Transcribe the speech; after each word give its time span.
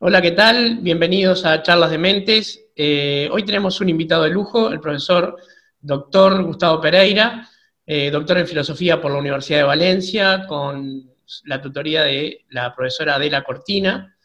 Hola, 0.00 0.22
¿qué 0.22 0.30
tal? 0.30 0.78
Bienvenidos 0.80 1.44
a 1.44 1.60
Charlas 1.60 1.90
de 1.90 1.98
Mentes. 1.98 2.66
Eh, 2.76 3.28
hoy 3.32 3.42
tenemos 3.44 3.80
un 3.80 3.88
invitado 3.88 4.22
de 4.22 4.30
lujo, 4.30 4.70
el 4.70 4.78
profesor 4.78 5.36
doctor 5.80 6.40
Gustavo 6.44 6.80
Pereira, 6.80 7.48
eh, 7.84 8.08
doctor 8.08 8.38
en 8.38 8.46
filosofía 8.46 9.00
por 9.00 9.10
la 9.10 9.18
Universidad 9.18 9.58
de 9.58 9.64
Valencia, 9.64 10.46
con 10.46 11.02
la 11.46 11.60
tutoría 11.60 12.04
de 12.04 12.44
la 12.50 12.72
profesora 12.72 13.16
Adela 13.16 13.42
Cortina, 13.42 14.16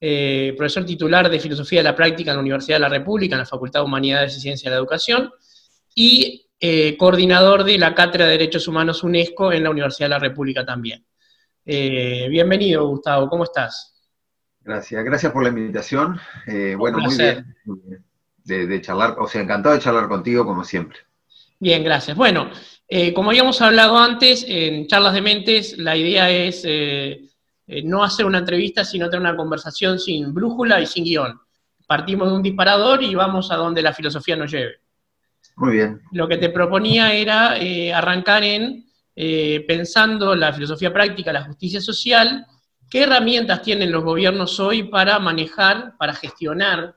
eh, 0.00 0.54
profesor 0.56 0.86
titular 0.86 1.28
de 1.28 1.38
Filosofía 1.38 1.80
de 1.80 1.90
la 1.90 1.94
Práctica 1.94 2.30
en 2.30 2.38
la 2.38 2.42
Universidad 2.42 2.76
de 2.76 2.80
la 2.80 2.88
República, 2.88 3.34
en 3.34 3.40
la 3.40 3.46
Facultad 3.46 3.80
de 3.80 3.84
Humanidades 3.84 4.38
y 4.38 4.40
Ciencia 4.40 4.70
de 4.70 4.76
la 4.76 4.80
Educación, 4.80 5.30
y 5.94 6.46
coordinador 6.98 7.64
de 7.64 7.76
la 7.76 7.94
Cátedra 7.94 8.24
de 8.24 8.32
Derechos 8.32 8.66
Humanos 8.66 9.02
UNESCO 9.02 9.52
en 9.52 9.64
la 9.64 9.70
Universidad 9.70 10.06
de 10.06 10.10
la 10.14 10.18
República 10.18 10.64
también. 10.64 11.04
bienvenido, 11.66 12.86
Gustavo, 12.86 13.28
¿cómo 13.28 13.44
estás? 13.44 13.99
Gracias, 14.62 15.04
gracias 15.04 15.32
por 15.32 15.42
la 15.42 15.48
invitación. 15.48 16.20
Eh, 16.46 16.74
bueno, 16.76 16.98
muy 16.98 17.16
bien. 17.16 17.56
De, 18.44 18.80
charlar, 18.80 19.16
o 19.18 19.28
sea, 19.28 19.42
encantado 19.42 19.74
de 19.74 19.80
charlar 19.80 20.08
contigo 20.08 20.44
como 20.44 20.64
siempre. 20.64 20.98
Bien, 21.58 21.84
gracias. 21.84 22.16
Bueno, 22.16 22.50
eh, 22.88 23.12
como 23.12 23.30
habíamos 23.30 23.60
hablado 23.62 23.96
antes, 23.96 24.44
en 24.46 24.86
Charlas 24.86 25.14
de 25.14 25.22
Mentes 25.22 25.78
la 25.78 25.96
idea 25.96 26.30
es 26.30 26.62
eh, 26.64 27.28
no 27.84 28.02
hacer 28.02 28.26
una 28.26 28.38
entrevista, 28.38 28.84
sino 28.84 29.08
tener 29.08 29.20
una 29.20 29.36
conversación 29.36 29.98
sin 29.98 30.34
brújula 30.34 30.80
y 30.80 30.86
sin 30.86 31.04
guion. 31.04 31.40
Partimos 31.86 32.28
de 32.28 32.34
un 32.34 32.42
disparador 32.42 33.02
y 33.02 33.14
vamos 33.14 33.50
a 33.52 33.56
donde 33.56 33.82
la 33.82 33.92
filosofía 33.92 34.36
nos 34.36 34.50
lleve. 34.50 34.80
Muy 35.56 35.72
bien. 35.72 36.00
Lo 36.12 36.26
que 36.26 36.38
te 36.38 36.50
proponía 36.50 37.12
era 37.14 37.56
arrancar 37.96 38.42
en 38.42 38.86
pensando 39.66 40.34
la 40.34 40.52
filosofía 40.52 40.92
práctica, 40.92 41.32
la 41.32 41.44
justicia 41.44 41.80
social, 41.80 42.46
¿Qué 42.90 43.04
herramientas 43.04 43.62
tienen 43.62 43.92
los 43.92 44.02
gobiernos 44.02 44.58
hoy 44.58 44.82
para 44.82 45.20
manejar, 45.20 45.96
para 45.96 46.12
gestionar, 46.12 46.96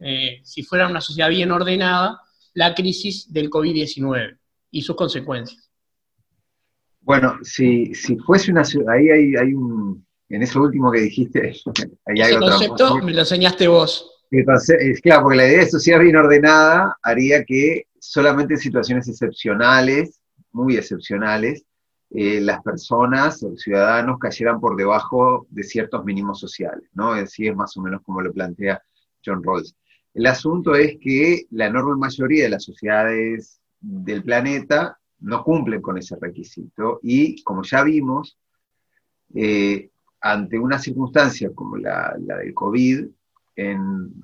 eh, 0.00 0.40
si 0.42 0.64
fuera 0.64 0.88
una 0.88 1.00
sociedad 1.00 1.30
bien 1.30 1.52
ordenada, 1.52 2.20
la 2.54 2.74
crisis 2.74 3.32
del 3.32 3.48
COVID-19 3.48 4.36
y 4.72 4.82
sus 4.82 4.96
consecuencias? 4.96 5.70
Bueno, 7.00 7.38
si, 7.42 7.92
fuese 8.26 8.50
una 8.50 8.64
ciudad, 8.64 8.94
ahí 8.94 9.36
hay, 9.36 9.54
un, 9.54 10.04
en 10.28 10.42
eso 10.42 10.60
último 10.60 10.90
que 10.90 11.02
dijiste, 11.02 11.54
ahí 12.06 12.20
hay 12.20 12.32
Ese 12.32 12.38
concepto 12.38 12.98
me 12.98 13.12
lo 13.12 13.20
enseñaste 13.20 13.68
vos. 13.68 14.10
Es 14.30 15.00
claro, 15.00 15.22
porque 15.22 15.36
la 15.36 15.46
idea 15.46 15.60
de 15.60 15.70
sociedad 15.70 16.00
bien 16.00 16.16
ordenada 16.16 16.98
haría 17.02 17.44
que 17.44 17.86
solamente 18.00 18.54
en 18.54 18.60
situaciones 18.60 19.08
excepcionales, 19.08 20.20
muy 20.50 20.76
excepcionales, 20.76 21.64
eh, 22.10 22.40
las 22.40 22.62
personas 22.62 23.42
los 23.42 23.60
ciudadanos 23.60 24.18
cayeran 24.18 24.60
por 24.60 24.76
debajo 24.76 25.46
de 25.50 25.62
ciertos 25.62 26.04
mínimos 26.04 26.40
sociales, 26.40 26.88
¿no? 26.94 27.12
Así 27.12 27.46
es 27.46 27.54
más 27.54 27.76
o 27.76 27.82
menos 27.82 28.02
como 28.02 28.22
lo 28.22 28.32
plantea 28.32 28.82
John 29.24 29.42
Rawls. 29.42 29.76
El 30.14 30.26
asunto 30.26 30.74
es 30.74 30.96
que 31.00 31.46
la 31.50 31.66
enorme 31.66 31.96
mayoría 31.96 32.44
de 32.44 32.50
las 32.50 32.64
sociedades 32.64 33.60
del 33.80 34.24
planeta 34.24 34.98
no 35.20 35.44
cumplen 35.44 35.82
con 35.82 35.98
ese 35.98 36.16
requisito 36.20 37.00
y, 37.02 37.42
como 37.42 37.62
ya 37.62 37.82
vimos, 37.82 38.38
eh, 39.34 39.90
ante 40.20 40.58
una 40.58 40.78
circunstancia 40.78 41.50
como 41.54 41.76
la, 41.76 42.16
del 42.18 42.54
COVID, 42.54 43.06
en 43.56 44.22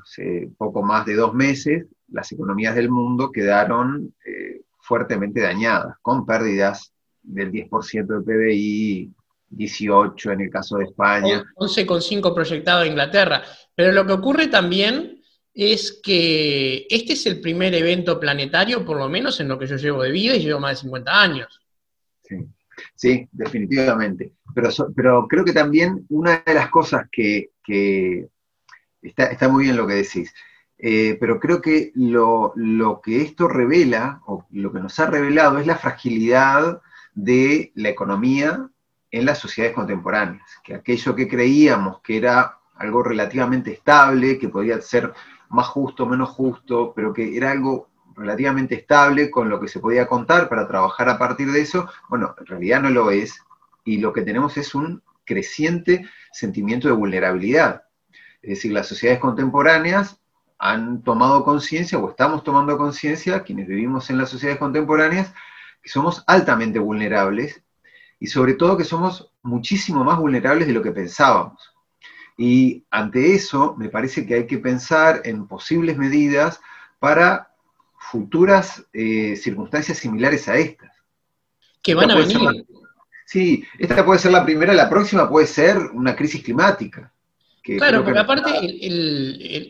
poco 0.57 0.83
más 0.83 1.05
de 1.05 1.15
dos 1.17 1.35
meses, 1.35 1.87
las 2.09 2.31
economías 2.33 2.75
del 2.75 2.91
mundo 2.91 3.31
quedaron 3.31 4.15
eh, 4.25 4.63
fuertemente 4.79 5.41
dañadas, 5.41 5.97
con 6.01 6.25
pérdidas 6.25 6.94
del 7.25 7.51
10% 7.51 8.07
del 8.07 8.23
PBI, 8.23 9.11
18 9.51 10.33
en 10.33 10.41
el 10.43 10.51
caso 10.51 10.79
de 10.79 10.85
España. 10.85 11.45
11,5 11.57 12.35
proyectado 12.35 12.83
en 12.83 12.91
Inglaterra. 12.91 13.43
Pero 13.75 13.93
lo 13.93 14.07
que 14.07 14.13
ocurre 14.13 14.49
también 14.49 15.21
es 15.53 16.01
que 16.03 16.87
este 16.91 17.13
es 17.13 17.27
el 17.27 17.41
primer 17.41 17.75
evento 17.75 18.19
planetario, 18.19 18.85
por 18.85 18.99
lo 18.99 19.09
menos 19.09 19.39
en 19.41 19.49
lo 19.49 19.59
que 19.59 19.67
yo 19.67 19.77
llevo 19.77 20.03
de 20.03 20.11
vida, 20.11 20.35
y 20.35 20.41
llevo 20.41 20.61
más 20.61 20.73
de 20.73 20.83
50 20.83 21.23
años. 21.23 21.61
Sí, 22.97 23.29
definitivamente. 23.31 24.33
Pero, 24.55 24.71
pero 24.95 25.29
creo 25.29 25.45
que 25.45 25.53
también 25.53 26.05
una 26.09 26.43
de 26.45 26.55
las 26.55 26.69
cosas 26.71 27.07
que, 27.11 27.51
está, 29.03 29.49
muy 29.49 29.65
bien 29.65 29.77
lo 29.77 29.87
que 29.87 29.95
decís, 29.95 30.33
eh, 30.79 31.17
pero 31.21 31.39
creo 31.39 31.61
que 31.61 31.93
lo, 31.95 32.53
lo, 32.57 33.01
que 33.01 33.23
esto 33.23 33.47
revela, 33.47 34.21
o 34.27 34.45
lo 34.51 34.73
que 34.73 34.81
nos 34.81 34.99
ha 34.99 35.07
revelado, 35.07 35.59
es 35.59 35.67
la 35.67 35.77
fragilidad 35.77 36.81
de 37.15 37.73
la 37.75 37.89
economía 37.89 38.69
en 39.11 39.25
las 39.25 39.39
sociedades 39.39 39.77
contemporáneas, 39.77 40.43
que 40.65 40.75
aquello 40.75 41.15
que 41.15 41.29
creíamos 41.29 42.01
que 42.01 42.17
era 42.17 42.59
algo 42.77 43.03
relativamente 43.03 43.73
estable, 43.73 44.39
que 44.39 44.49
podía 44.49 44.81
ser 44.81 45.13
más 45.49 45.69
justo, 45.69 46.07
menos 46.07 46.31
justo, 46.31 46.93
pero 46.95 47.13
que 47.13 47.37
era 47.37 47.53
algo 47.53 47.89
relativamente 48.17 48.75
estable 48.75 49.31
con 49.31 49.49
lo 49.49 49.61
que 49.61 49.69
se 49.69 49.81
podía 49.81 50.07
contar 50.07 50.49
para 50.49 50.67
trabajar 50.67 51.09
a 51.09 51.19
partir 51.19 51.51
de 51.51 51.61
eso, 51.61 51.89
bueno, 52.09 52.35
en 52.39 52.47
realidad 52.47 52.83
no 52.83 52.91
lo 52.91 53.11
es, 53.11 53.41
y 53.85 53.99
lo 53.99 54.13
que 54.13 54.23
tenemos 54.23 54.57
es 54.57 54.75
un 54.75 55.03
creciente 55.25 56.09
sentimiento 56.33 56.89
de 56.89 56.95
vulnerabilidad. 56.95 57.85
Es 58.43 58.51
decir, 58.51 58.73
las 58.73 58.89
sociedades 58.89 59.21
contemporáneas 59.21 60.19
han 60.59 61.03
tomado 61.03 61.45
conciencia, 61.45 61.99
o 61.99 62.11
estamos 62.11 62.43
tomando 62.45 62.77
conciencia, 62.79 63.43
quienes 63.43 63.67
vivimos 63.67 64.11
en 64.11 64.19
las 64.19 64.31
sociedades 64.31 64.59
contemporáneas, 64.59 65.33
que 65.85 65.91
somos 65.91 66.25
altamente 66.27 66.79
vulnerables 66.79 67.63
y 68.19 68.27
sobre 68.27 68.55
todo 68.55 68.79
que 68.79 68.85
somos 68.85 69.31
muchísimo 69.43 70.03
más 70.03 70.19
vulnerables 70.19 70.67
de 70.67 70.73
lo 70.73 70.83
que 70.83 70.93
pensábamos. 70.93 71.75
Y 72.39 72.85
ante 72.91 73.35
eso 73.35 73.77
me 73.77 73.91
parece 73.91 74.27
que 74.27 74.35
hay 74.35 74.47
que 74.47 74.59
pensar 74.59 75.21
en 75.25 75.47
posibles 75.47 75.99
medidas 75.99 76.59
para 76.99 77.51
futuras 77.99 78.85
eh, 78.95 79.37
circunstancias 79.37 79.99
similares 79.99 80.49
a 80.49 80.57
estas. 80.57 80.91
Que 81.83 81.95
van 81.95 82.11
a 82.11 82.17
venir. 82.17 82.65
sí, 83.27 83.63
esta 83.79 84.05
puede 84.05 84.19
ser 84.19 84.33
la 84.33 84.45
primera, 84.45 84.73
la 84.73 84.89
próxima 84.89 85.29
puede 85.29 85.47
ser 85.47 85.77
una 85.93 86.17
crisis 86.17 86.43
climática. 86.43 87.13
claro, 87.63 88.03
porque 88.03 88.19
aparte, 88.19 88.51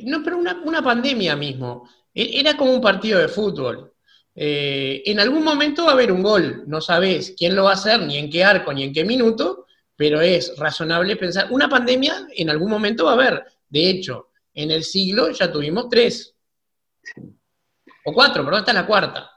no, 0.05 0.23
pero 0.23 0.39
una, 0.39 0.63
una 0.65 0.81
pandemia 0.81 1.35
mismo, 1.35 1.89
e, 2.15 2.39
era 2.39 2.57
como 2.57 2.73
un 2.73 2.81
partido 2.81 3.19
de 3.19 3.29
fútbol. 3.29 3.94
Eh, 4.37 5.03
en 5.07 5.21
algún 5.21 5.45
momento 5.45 5.85
va 5.85 5.91
a 5.91 5.95
haber 5.95 6.11
un 6.11 6.23
gol, 6.23 6.65
no 6.67 6.81
sabes 6.81 7.35
quién 7.39 7.55
lo 7.55 7.65
va 7.65 7.71
a 7.71 7.75
hacer, 7.75 8.01
ni 8.03 8.19
en 8.19 8.29
qué 8.29 8.43
arco, 8.43 8.73
ni 8.73 8.83
en 8.83 8.93
qué 8.93 9.05
minuto, 9.05 9.67
pero 9.97 10.21
es 10.21 10.57
razonable 10.59 11.17
pensar, 11.17 11.49
una 11.51 11.69
pandemia 11.69 12.27
en 12.35 12.51
algún 12.51 12.69
momento 12.69 13.05
va 13.05 13.13
a 13.13 13.15
haber. 13.15 13.45
De 13.69 13.89
hecho, 13.89 14.31
en 14.53 14.73
el 14.73 14.83
siglo 14.83 15.31
ya 15.31 15.53
tuvimos 15.53 15.89
tres. 15.89 16.35
O 18.05 18.13
cuatro, 18.13 18.45
pero 18.45 18.59
esta 18.59 18.73
es 18.73 18.75
la 18.75 18.87
cuarta. 18.87 19.31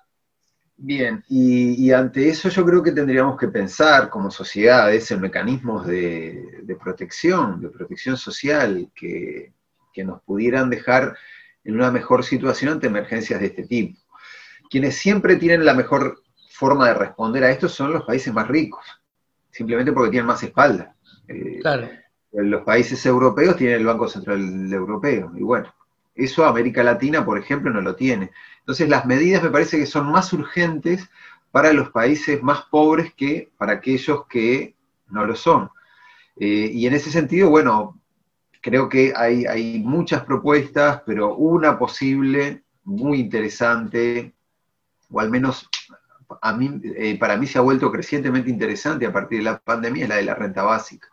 Bien, 0.80 1.24
y, 1.28 1.92
ante 1.92 2.30
eso 2.30 2.50
yo 2.50 2.64
creo 2.64 2.84
que 2.84 2.92
tendríamos 2.92 3.38
que 3.38 3.48
pensar 3.48 4.10
como 4.10 4.30
sociedades 4.30 5.10
en 5.10 5.22
mecanismos 5.22 5.88
de, 5.88 6.64
protección, 6.80 7.62
de 7.62 7.70
protección 7.70 8.16
social, 8.16 8.92
que 8.94 9.54
nos 10.04 10.22
pudieran 10.22 10.70
dejar 10.70 11.18
en 11.64 11.74
una 11.74 11.90
mejor 11.90 12.24
situación 12.24 12.74
ante 12.74 12.88
emergencias 12.88 13.40
de 13.40 13.48
este 13.48 13.64
tipo 13.64 14.07
quienes 14.70 14.96
siempre 14.96 15.36
tienen 15.36 15.66
la 15.66 15.74
mejor 15.74 16.22
forma 16.50 16.88
de 16.88 16.94
responder 16.96 17.44
a 17.44 17.52
esto 17.52 17.70
son 17.70 17.94
los 17.94 18.04
países 18.04 18.34
más 18.34 18.48
ricos, 18.48 18.86
simplemente 19.52 19.92
porque 19.92 20.12
tienen 20.12 20.28
más 20.28 20.42
espalda. 20.44 20.96
Eh, 21.28 21.60
claro. 21.62 21.90
Los 22.32 22.64
países 22.64 23.06
europeos 23.06 23.56
tienen 23.56 23.78
el 23.78 23.86
Banco 23.86 24.08
Central 24.08 24.72
Europeo, 24.72 25.32
y 25.36 25.44
bueno, 25.44 25.74
eso 26.16 26.46
América 26.46 26.84
Latina, 26.84 27.24
por 27.24 27.38
ejemplo, 27.38 27.72
no 27.72 27.82
lo 27.82 27.96
tiene. 27.96 28.32
Entonces 28.60 28.90
las 28.90 29.06
medidas 29.06 29.44
me 29.44 29.52
parece 29.52 29.78
que 29.78 29.86
son 29.86 30.12
más 30.12 30.34
urgentes 30.34 31.10
para 31.52 31.72
los 31.74 31.90
países 31.90 32.42
más 32.44 32.64
pobres 32.70 33.14
que 33.14 33.52
para 33.58 33.74
aquellos 33.74 34.26
que 34.28 34.76
no 35.10 35.26
lo 35.26 35.36
son. 35.36 35.70
Eh, 36.40 36.70
y 36.74 36.86
en 36.86 36.94
ese 36.94 37.12
sentido, 37.12 37.50
bueno, 37.50 38.00
creo 38.62 38.90
que 38.90 39.14
hay, 39.16 39.46
hay 39.46 39.80
muchas 39.80 40.24
propuestas, 40.24 41.02
pero 41.06 41.36
una 41.36 41.80
posible, 41.80 42.64
muy 42.84 43.20
interesante, 43.20 44.34
o 45.10 45.20
al 45.20 45.30
menos 45.30 45.70
a 46.42 46.54
mí, 46.54 46.82
eh, 46.84 47.18
para 47.18 47.38
mí 47.38 47.48
se 47.48 47.58
ha 47.58 47.62
vuelto 47.62 47.92
crecientemente 47.92 48.50
interesante 48.50 49.06
a 49.06 49.14
partir 49.14 49.40
de 49.40 49.46
la 49.46 49.60
pandemia, 49.60 50.04
es 50.04 50.10
la 50.10 50.16
de 50.18 50.24
la 50.24 50.36
renta 50.36 50.64
básica. 50.64 51.08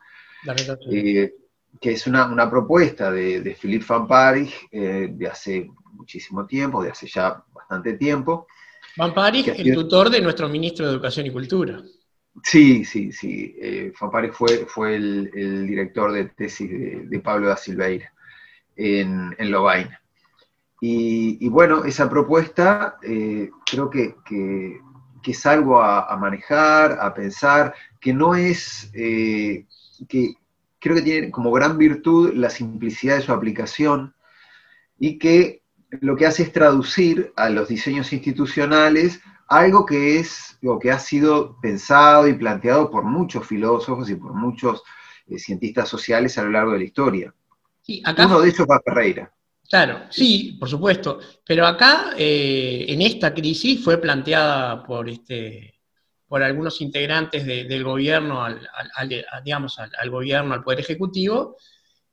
Eh, 0.90 1.32
que 1.80 1.92
es 1.92 2.06
una, 2.06 2.26
una 2.26 2.48
propuesta 2.50 3.10
de, 3.10 3.40
de 3.40 3.54
Philippe 3.54 3.86
Van 3.88 4.06
Parijs 4.06 4.54
eh, 4.70 5.08
de 5.10 5.26
hace 5.26 5.70
muchísimo 5.92 6.46
tiempo, 6.46 6.82
de 6.82 6.90
hace 6.90 7.06
ya 7.06 7.42
bastante 7.52 7.94
tiempo. 7.94 8.46
Van 8.96 9.12
Parijs, 9.14 9.48
el 9.58 9.74
tutor 9.74 10.10
de 10.10 10.20
nuestro 10.20 10.48
ministro 10.48 10.86
de 10.86 10.92
Educación 10.92 11.26
y 11.26 11.30
Cultura. 11.30 11.82
Sí, 12.42 12.84
sí, 12.84 13.12
sí. 13.12 13.56
Eh, 13.60 13.92
Van 14.00 14.10
Parijs 14.10 14.36
fue, 14.36 14.66
fue 14.66 14.96
el, 14.96 15.30
el 15.34 15.66
director 15.66 16.12
de 16.12 16.26
tesis 16.26 16.70
de, 16.70 17.02
de 17.06 17.20
Pablo 17.20 17.48
da 17.48 17.56
Silveira 17.56 18.12
en, 18.76 19.34
en 19.38 19.50
Lovaina. 19.50 20.00
Y, 20.88 21.38
y 21.46 21.48
bueno, 21.48 21.84
esa 21.84 22.06
propuesta 22.10 22.96
eh, 23.02 23.50
creo 23.70 23.88
que, 23.90 24.16
que- 24.26 24.80
que 25.22 25.30
es 25.32 25.46
algo 25.46 25.80
a, 25.82 26.12
a 26.12 26.16
manejar, 26.18 26.98
a 27.00 27.14
pensar, 27.14 27.74
que 28.00 28.12
no 28.12 28.34
es, 28.34 28.90
eh, 28.94 29.66
que 30.08 30.34
creo 30.78 30.96
que 30.96 31.02
tiene 31.02 31.30
como 31.30 31.50
gran 31.52 31.78
virtud 31.78 32.32
la 32.34 32.50
simplicidad 32.50 33.16
de 33.16 33.22
su 33.22 33.32
aplicación 33.32 34.14
y 34.98 35.18
que 35.18 35.62
lo 36.02 36.16
que 36.16 36.26
hace 36.26 36.42
es 36.44 36.52
traducir 36.52 37.32
a 37.36 37.48
los 37.50 37.68
diseños 37.68 38.12
institucionales 38.12 39.20
algo 39.48 39.86
que 39.86 40.18
es 40.20 40.58
o 40.64 40.78
que 40.78 40.90
ha 40.90 40.98
sido 40.98 41.58
pensado 41.60 42.28
y 42.28 42.34
planteado 42.34 42.90
por 42.90 43.04
muchos 43.04 43.46
filósofos 43.46 44.10
y 44.10 44.16
por 44.16 44.34
muchos 44.34 44.82
eh, 45.28 45.38
cientistas 45.38 45.88
sociales 45.88 46.36
a 46.38 46.44
lo 46.44 46.50
largo 46.50 46.72
de 46.72 46.78
la 46.78 46.84
historia. 46.84 47.34
Sí, 47.82 48.02
acá 48.04 48.26
Uno 48.26 48.40
de 48.40 48.48
ellos 48.50 48.66
va 48.70 48.80
Ferreira. 48.84 49.33
Claro, 49.68 50.02
sí, 50.10 50.56
por 50.60 50.68
supuesto. 50.68 51.18
Pero 51.46 51.66
acá, 51.66 52.12
eh, 52.16 52.84
en 52.88 53.02
esta 53.02 53.32
crisis, 53.32 53.82
fue 53.82 53.98
planteada 54.00 54.82
por 54.84 55.08
este, 55.08 55.80
por 56.26 56.42
algunos 56.42 56.80
integrantes 56.80 57.44
de- 57.46 57.64
del 57.64 57.82
gobierno, 57.84 58.44
al, 58.44 58.54
al- 58.74 58.90
al- 58.94 59.26
a- 59.32 59.40
digamos, 59.40 59.78
al, 59.78 59.90
al 59.98 60.10
gobierno, 60.10 60.54
al 60.54 60.62
Poder 60.62 60.80
Ejecutivo, 60.80 61.56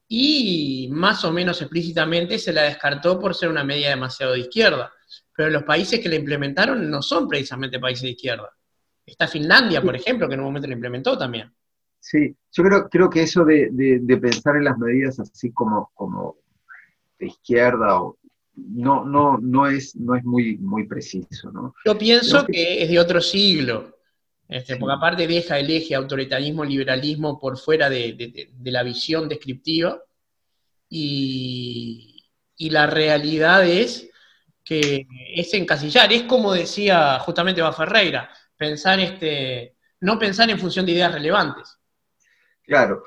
y 0.08 0.90
más 0.92 1.24
o 1.24 1.32
menos 1.32 1.62
explícitamente 1.62 2.38
se 2.38 2.52
la 2.54 2.64
descartó 2.64 3.20
por 3.20 3.34
ser 3.36 3.50
una 3.50 3.64
medida 3.64 3.90
demasiado 3.90 4.34
de 4.34 4.40
izquierda. 4.40 4.92
Pero 5.36 5.50
los 5.50 5.64
países 5.64 6.00
que 6.00 6.10
la 6.10 6.16
implementaron 6.16 6.90
no 6.90 7.02
son 7.02 7.28
precisamente 7.28 7.80
países 7.80 8.04
de 8.04 8.10
izquierda. 8.12 8.50
Está 9.06 9.28
Finlandia, 9.28 9.82
por 9.82 9.96
ejemplo, 9.96 10.28
que 10.28 10.34
en 10.36 10.42
un 10.42 10.48
momento 10.48 10.68
la 10.68 10.74
implementó 10.74 11.18
también. 11.18 11.54
Sí, 12.00 12.36
yo 12.52 12.64
creo, 12.64 12.90
creo 12.90 13.10
que 13.10 13.24
eso 13.24 13.46
de, 13.46 13.70
de- 13.72 14.00
de 14.02 14.18
pensar 14.18 14.56
en 14.56 14.66
las 14.66 14.78
medidas 14.78 15.20
así 15.20 15.52
como, 15.52 15.92
como 15.94 16.38
izquierda 17.26 18.02
o, 18.02 18.18
no, 18.56 19.06
no, 19.06 19.38
no, 19.38 19.68
es, 19.68 19.96
no 19.96 20.16
es 20.16 20.24
muy, 20.24 20.58
muy 20.58 20.86
preciso, 20.88 21.52
¿no? 21.52 21.74
Yo 21.86 21.98
pienso 21.98 22.46
que- 22.46 22.52
que 22.54 22.84
es 22.84 22.90
de 22.90 23.00
otro 23.00 23.22
siglo, 23.22 23.98
este, 24.48 24.74
Sí. 24.74 24.80
porque 24.80 24.96
aparte 24.96 25.28
deja 25.28 25.58
el 25.58 25.70
eje 25.72 25.96
autoritarismo-liberalismo 25.96 27.40
por 27.40 27.58
fuera 27.58 27.90
de, 27.90 28.14
de- 28.14 28.28
de- 28.28 28.50
de 28.54 28.72
la 28.72 28.84
visión 28.84 29.30
descriptiva, 29.30 30.02
y, 30.90 32.24
y 32.58 32.70
la 32.70 32.86
realidad 32.88 33.66
es 33.68 34.10
que 34.64 35.08
es 35.36 35.54
encasillar, 35.54 36.12
es 36.14 36.24
como 36.24 36.54
decía 36.54 37.18
justamente 37.20 37.62
Va 37.62 37.72
Ferreira, 37.74 38.30
pensar 38.58 39.00
este, 39.00 39.76
no 40.02 40.20
pensar 40.20 40.50
en 40.50 40.60
función 40.60 40.86
de 40.86 40.92
ideas 40.92 41.14
relevantes. 41.14 41.78
Claro, 42.64 43.04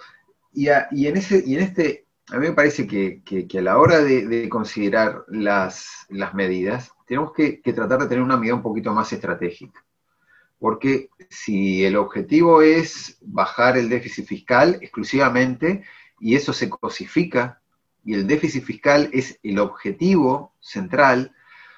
y, 0.53 0.69
a- 0.69 0.89
y 0.91 1.07
en, 1.07 1.17
ese, 1.19 1.43
y 1.47 1.55
en 1.57 1.63
este, 1.63 2.04
a 2.31 2.39
mí 2.39 2.49
me 2.49 2.55
parece 2.55 2.87
que, 2.87 3.49
a 3.59 3.61
la 3.61 3.79
hora 3.79 4.03
de, 4.03 4.27
de 4.27 4.49
considerar 4.49 5.25
las, 5.29 6.07
medidas, 6.33 6.93
tenemos 7.07 7.33
que, 7.33 7.61
tratar 7.75 8.01
de 8.01 8.07
tener 8.07 8.23
una 8.23 8.37
medida 8.37 8.55
un 8.55 8.63
poquito 8.63 8.93
más 8.95 9.13
estratégica. 9.13 9.85
Porque 10.59 11.11
si 11.29 11.85
el 11.85 11.97
objetivo 11.97 12.63
es 12.63 13.19
bajar 13.21 13.77
el 13.77 13.91
déficit 13.91 14.27
fiscal 14.27 14.79
exclusivamente, 14.81 15.85
y 16.19 16.35
eso 16.35 16.55
se 16.55 16.71
cosifica, 16.71 17.61
y 18.05 18.15
el 18.15 18.27
déficit 18.27 18.65
fiscal 18.65 19.11
es 19.13 19.39
el 19.43 19.59
objetivo 19.59 20.55
central, 20.61 21.35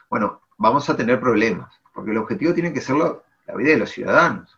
bueno, 0.09 0.43
vamos 0.59 0.89
a 0.89 0.97
tener 0.97 1.19
problemas, 1.19 1.75
porque 1.93 2.13
el 2.13 2.19
objetivo 2.19 2.55
tiene 2.55 2.73
que 2.73 2.81
ser 2.81 2.97
la 2.97 3.55
vida 3.57 3.71
de 3.71 3.79
los 3.79 3.91
ciudadanos. 3.91 4.57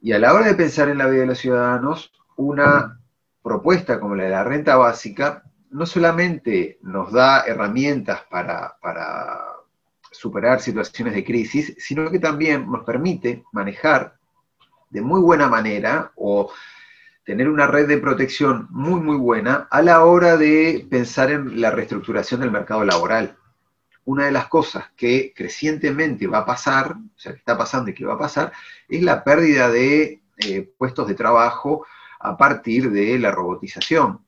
Y 0.00 0.12
a 0.12 0.18
la 0.18 0.32
hora 0.32 0.46
de 0.46 0.54
pensar 0.54 0.88
en 0.88 0.98
la 0.98 1.06
vida 1.06 1.20
de 1.20 1.26
los 1.26 1.38
ciudadanos, 1.38 2.12
una 2.36 3.01
propuesta 3.42 3.98
como 4.00 4.14
la 4.14 4.24
de 4.24 4.30
la 4.30 4.44
renta 4.44 4.76
básica 4.76 5.44
no 5.72 5.86
solamente 5.86 6.78
nos 6.82 7.12
da 7.12 7.44
herramientas 7.46 8.22
para, 8.30 8.76
superar 10.10 10.60
situaciones 10.60 11.14
de 11.14 11.24
crisis, 11.24 11.74
sino 11.78 12.10
que 12.10 12.18
también 12.18 12.70
nos 12.70 12.84
permite 12.84 13.44
manejar 13.50 14.16
de 14.90 15.00
muy 15.00 15.20
buena 15.20 15.48
manera 15.48 16.12
o 16.16 16.52
tener 17.24 17.48
una 17.48 17.66
red 17.66 17.88
de 17.88 17.96
protección 17.96 18.68
muy, 18.70 19.00
muy 19.00 19.16
buena 19.16 19.66
a 19.70 19.80
la 19.80 20.04
hora 20.04 20.36
de 20.36 20.86
pensar 20.88 21.30
en 21.30 21.60
la 21.60 21.70
reestructuración 21.70 22.40
del 22.40 22.50
mercado 22.50 22.84
laboral. 22.84 23.36
Una 24.04 24.26
de 24.26 24.32
las 24.32 24.48
cosas 24.48 24.90
que 24.96 25.32
crecientemente 25.34 26.26
va 26.26 26.38
a 26.38 26.46
pasar, 26.46 26.92
o 26.92 27.18
sea, 27.18 27.32
que 27.32 27.38
está 27.38 27.56
pasando 27.56 27.90
y 27.90 27.94
que 27.94 28.04
va 28.04 28.14
a 28.14 28.18
pasar, 28.18 28.52
es 28.88 29.02
la 29.02 29.24
pérdida 29.24 29.70
de 29.70 30.20
eh, 30.36 30.70
puestos 30.76 31.08
de 31.08 31.14
trabajo 31.14 31.86
a 32.22 32.36
partir 32.36 32.90
de 32.90 33.18
la 33.18 33.32
robotización. 33.32 34.24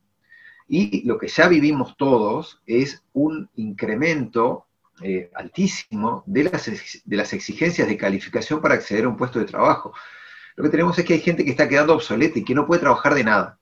Y 0.69 1.06
lo 1.06 1.19
que 1.19 1.29
ya 1.29 1.46
vivimos 1.49 1.96
todos 1.96 2.61
es 2.67 3.02
un 3.12 3.49
incremento 3.56 4.67
eh, 5.02 5.31
altísimo 5.35 6.25
de 6.26 6.44
las, 6.44 6.70
de 7.05 7.17
las 7.17 7.32
exigencias 7.32 7.87
de 7.87 7.96
calificación 7.96 8.61
para 8.61 8.75
acceder 8.75 9.05
a 9.05 9.08
un 9.08 9.17
puesto 9.17 9.38
de 9.38 9.44
trabajo. 9.44 9.93
Lo 10.56 10.64
que 10.64 10.70
tenemos 10.70 10.99
es 10.99 11.05
que 11.05 11.14
hay 11.14 11.20
gente 11.20 11.44
que 11.44 11.50
está 11.50 11.69
quedando 11.69 11.94
obsoleta 11.94 12.38
y 12.38 12.44
que 12.44 12.55
no 12.55 12.67
puede 12.67 12.81
trabajar 12.81 13.14
de 13.14 13.25
nada. 13.25 13.58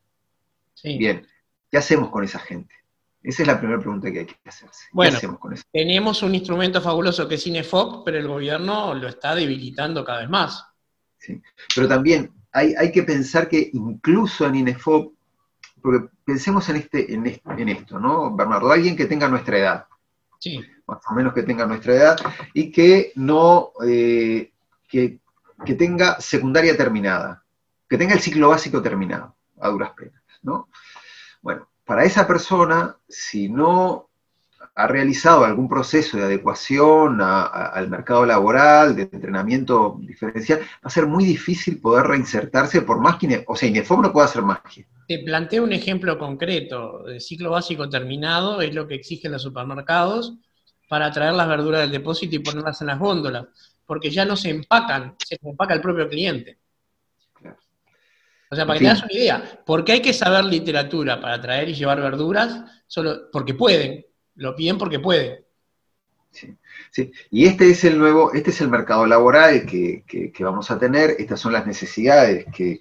Sí. 0.75 0.96
Bien, 0.96 1.26
¿qué 1.70 1.78
hacemos 1.78 2.11
con 2.11 2.25
esa 2.25 2.38
gente? 2.38 2.75
Esa 3.23 3.43
es 3.43 3.46
la 3.46 3.58
primera 3.58 3.81
pregunta 3.81 4.11
que 4.11 4.20
hay 4.20 4.26
que 4.26 4.37
hacerse. 4.44 4.85
¿Qué 4.85 4.90
Bueno. 4.93 5.17
hacemos 5.17 5.38
con 5.38 5.52
eso? 5.52 5.64
Tenemos 5.73 6.23
un 6.23 6.35
instrumento 6.35 6.81
fabuloso 6.81 7.28
que 7.28 7.37
es 7.37 7.43
Cinefoc, 7.43 8.05
pero 8.05 8.19
el 8.19 8.26
gobierno 8.26 8.94
lo 8.94 9.08
está 9.08 9.35
debilitando 9.35 10.05
cada 10.05 10.20
vez 10.20 10.31
más. 10.31 10.67
¿sí? 11.19 11.40
Pero 11.75 11.88
también 11.88 12.32
hay, 12.52 12.75
hay 12.78 12.93
que 12.93 13.02
pensar 13.02 13.49
que 13.49 13.70
incluso 13.72 14.46
en 14.46 14.56
INEFOP, 14.56 15.14
porque 15.82 16.08
pensemos 16.25 16.69
en, 16.69 16.76
este, 16.76 17.12
en, 17.14 17.26
est- 17.26 17.46
en 17.58 17.69
esto, 17.69 17.99
¿no? 17.99 18.34
Bernardo, 18.34 18.70
alguien 18.72 18.96
que 18.96 19.06
tenga 19.06 19.28
nuestra 19.28 19.58
edad, 19.58 19.87
Sí, 20.38 20.60
más 20.87 20.99
o 21.08 21.14
menos 21.14 21.32
que 21.34 21.44
tenga 21.44 21.66
nuestra 21.66 21.94
edad, 21.94 22.19
y 22.52 22.72
que 22.72 23.12
no, 23.16 23.72
eh, 23.87 24.52
que, 24.88 25.20
que 25.64 25.75
tenga 25.75 26.20
secundaria 26.20 26.76
terminada, 26.76 27.44
que 27.88 27.96
tenga 27.99 28.14
el 28.14 28.20
ciclo 28.20 28.49
básico 28.49 28.82
terminado, 28.82 29.37
a 29.60 29.69
duras 29.69 29.93
penas, 29.93 30.22
¿no? 30.43 30.69
Bueno, 31.43 31.69
para 31.84 32.04
esa 32.04 32.26
persona, 32.26 32.96
si 33.08 33.49
no 33.49 34.09
ha 34.75 34.87
realizado 34.87 35.45
algún 35.45 35.69
proceso 35.69 36.17
de 36.17 36.25
adecuación 36.25 37.21
a- 37.21 37.43
a- 37.43 37.67
al 37.67 37.88
mercado 37.91 38.25
laboral, 38.25 38.97
de 38.97 39.02
entrenamiento 39.02 39.99
diferencial, 40.00 40.61
va 40.61 40.67
a 40.85 40.91
ser 40.91 41.07
muy 41.07 41.25
difícil 41.25 41.81
poder 41.81 42.07
reinsertarse 42.07 42.83
por 42.83 42.99
más 42.99 43.17
que, 43.17 43.45
o 43.47 43.55
sea, 43.55 43.69
INEFOP 43.69 44.00
no 44.02 44.12
puede 44.12 44.26
hacer 44.26 44.43
magia. 44.43 44.87
Te 45.07 45.19
planteo 45.19 45.64
un 45.64 45.73
ejemplo 45.73 46.19
concreto. 46.19 47.07
El 47.07 47.21
ciclo 47.21 47.50
básico 47.50 47.88
terminado 47.88 48.62
es 48.62 48.75
lo 48.75 48.87
que 48.88 48.95
exigen 48.95 49.33
los 49.33 49.43
supermercados 49.43 50.35
para 50.88 51.11
traer 51.11 51.35
las 51.35 51.49
verduras 51.49 51.83
del 51.83 51.91
depósito 51.91 52.37
y 52.37 52.38
ponerlas 52.38 52.81
en 52.81 52.87
las 52.87 52.99
góndolas, 52.99 53.47
porque 53.87 54.11
ya 54.11 54.25
no 54.25 54.37
se 54.37 54.50
empacan, 54.50 55.17
se 55.19 55.38
empaca 55.43 55.75
el 55.75 55.81
propio 55.83 56.09
cliente. 56.09 56.59
O 58.50 58.55
sea, 58.55 58.67
para 58.67 58.79
que 58.79 58.85
te 58.85 58.91
das 58.91 59.02
una 59.02 59.12
idea, 59.12 59.62
¿por 59.64 59.83
qué 59.85 59.93
hay 59.93 60.02
que 60.02 60.12
saber 60.12 60.45
literatura 60.45 61.21
para 61.21 61.41
traer 61.41 61.71
y 61.71 61.75
llevar 61.75 62.00
verduras? 62.00 62.62
Solo 62.87 63.31
porque 63.33 63.55
pueden, 63.55 64.05
lo 64.42 64.54
piden 64.56 64.78
porque 64.78 64.99
pueden. 65.00 65.44
Sí, 66.30 66.56
sí. 66.90 67.12
Y 67.30 67.46
este 67.46 67.70
es 67.70 67.84
el 67.84 67.99
nuevo, 67.99 68.32
este 68.32 68.50
es 68.50 68.61
el 68.62 68.68
mercado 68.70 69.06
laboral 69.06 69.66
que, 69.66 70.04
que- 70.06 70.44
vamos 70.44 70.70
a 70.70 70.78
tener, 70.78 71.11
estas 71.18 71.40
son 71.40 71.52
las 71.52 71.66
necesidades 71.66 72.46
que, 72.54 72.80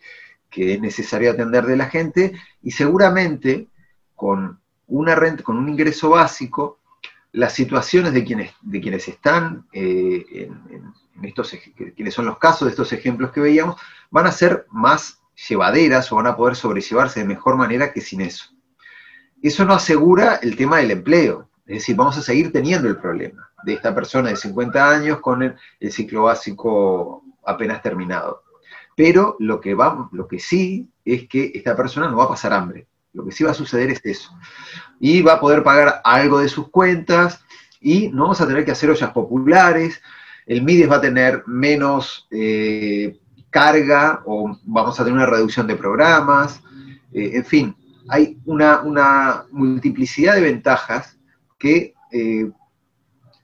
que 0.50 0.74
es 0.76 0.82
necesario 0.82 1.32
atender 1.32 1.66
de 1.66 1.76
la 1.78 1.90
gente, 1.90 2.34
y 2.64 2.72
seguramente 2.72 3.68
con 4.16 4.60
una 4.88 5.16
renta, 5.16 5.44
con 5.44 5.58
un 5.58 5.70
ingreso 5.70 6.10
básico, 6.12 6.80
las 7.34 7.54
situaciones 7.54 8.14
de 8.14 8.24
quienes, 8.26 8.54
de 8.62 8.82
quienes 8.82 9.08
están 9.08 9.68
eh, 9.74 10.26
en, 10.32 10.52
en- 10.72 10.94
estos, 11.24 11.56
quienes 11.96 12.14
son 12.16 12.26
los 12.26 12.40
casos 12.40 12.66
de 12.66 12.72
estos 12.72 12.92
ejemplos 12.94 13.32
que 13.32 13.42
veíamos, 13.42 13.80
van 14.10 14.26
a 14.26 14.32
ser 14.32 14.66
más 14.72 15.20
llevaderas 15.48 16.12
o 16.12 16.16
van 16.16 16.26
a 16.28 16.36
poder 16.36 16.56
sobrellevarse 16.56 17.20
de 17.20 17.28
mejor 17.28 17.58
manera 17.58 17.94
que 17.94 18.02
sin 18.02 18.22
eso. 18.22 18.46
Eso 19.42 19.66
no 19.66 19.74
asegura 19.76 20.38
el 20.38 20.56
tema 20.56 20.78
del 20.78 20.90
empleo, 20.92 21.51
es 21.72 21.78
decir, 21.78 21.96
vamos 21.96 22.18
a 22.18 22.22
seguir 22.22 22.52
teniendo 22.52 22.90
el 22.90 22.98
problema 22.98 23.50
de 23.64 23.74
esta 23.76 23.96
persona 23.96 24.28
de 24.28 24.36
50 24.36 24.90
años 24.90 25.22
con 25.22 25.42
el, 25.42 25.56
ciclo 25.90 26.24
básico 26.24 27.24
apenas 27.46 27.82
terminado. 27.82 28.44
Pero 28.94 29.38
lo 29.40 29.62
que, 29.62 29.74
va, 29.74 30.10
lo 30.12 30.28
que 30.28 30.38
sí 30.38 30.90
es 31.06 31.30
que 31.30 31.50
esta 31.56 31.74
persona 31.74 32.10
no 32.10 32.18
va 32.18 32.26
a 32.26 32.30
pasar 32.30 32.52
hambre. 32.52 32.88
Lo 33.14 33.24
que 33.24 33.32
sí 33.32 33.46
va 33.46 33.52
a 33.52 33.54
suceder 33.54 33.90
es 33.90 34.02
eso. 34.04 34.38
Y 35.00 35.22
va 35.22 35.36
a 35.36 35.40
poder 35.40 35.64
pagar 35.64 36.02
algo 36.04 36.40
de 36.40 36.50
sus 36.50 36.68
cuentas 36.68 37.42
y 37.80 38.10
no 38.10 38.24
vamos 38.24 38.42
a 38.42 38.48
tener 38.48 38.66
que 38.66 38.72
hacer 38.72 38.90
ollas 38.90 39.12
populares. 39.12 40.02
El 40.46 40.64
MIDES 40.64 40.92
va 40.92 40.98
a 40.98 41.02
tener 41.02 41.44
menos 41.48 42.28
eh, 42.32 43.18
carga 43.50 44.24
o 44.26 44.58
vamos 44.66 45.00
a 45.00 45.06
tener 45.06 45.18
una 45.18 45.26
reducción 45.26 45.68
de 45.68 45.78
programas. 45.78 46.62
Eh, 47.14 47.32
en 47.36 47.46
fin, 47.46 47.76
hay 48.10 48.38
una 48.44 49.46
multiplicidad 49.52 50.36
de 50.36 50.42
ventajas 50.42 51.18
que 51.62 51.94
eh, 52.12 52.50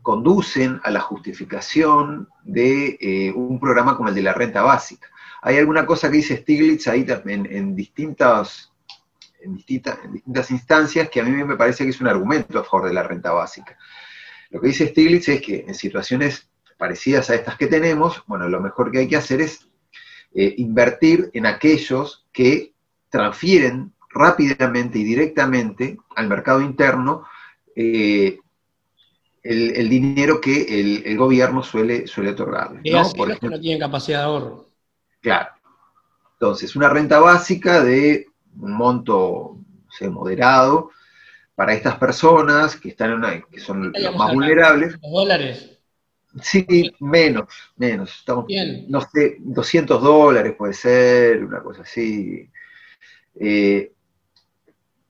conducen 0.01 0.79
a 0.83 0.89
la 0.89 1.01
justificación 1.01 2.27
de 2.43 2.97
eh, 3.00 3.31
un 3.31 3.59
programa 3.59 3.95
como 3.95 4.09
el 4.09 4.15
de 4.15 4.24
la 4.24 4.33
renta 4.33 4.63
básica. 4.63 5.07
Hay 5.43 5.57
alguna 5.57 5.86
cosa 5.86 6.09
que 6.09 6.17
dice 6.17 6.38
Stiglitz 6.38 6.88
ahí 6.88 7.03
también 7.03 7.47
en 7.50 7.75
distintas, 7.75 8.74
en, 9.41 9.55
distintas, 9.55 10.00
en 10.03 10.13
distintas 10.13 10.50
instancias 10.50 11.09
que 11.09 11.19
a 11.19 11.24
mí 11.24 11.31
me 11.31 11.55
parece 11.55 11.83
que 11.83 11.91
es 11.91 12.01
un 12.01 12.07
argumento 12.07 12.57
a 12.57 12.63
favor 12.63 12.88
de 12.88 12.95
la 12.95 13.03
renta 13.03 13.31
básica. 13.31 13.77
Lo 14.50 14.59
que 14.59 14.67
dice 14.67 14.88
Stiglitz 14.88 15.29
es 15.29 15.41
que 15.41 15.65
en 15.67 15.75
situaciones 15.75 16.50
parecidas 16.77 17.29
a 17.29 17.36
estas 17.36 17.55
que 17.55 17.67
tenemos, 17.67 18.24
bueno, 18.25 18.50
lo 18.50 18.62
mejor 18.62 18.91
que 18.91 19.00
hay 19.00 19.07
que 19.07 19.17
hacer 19.17 19.41
es 19.41 19.67
eh, 20.33 20.55
invertir 20.57 21.29
en 21.33 21.45
aquellos 21.45 22.25
que 22.31 22.74
transfieren 23.09 23.93
rápidamente 24.09 25.00
y 25.00 25.03
directamente 25.03 25.97
al 26.15 26.27
mercado 26.27 26.62
interno 26.62 27.25
eh, 27.79 28.39
el, 29.43 29.88
dinero 29.88 30.41
que 30.41 30.81
el, 31.05 31.15
gobierno 31.15 31.62
suele, 31.62 32.07
suele 32.07 32.31
otorgarle. 32.31 32.81
¿no? 32.84 33.03
Por 33.12 33.29
ejemplo, 33.29 33.50
que 33.50 33.55
no 33.55 33.62
tienen 33.62 33.79
capacidad 33.79 34.19
de 34.19 34.25
ahorro. 34.25 34.65
Claro. 35.22 35.50
Entonces, 36.34 36.75
una 36.75 36.89
renta 36.89 37.19
básica 37.19 37.84
de 37.84 38.25
un 38.60 38.74
monto 38.74 39.60
moderado 40.10 40.89
para 41.55 41.74
estas 41.74 41.98
personas 41.98 42.75
que 42.75 42.89
están 42.89 43.12
en 43.12 43.15
una, 43.17 43.41
que 43.41 43.60
son 43.60 43.91
los 43.91 44.15
más 44.15 44.34
vulnerables. 44.34 45.00
dólares? 45.00 45.79
Sí, 46.41 46.91
menos, 47.00 47.48
menos. 47.75 48.15
Estamos, 48.19 48.46
no 48.88 49.01
sé, 49.01 49.38
200 49.39 50.01
dólares 50.01 50.55
puede 50.57 50.74
ser, 50.74 51.43
una 51.43 51.62
cosa 51.62 51.84
así. 51.84 52.50
Eh, 53.39 53.91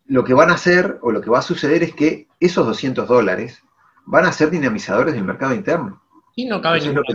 lo 0.07 0.23
que 0.23 0.33
van 0.33 0.49
a 0.49 0.53
hacer, 0.53 0.97
o 1.01 1.11
lo 1.11 1.21
que 1.21 1.29
va 1.29 1.39
a 1.39 1.43
suceder 1.43 1.83
es 1.83 1.93
que 1.93 2.27
esos 2.39 2.65
200 2.65 3.07
dólares 3.07 3.61
van 4.05 4.25
a 4.25 4.31
ser 4.31 4.49
dinamizadores 4.49 5.13
del 5.13 5.23
mercado 5.23 5.53
interno. 5.53 6.01
Y 6.35 6.45
no 6.45 6.61
cabe 6.61 6.79
lo, 6.81 7.01
que, 7.01 7.13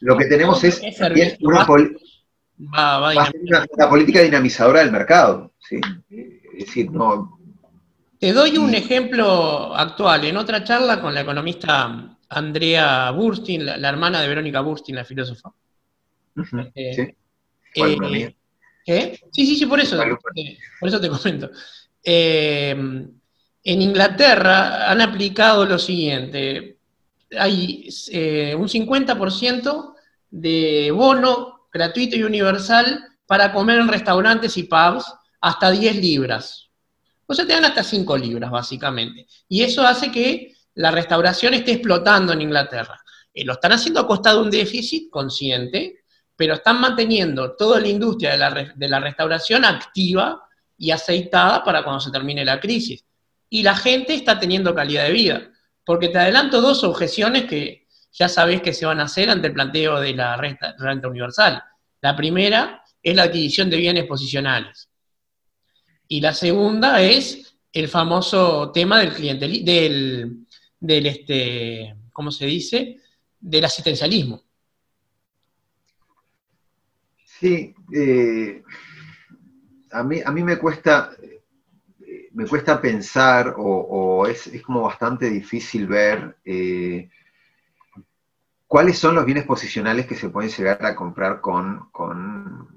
lo 0.00 0.16
que 0.16 0.26
tenemos 0.26 0.62
es, 0.64 0.82
una, 1.40 1.66
política 3.88 4.20
dinamizadora 4.20 4.80
del 4.80 4.92
mercado. 4.92 5.52
¿sí? 5.58 5.80
Es 6.10 6.66
decir, 6.66 6.90
no... 6.90 7.38
Te 8.18 8.32
doy 8.32 8.56
un 8.56 8.74
ejemplo 8.74 9.74
actual. 9.76 10.24
En 10.24 10.36
otra 10.36 10.64
charla 10.64 11.00
con 11.00 11.14
la 11.14 11.20
economista 11.20 12.16
Andrea 12.28 13.10
Burstin, 13.10 13.64
la, 13.64 13.88
hermana 13.88 14.20
de 14.20 14.28
Verónica 14.28 14.60
Burstin, 14.60 14.96
la 14.96 15.04
filósofa. 15.04 15.52
Eh, 16.74 16.94
sí. 16.94 17.16
Eh, 18.88 19.18
sí, 19.32 19.46
sí, 19.46 19.56
sí, 19.56 19.66
por 19.66 19.80
eso, 19.80 19.98
por 20.80 20.88
eso 20.88 21.00
te 21.00 21.08
comento. 21.08 21.50
Eh, 22.08 22.70
en 22.70 23.82
Inglaterra 23.82 24.88
han 24.88 25.00
aplicado 25.00 25.66
lo 25.66 25.76
siguiente, 25.76 26.78
hay 27.36 27.88
eh, 28.12 28.54
un 28.54 28.68
50% 28.68 29.94
de 30.30 30.92
bono 30.92 31.66
gratuito 31.72 32.14
y 32.14 32.22
universal 32.22 33.04
para 33.26 33.52
comer 33.52 33.80
en 33.80 33.88
restaurantes 33.88 34.56
y 34.56 34.62
pubs 34.62 35.12
hasta 35.40 35.72
10 35.72 35.96
libras. 35.96 36.68
O 37.26 37.34
sea, 37.34 37.44
te 37.44 37.54
dan 37.54 37.64
hasta 37.64 37.82
5 37.82 38.16
libras, 38.16 38.52
básicamente. 38.52 39.26
Y 39.48 39.62
eso 39.62 39.84
hace 39.84 40.12
que 40.12 40.54
la 40.74 40.92
restauración 40.92 41.54
esté 41.54 41.72
explotando 41.72 42.32
en 42.32 42.42
Inglaterra. 42.42 43.00
Eh, 43.34 43.44
lo 43.44 43.54
están 43.54 43.72
haciendo 43.72 43.98
a 43.98 44.06
costa 44.06 44.32
de 44.32 44.42
un 44.42 44.50
déficit 44.50 45.10
consciente, 45.10 46.04
pero 46.36 46.54
están 46.54 46.80
manteniendo 46.80 47.56
toda 47.56 47.80
la 47.80 47.88
industria 47.88 48.30
de 48.76 48.88
la 48.88 49.00
restauración 49.00 49.64
activa 49.64 50.45
y 50.78 50.90
aceitada 50.90 51.64
para 51.64 51.82
cuando 51.82 52.00
se 52.00 52.10
termine 52.10 52.44
la 52.44 52.60
crisis. 52.60 53.04
Y 53.48 53.62
la 53.62 53.76
gente 53.76 54.14
está 54.14 54.38
teniendo 54.38 54.74
calidad 54.74 55.04
de 55.04 55.12
vida. 55.12 55.50
Porque 55.84 56.08
te 56.08 56.18
adelanto 56.18 56.60
dos 56.60 56.82
objeciones 56.84 57.44
que 57.44 57.86
ya 58.12 58.28
sabés 58.28 58.62
que 58.62 58.72
se 58.72 58.86
van 58.86 59.00
a 59.00 59.04
hacer 59.04 59.30
ante 59.30 59.48
el 59.48 59.52
planteo 59.52 60.00
de 60.00 60.14
la 60.14 60.36
renta, 60.36 60.74
universal. 61.08 61.62
La 62.00 62.16
primera 62.16 62.82
es 63.02 63.14
la 63.14 63.24
adquisición 63.24 63.70
de 63.70 63.76
bienes 63.76 64.04
posicionales. 64.04 64.88
Y 66.08 66.20
la 66.20 66.32
segunda 66.32 67.00
es 67.00 67.56
el 67.72 67.88
famoso 67.88 68.72
tema 68.72 69.00
del 69.00 69.12
cliente, 69.12 69.46
del, 69.48 70.46
del 70.80 71.06
este, 71.06 71.94
¿cómo 72.12 72.30
se 72.30 72.46
dice? 72.46 72.96
Del 73.38 73.64
asistencialismo. 73.64 74.42
Sí, 77.38 77.74
eh, 77.94 78.62
a 79.96 80.02
mí, 80.02 80.20
a 80.24 80.30
mí 80.30 80.42
me 80.42 80.58
cuesta, 80.58 81.10
me 82.32 82.46
cuesta 82.46 82.80
pensar, 82.80 83.54
o, 83.56 84.26
es, 84.26 84.50
como 84.62 84.82
bastante 84.82 85.30
difícil 85.30 85.86
ver 85.86 86.36
eh, 86.44 87.08
cuáles 88.66 88.98
son 88.98 89.14
los 89.14 89.24
bienes 89.24 89.44
posicionales 89.44 90.06
que 90.06 90.16
se 90.16 90.28
pueden 90.28 90.50
llegar 90.50 90.84
a 90.84 90.94
comprar 90.94 91.40
con, 91.40 91.88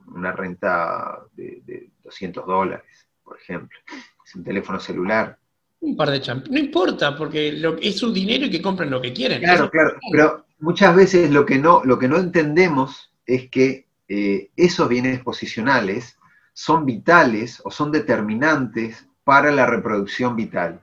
una 0.07 0.31
renta 0.31 1.19
de, 1.35 1.89
200 2.03 2.45
dólares, 2.45 3.07
por 3.23 3.37
ejemplo. 3.37 3.77
Es 4.25 4.35
un 4.35 4.43
teléfono 4.43 4.79
celular. 4.79 5.37
Un 5.81 5.95
par 5.97 6.11
de 6.11 6.21
champ. 6.21 6.47
No 6.47 6.57
importa, 6.57 7.17
porque 7.17 7.51
lo, 7.51 7.77
es 7.77 7.97
su 7.97 8.13
dinero 8.13 8.45
y 8.45 8.49
que 8.49 8.61
compren 8.61 8.89
lo 8.89 9.01
que 9.01 9.13
quieren. 9.13 9.39
Claro, 9.39 9.69
claro. 9.69 9.97
Pero 10.11 10.45
muchas 10.59 10.95
veces 10.95 11.31
lo 11.31 11.45
que 11.45 11.57
no, 11.57 11.83
lo 11.83 11.99
que 11.99 12.07
no 12.07 12.17
entendemos 12.17 13.11
es 13.25 13.49
que 13.49 13.87
eh, 14.07 14.49
esos 14.55 14.87
bienes 14.87 15.19
posicionales 15.21 16.18
son 16.59 16.85
vitales 16.85 17.61
o 17.63 17.71
son 17.71 17.89
determinantes 17.89 19.07
para 19.23 19.49
la 19.49 19.65
reproducción 19.65 20.35
vital. 20.35 20.81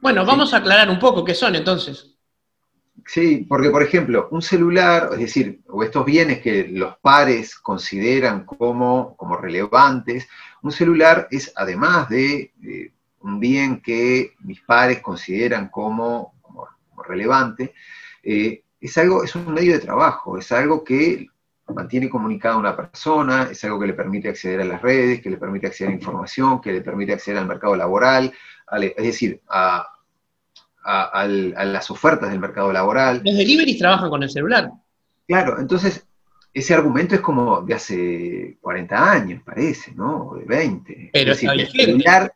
Bueno, 0.00 0.24
vamos 0.24 0.54
a 0.54 0.56
aclarar 0.56 0.88
un 0.88 0.98
poco 0.98 1.22
qué 1.22 1.34
son 1.34 1.54
entonces. 1.54 2.16
Sí, 3.04 3.44
porque 3.46 3.68
por 3.68 3.82
ejemplo, 3.82 4.28
un 4.30 4.40
celular, 4.40 5.10
es 5.12 5.18
decir, 5.18 5.60
o 5.68 5.82
estos 5.82 6.06
bienes 6.06 6.40
que 6.40 6.68
los 6.68 6.96
pares 7.02 7.54
consideran 7.58 8.46
como, 8.46 9.14
como 9.18 9.36
relevantes, 9.36 10.26
un 10.62 10.72
celular 10.72 11.28
es 11.30 11.52
además 11.54 12.08
de 12.08 12.54
un 13.20 13.40
bien 13.40 13.82
que 13.82 14.32
mis 14.40 14.62
pares 14.62 15.02
consideran 15.02 15.68
como, 15.68 16.32
relevante, 17.06 17.74
eh, 18.22 18.64
es 18.80 18.96
algo, 18.96 19.22
es 19.22 19.34
un 19.34 19.52
medio 19.52 19.74
de 19.74 19.80
trabajo, 19.80 20.38
es 20.38 20.50
algo 20.50 20.82
que 20.82 21.26
mantiene 21.74 22.08
comunicada 22.08 22.54
a 22.54 22.58
una 22.58 22.76
persona, 22.76 23.48
es 23.50 23.62
algo 23.64 23.80
que 23.80 23.86
le 23.86 23.94
permite 23.94 24.28
acceder 24.28 24.60
a 24.60 24.64
las 24.64 24.82
redes, 24.82 25.20
que 25.20 25.30
le 25.30 25.36
permite 25.36 25.66
acceder 25.66 25.90
a 25.90 25.94
información, 25.94 26.60
que 26.60 26.72
le 26.72 26.80
permite 26.80 27.12
acceder 27.12 27.38
al 27.38 27.46
mercado 27.46 27.76
laboral, 27.76 28.32
es 28.78 29.04
decir, 29.04 29.40
a, 29.48 29.86
las 30.84 31.90
ofertas 31.90 32.30
del 32.30 32.40
mercado 32.40 32.72
laboral. 32.72 33.20
Los 33.24 33.36
deliveries 33.36 33.78
trabajan 33.78 34.10
con 34.10 34.22
el 34.22 34.30
celular. 34.30 34.70
Claro, 35.26 35.60
entonces 35.60 36.06
ese 36.52 36.74
argumento 36.74 37.14
es 37.14 37.20
como 37.20 37.62
de 37.62 37.74
hace 37.74 38.58
40 38.60 39.12
años, 39.12 39.42
parece, 39.44 39.92
¿no? 39.94 40.28
O 40.28 40.36
de 40.36 40.44
20. 40.44 41.10
Pero 41.12 41.32
es 41.32 41.40
decir, 41.40 41.50
el 41.60 41.68
celular, 41.68 42.34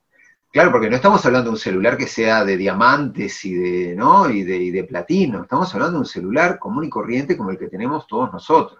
claro, 0.53 0.71
porque 0.71 0.91
no 0.91 0.97
estamos 0.97 1.25
hablando 1.27 1.51
de 1.51 1.55
un 1.55 1.59
celular 1.59 1.97
que 1.97 2.07
sea 2.07 2.45
de 2.45 2.57
diamantes 2.57 3.45
y 3.45 3.55
de, 3.55 3.97
¿no? 3.97 4.31
y 4.31 4.45
de, 4.45 4.57
y 4.57 4.71
de 4.71 4.85
platino, 4.85 5.43
estamos 5.43 5.75
hablando 5.75 5.95
de 5.95 6.01
un 6.01 6.07
celular 6.07 6.59
común 6.59 6.85
y 6.85 6.91
corriente 6.91 7.37
como 7.37 7.51
el 7.51 7.59
que 7.59 7.69
tenemos 7.69 8.07
todos 8.07 8.33
nosotros 8.33 8.79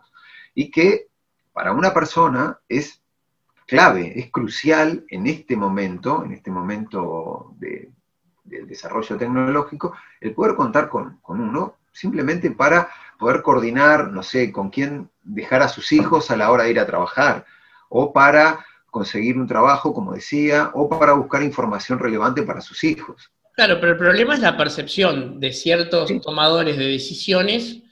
y 0.55 0.71
que 0.71 1.09
para 1.53 1.73
una 1.73 1.93
persona 1.93 2.59
es 2.69 3.01
clave, 3.67 4.19
es 4.19 4.31
crucial 4.31 5.05
en 5.09 5.27
este 5.27 5.57
momento, 5.57 6.25
en 6.25 6.33
este 6.33 6.51
momento 6.51 7.55
del 7.59 8.67
desarrollo 8.67 9.17
tecnológico, 9.17 9.97
el 10.21 10.33
poder 10.35 10.55
contar 10.55 10.89
con, 10.89 11.21
uno 11.29 11.77
simplemente 11.93 12.51
para 12.51 12.89
poder 13.19 13.43
coordinar, 13.43 14.11
no 14.11 14.23
sé, 14.23 14.53
con 14.53 14.71
quién 14.71 15.09
dejar 15.23 15.63
a 15.63 15.69
sus 15.69 15.93
hijos 15.93 16.31
a 16.31 16.37
la 16.37 16.51
hora 16.51 16.65
de 16.65 16.73
ir 16.73 16.81
a 16.81 16.87
trabajar, 16.87 17.47
o 17.89 18.13
para 18.13 18.65
conseguir 18.91 19.39
un 19.39 19.47
trabajo, 19.47 19.95
como 19.95 20.13
decía, 20.13 20.71
o 20.75 20.89
para 20.89 21.13
buscar 21.15 21.43
información 21.43 21.99
relevante 21.99 22.43
para 22.43 22.61
sus 22.61 22.85
hijos. 22.85 23.31
Claro, 23.55 23.79
pero 23.81 23.93
el 23.93 23.99
problema 23.99 24.35
es 24.35 24.41
la 24.41 24.57
percepción 24.57 25.39
de 25.39 25.53
ciertos 25.53 26.11
tomadores 26.21 26.77
de 26.77 26.87
decisiones 26.87 27.83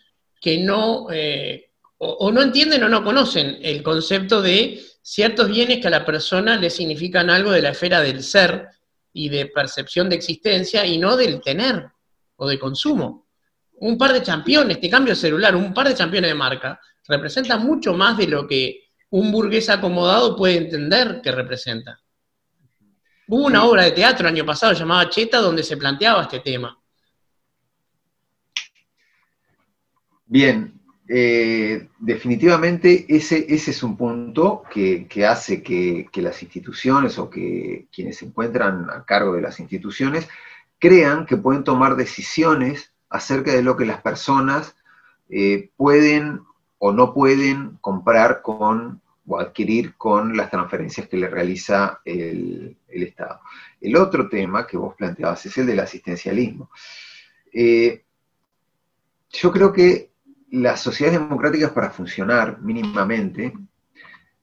que 0.40 0.58
no 0.58 1.06
eh, 1.10 1.71
o, 2.04 2.32
no 2.32 2.42
entienden 2.42 2.82
o 2.82 2.88
no 2.88 3.04
conocen 3.04 3.58
el 3.62 3.80
concepto 3.80 4.42
de 4.42 4.82
ciertos 5.02 5.48
bienes 5.48 5.78
que 5.78 5.86
a 5.86 5.90
la 5.90 6.04
persona 6.04 6.56
le 6.56 6.68
significan 6.68 7.30
algo 7.30 7.52
de 7.52 7.62
la 7.62 7.70
esfera 7.70 8.00
del 8.00 8.24
ser 8.24 8.66
y 9.12 9.28
de 9.28 9.46
percepción 9.46 10.08
de 10.08 10.16
existencia 10.16 10.84
y 10.84 10.98
no 10.98 11.16
del 11.16 11.40
tener 11.40 11.86
o 12.34 12.48
de 12.48 12.58
consumo. 12.58 13.28
Un 13.74 13.96
par 13.96 14.12
de 14.12 14.22
championes, 14.22 14.80
te 14.80 14.90
cambio 14.90 15.14
celular, 15.14 15.54
un 15.54 15.72
par 15.72 15.86
de 15.86 15.94
championes 15.94 16.30
de 16.30 16.34
marca, 16.34 16.80
representa 17.06 17.56
mucho 17.56 17.94
más 17.94 18.16
de 18.16 18.26
lo 18.26 18.48
que 18.48 18.80
un 19.10 19.30
burgués 19.30 19.68
acomodado 19.68 20.34
puede 20.34 20.56
entender 20.56 21.20
que 21.22 21.30
representa. 21.30 22.00
Hubo 23.28 23.46
una 23.46 23.64
obra 23.64 23.84
de 23.84 23.92
teatro 23.92 24.26
el 24.26 24.34
año 24.34 24.44
pasado 24.44 24.72
llamada 24.72 25.08
Cheta 25.08 25.38
donde 25.38 25.62
se 25.62 25.76
planteaba 25.76 26.22
este 26.22 26.40
tema. 26.40 26.76
Bien, 30.26 30.71
eh, 31.08 31.88
definitivamente 31.98 33.06
ese, 33.08 33.44
ese 33.48 33.72
es 33.72 33.82
un 33.82 33.96
punto 33.96 34.62
que, 34.70 35.06
hace 35.26 35.62
que, 35.62 36.08
las 36.14 36.42
instituciones 36.42 37.18
o 37.18 37.28
que 37.28 37.86
quienes 37.92 38.18
se 38.18 38.26
encuentran 38.26 38.88
a 38.88 39.04
cargo 39.04 39.34
de 39.34 39.42
las 39.42 39.58
instituciones 39.58 40.28
crean 40.78 41.26
que 41.26 41.36
pueden 41.36 41.64
tomar 41.64 41.96
decisiones 41.96 42.92
acerca 43.10 43.52
de 43.52 43.62
lo 43.62 43.76
que 43.76 43.84
las 43.84 44.00
personas 44.00 44.76
eh, 45.28 45.70
pueden 45.76 46.40
o 46.78 46.92
no 46.92 47.12
pueden 47.14 47.78
comprar 47.80 48.42
con 48.42 49.00
o 49.26 49.38
adquirir 49.38 49.94
con 49.96 50.36
las 50.36 50.50
transferencias 50.50 51.08
que 51.08 51.16
le 51.16 51.28
realiza 51.28 52.00
el, 52.04 52.76
Estado. 52.88 53.40
El 53.80 53.96
otro 53.96 54.28
tema 54.28 54.66
que 54.66 54.76
vos 54.76 54.94
planteabas 54.94 55.46
es 55.46 55.56
el 55.58 55.66
del 55.66 55.80
asistencialismo. 55.80 56.70
Eh, 57.52 58.04
yo 59.30 59.50
creo 59.50 59.72
que 59.72 60.11
las 60.52 60.80
sociedades 60.80 61.18
democráticas 61.18 61.70
para 61.70 61.90
funcionar 61.90 62.60
mínimamente, 62.60 63.54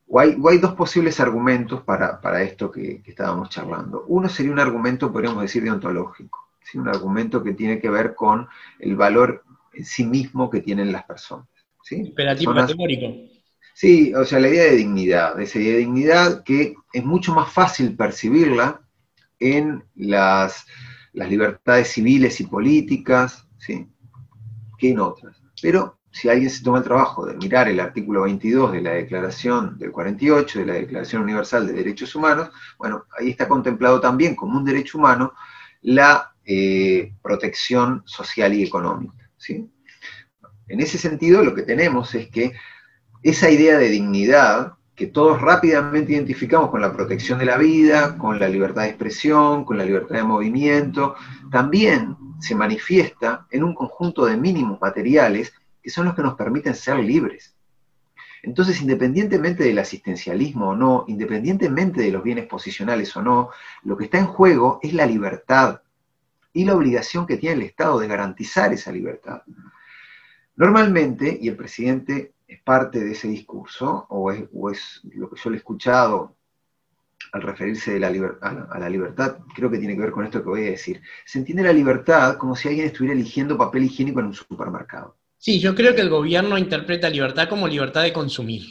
o 0.07 0.19
hay, 0.19 0.57
dos 0.57 0.73
posibles 0.73 1.19
argumentos 1.19 1.83
para, 1.83 2.41
esto 2.41 2.71
que, 2.71 3.03
estábamos 3.05 3.49
charlando. 3.49 4.05
Uno 4.07 4.27
sería 4.27 4.51
un 4.51 4.59
argumento, 4.59 5.11
podríamos 5.11 5.43
decir, 5.43 5.63
deontológico, 5.63 6.49
¿sí? 6.63 6.79
un 6.79 6.87
argumento 6.87 7.43
que 7.43 7.53
tiene 7.53 7.79
que 7.79 7.91
ver 7.91 8.15
con 8.15 8.47
el 8.79 8.95
valor 8.95 9.43
en 9.71 9.85
sí 9.85 10.03
mismo 10.03 10.49
que 10.49 10.61
tienen 10.61 10.91
las 10.91 11.03
personas. 11.03 11.47
¿sí? 11.83 11.97
Imperativo 11.97 12.55
categórico. 12.55 13.29
Sí, 13.75 14.11
o 14.15 14.25
sea, 14.25 14.39
la 14.39 14.49
idea 14.49 14.63
de 14.63 14.77
dignidad, 14.77 15.39
esa 15.39 15.59
idea 15.59 15.73
de 15.73 15.79
dignidad 15.79 16.43
que 16.43 16.73
es 16.91 17.05
mucho 17.05 17.35
más 17.35 17.53
fácil 17.53 17.95
percibirla 17.95 18.81
en 19.39 19.83
las, 19.93 20.65
las 21.13 21.29
libertades 21.29 21.89
civiles 21.89 22.41
y 22.41 22.47
políticas, 22.47 23.47
¿sí? 23.59 23.87
que 24.79 24.89
en 24.89 24.99
otras. 24.99 25.39
Pero 25.61 25.99
si 26.11 26.29
alguien 26.29 26.49
se 26.49 26.63
toma 26.63 26.79
el 26.79 26.83
trabajo 26.83 27.25
de 27.25 27.35
mirar 27.35 27.67
el 27.67 27.79
artículo 27.79 28.23
22 28.23 28.71
de 28.71 28.81
la 28.81 28.91
Declaración 28.91 29.77
del 29.77 29.91
48, 29.91 30.59
de 30.59 30.65
la 30.65 30.73
Declaración 30.73 31.21
Universal 31.21 31.67
de 31.67 31.73
Derechos 31.73 32.15
Humanos, 32.15 32.49
bueno, 32.77 33.05
ahí 33.17 33.29
está 33.29 33.47
contemplado 33.47 33.99
también 33.99 34.35
como 34.35 34.57
un 34.57 34.65
derecho 34.65 34.97
humano 34.97 35.33
la 35.81 36.33
eh, 36.45 37.13
protección 37.21 38.03
social 38.05 38.53
y 38.53 38.63
económica. 38.63 39.29
¿sí? 39.37 39.69
En 40.67 40.79
ese 40.79 40.97
sentido, 40.97 41.43
lo 41.43 41.53
que 41.53 41.61
tenemos 41.61 42.13
es 42.15 42.29
que 42.29 42.53
esa 43.21 43.49
idea 43.49 43.77
de 43.77 43.89
dignidad 43.89 44.73
que 44.95 45.07
todos 45.07 45.39
rápidamente 45.39 46.11
identificamos 46.11 46.69
con 46.69 46.81
la 46.81 46.91
protección 46.91 47.39
de 47.39 47.45
la 47.45 47.57
vida, 47.57 48.17
con 48.17 48.37
la 48.37 48.49
libertad 48.49 48.81
de 48.81 48.89
expresión, 48.89 49.63
con 49.63 49.77
la 49.77 49.85
libertad 49.85 50.15
de 50.15 50.23
movimiento, 50.23 51.15
también 51.49 52.17
se 52.41 52.53
manifiesta 52.53 53.47
en 53.49 53.63
un 53.63 53.73
conjunto 53.73 54.25
de 54.25 54.35
mínimos 54.35 54.81
materiales 54.81 55.53
son 55.89 56.05
los 56.05 56.15
que 56.15 56.22
nos 56.22 56.36
permiten 56.36 56.75
ser 56.75 56.98
libres. 56.98 57.55
Entonces, 58.41 58.81
independientemente 58.81 59.63
del 59.63 59.79
asistencialismo 59.79 60.69
o 60.69 60.75
no, 60.75 61.05
independientemente 61.08 62.01
de 62.01 62.12
los 62.12 62.24
bienes 62.24 62.48
posicionales 62.48 63.15
o 63.17 63.22
no, 63.22 63.50
lo 63.84 63.98
que 63.98 64.05
está 64.05 64.17
en 64.17 64.27
juego 64.27 64.79
es 64.81 64.93
la 64.93 65.05
libertad 65.05 65.81
y 66.53 66.65
la 66.65 66.75
obligación 66.75 67.27
que 67.27 67.38
tiene 67.38 67.55
el 67.55 67.62
Estado 67.63 68.00
de 68.00 68.08
garantizar 68.08 68.72
esa 68.74 68.91
libertad. 68.91 69.41
Normalmente, 70.55 71.38
y 71.39 71.48
el 71.48 71.55
presidente 71.55 72.34
es 72.48 72.62
parte 72.62 73.00
de 73.00 73.12
ese 73.12 73.27
discurso, 73.27 74.08
o 74.10 74.31
es, 74.31 75.01
lo 75.03 75.29
que 75.29 75.39
yo 75.39 75.50
le 75.50 75.58
he 75.58 75.60
escuchado 75.60 76.36
al 77.31 77.41
referirse 77.41 77.96
a, 77.96 78.00
la 78.00 78.89
libertad, 78.89 79.38
creo 79.53 79.69
que 79.69 79.77
tiene 79.77 79.96
que 79.96 80.01
ver 80.01 80.12
con 80.12 80.25
esto 80.25 80.41
que 80.41 80.50
voy 80.50 80.67
a 80.67 80.72
decir. 80.72 81.01
Se 81.25 81.38
entiende 81.38 81.63
la 81.63 81.74
libertad 81.74 82.38
como 82.38 82.55
si 82.55 82.69
alguien 82.69 82.88
estuviera 82.88 83.13
eligiendo 83.13 83.58
papel 83.58 83.84
higiénico 83.84 84.19
en 84.22 84.27
un 84.27 84.34
supermercado. 84.34 85.18
Sí, 85.39 85.62
yo 85.62 85.74
creo 85.74 85.96
que 85.96 86.01
el 86.01 86.10
gobierno 86.10 86.58
interpreta 86.58 87.10
libertad 87.10 87.48
como 87.48 87.65
libertad 87.65 88.03
de 88.03 88.12
consumir. 88.12 88.67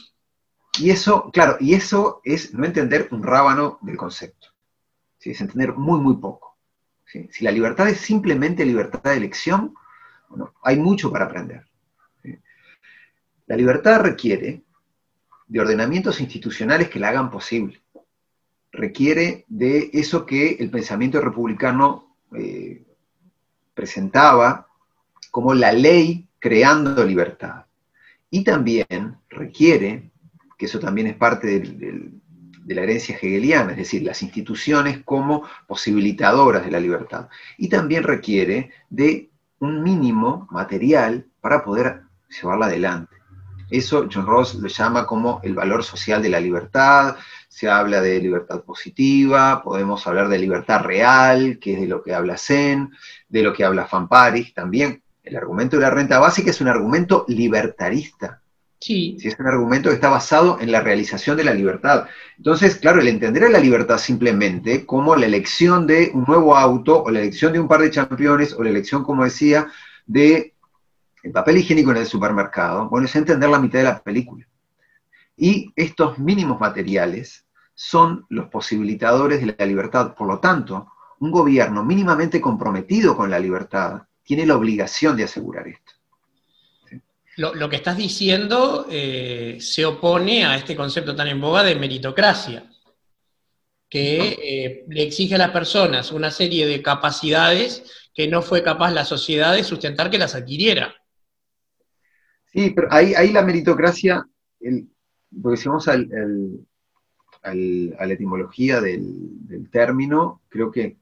Y 0.77 0.91
eso, 0.91 1.31
claro, 1.31 1.57
y 1.59 1.73
eso 1.73 2.21
es 2.23 2.53
no 2.53 2.63
entender 2.63 3.07
un 3.11 3.23
rábano 3.23 3.79
del 3.81 3.97
concepto. 3.97 4.49
Es 5.19 5.41
entender 5.41 5.73
muy, 5.73 5.99
muy 5.99 6.17
poco. 6.17 6.57
Si 7.05 7.43
la 7.43 7.51
libertad 7.51 7.89
es 7.89 7.97
simplemente 7.99 8.63
libertad 8.63 9.01
de 9.01 9.17
elección, 9.17 9.73
bueno, 10.29 10.53
hay 10.61 10.77
mucho 10.77 11.11
para 11.11 11.25
aprender. 11.25 11.65
La 13.47 13.55
libertad 13.55 14.01
requiere 14.01 14.61
de 15.47 15.59
ordenamientos 15.59 16.21
institucionales 16.21 16.87
que 16.87 16.99
la 16.99 17.09
hagan 17.09 17.31
posible. 17.31 17.81
Requiere 18.71 19.45
de 19.47 19.89
eso 19.91 20.23
que 20.23 20.51
el 20.51 20.69
pensamiento 20.69 21.19
republicano 21.19 22.15
eh, 22.37 22.85
presentaba 23.73 24.67
como 25.31 25.55
la 25.55 25.71
ley 25.71 26.28
creando 26.39 27.03
libertad. 27.05 27.65
Y 28.29 28.43
también 28.43 29.17
requiere, 29.29 30.11
que 30.57 30.65
eso 30.65 30.79
también 30.79 31.07
es 31.07 31.15
parte 31.15 31.59
de 31.59 32.75
la 32.75 32.81
herencia 32.81 33.15
hegeliana, 33.15 33.71
es 33.71 33.77
decir, 33.77 34.03
las 34.03 34.21
instituciones 34.21 35.01
como 35.03 35.43
posibilitadoras 35.67 36.63
de 36.63 36.71
la 36.71 36.79
libertad. 36.79 37.27
Y 37.57 37.69
también 37.69 38.03
requiere 38.03 38.71
de 38.89 39.29
un 39.59 39.83
mínimo 39.83 40.47
material 40.51 41.25
para 41.41 41.63
poder 41.63 42.03
llevarla 42.29 42.67
adelante. 42.67 43.15
Eso 43.69 44.07
John 44.11 44.25
Ross 44.25 44.55
lo 44.55 44.67
llama 44.67 45.05
como 45.05 45.41
el 45.43 45.53
valor 45.53 45.83
social 45.83 46.23
de 46.23 46.29
la 46.29 46.39
libertad, 46.39 47.17
se 47.47 47.69
habla 47.69 48.01
de 48.01 48.19
libertad 48.19 48.61
positiva, 48.63 49.61
podemos 49.63 50.05
hablar 50.07 50.27
de 50.27 50.39
libertad 50.39 50.81
real, 50.81 51.59
que 51.59 51.73
es 51.73 51.81
de 51.81 51.87
lo 51.87 52.01
que 52.01 52.13
habla 52.13 52.37
Zen, 52.37 52.91
de 53.27 53.43
lo 53.43 53.53
que 53.53 53.63
habla 53.63 53.85
Fan 53.85 54.07
Paris 54.07 54.53
también. 54.53 55.03
El 55.29 55.37
argumento 55.37 55.75
de 55.77 55.83
la 55.83 55.91
renta 55.91 56.17
básica 56.17 56.49
es 56.49 56.59
un 56.59 56.69
argumento 56.69 57.23
libertarista. 57.27 58.41
Sí. 58.79 59.15
Es 59.21 59.37
un 59.37 59.45
argumento 59.45 59.89
que 59.89 59.95
está 59.95 60.09
basado 60.09 60.57
en 60.59 60.71
la 60.71 60.81
realización 60.81 61.37
de 61.37 61.43
la 61.43 61.53
libertad. 61.53 62.07
Entonces, 62.37 62.77
claro, 62.77 62.99
el 62.99 63.07
entender 63.07 63.43
a 63.43 63.49
la 63.49 63.59
libertad 63.59 63.99
simplemente 63.99 64.87
como 64.87 65.15
la 65.15 65.27
elección 65.27 65.85
de 65.85 66.09
un 66.15 66.23
nuevo 66.23 66.57
auto, 66.57 67.03
o 67.03 67.11
la 67.11 67.19
elección 67.19 67.53
de 67.53 67.59
un 67.59 67.67
par 67.67 67.81
de 67.81 67.91
campeones, 67.91 68.53
o 68.53 68.63
la 68.63 68.71
elección, 68.71 69.03
como 69.03 69.23
decía, 69.23 69.67
de 70.07 70.55
el 71.21 71.31
papel 71.31 71.57
higiénico 71.57 71.91
en 71.91 71.97
el 71.97 72.07
supermercado, 72.07 72.89
bueno, 72.89 73.05
es 73.05 73.15
entender 73.15 73.49
la 73.49 73.59
mitad 73.59 73.79
de 73.79 73.85
la 73.85 74.01
película. 74.01 74.47
Y 75.37 75.71
estos 75.75 76.17
mínimos 76.17 76.59
materiales 76.59 77.45
son 77.75 78.25
los 78.29 78.47
posibilitadores 78.47 79.41
de 79.41 79.55
la 79.55 79.65
libertad. 79.67 80.15
Por 80.15 80.27
lo 80.27 80.39
tanto, 80.39 80.87
un 81.19 81.29
gobierno 81.29 81.85
mínimamente 81.85 82.41
comprometido 82.41 83.15
con 83.15 83.29
la 83.29 83.37
libertad 83.37 84.08
tiene 84.29 84.45
la 84.45 84.57
obligación 84.57 85.17
de 85.17 85.23
asegurar 85.23 85.67
esto. 85.67 85.91
Lo, 87.37 87.67
que 87.67 87.77
estás 87.77 87.97
diciendo 87.97 88.85
eh, 88.87 89.57
se 89.59 89.87
opone 89.87 90.45
a 90.45 90.55
este 90.55 90.75
concepto 90.75 91.15
tan 91.15 91.29
en 91.29 91.41
boga 91.41 91.63
de 91.63 91.73
meritocracia, 91.73 92.69
que 93.89 94.37
eh, 94.43 94.85
le 94.87 95.01
exige 95.01 95.33
a 95.33 95.39
las 95.39 95.49
personas 95.49 96.11
una 96.11 96.29
serie 96.29 96.67
de 96.67 96.83
capacidades 96.83 98.09
que 98.13 98.27
no 98.27 98.43
fue 98.43 98.61
capaz 98.61 98.91
la 98.91 99.03
sociedad 99.03 99.55
de 99.55 99.63
sustentar 99.63 100.11
que 100.11 100.19
las 100.19 100.35
adquiriera. 100.35 100.93
Sí, 102.53 102.69
pero 102.75 102.87
ahí, 102.91 103.15
ahí 103.15 103.31
la 103.31 103.41
meritocracia, 103.41 104.23
porque 105.41 105.57
si 105.57 105.69
vamos 105.69 105.87
al, 105.87 106.07
a 107.41 108.05
la 108.05 108.13
etimología 108.13 108.81
del, 108.81 109.69
término, 109.71 110.41
creo 110.49 110.71
que, 110.71 110.97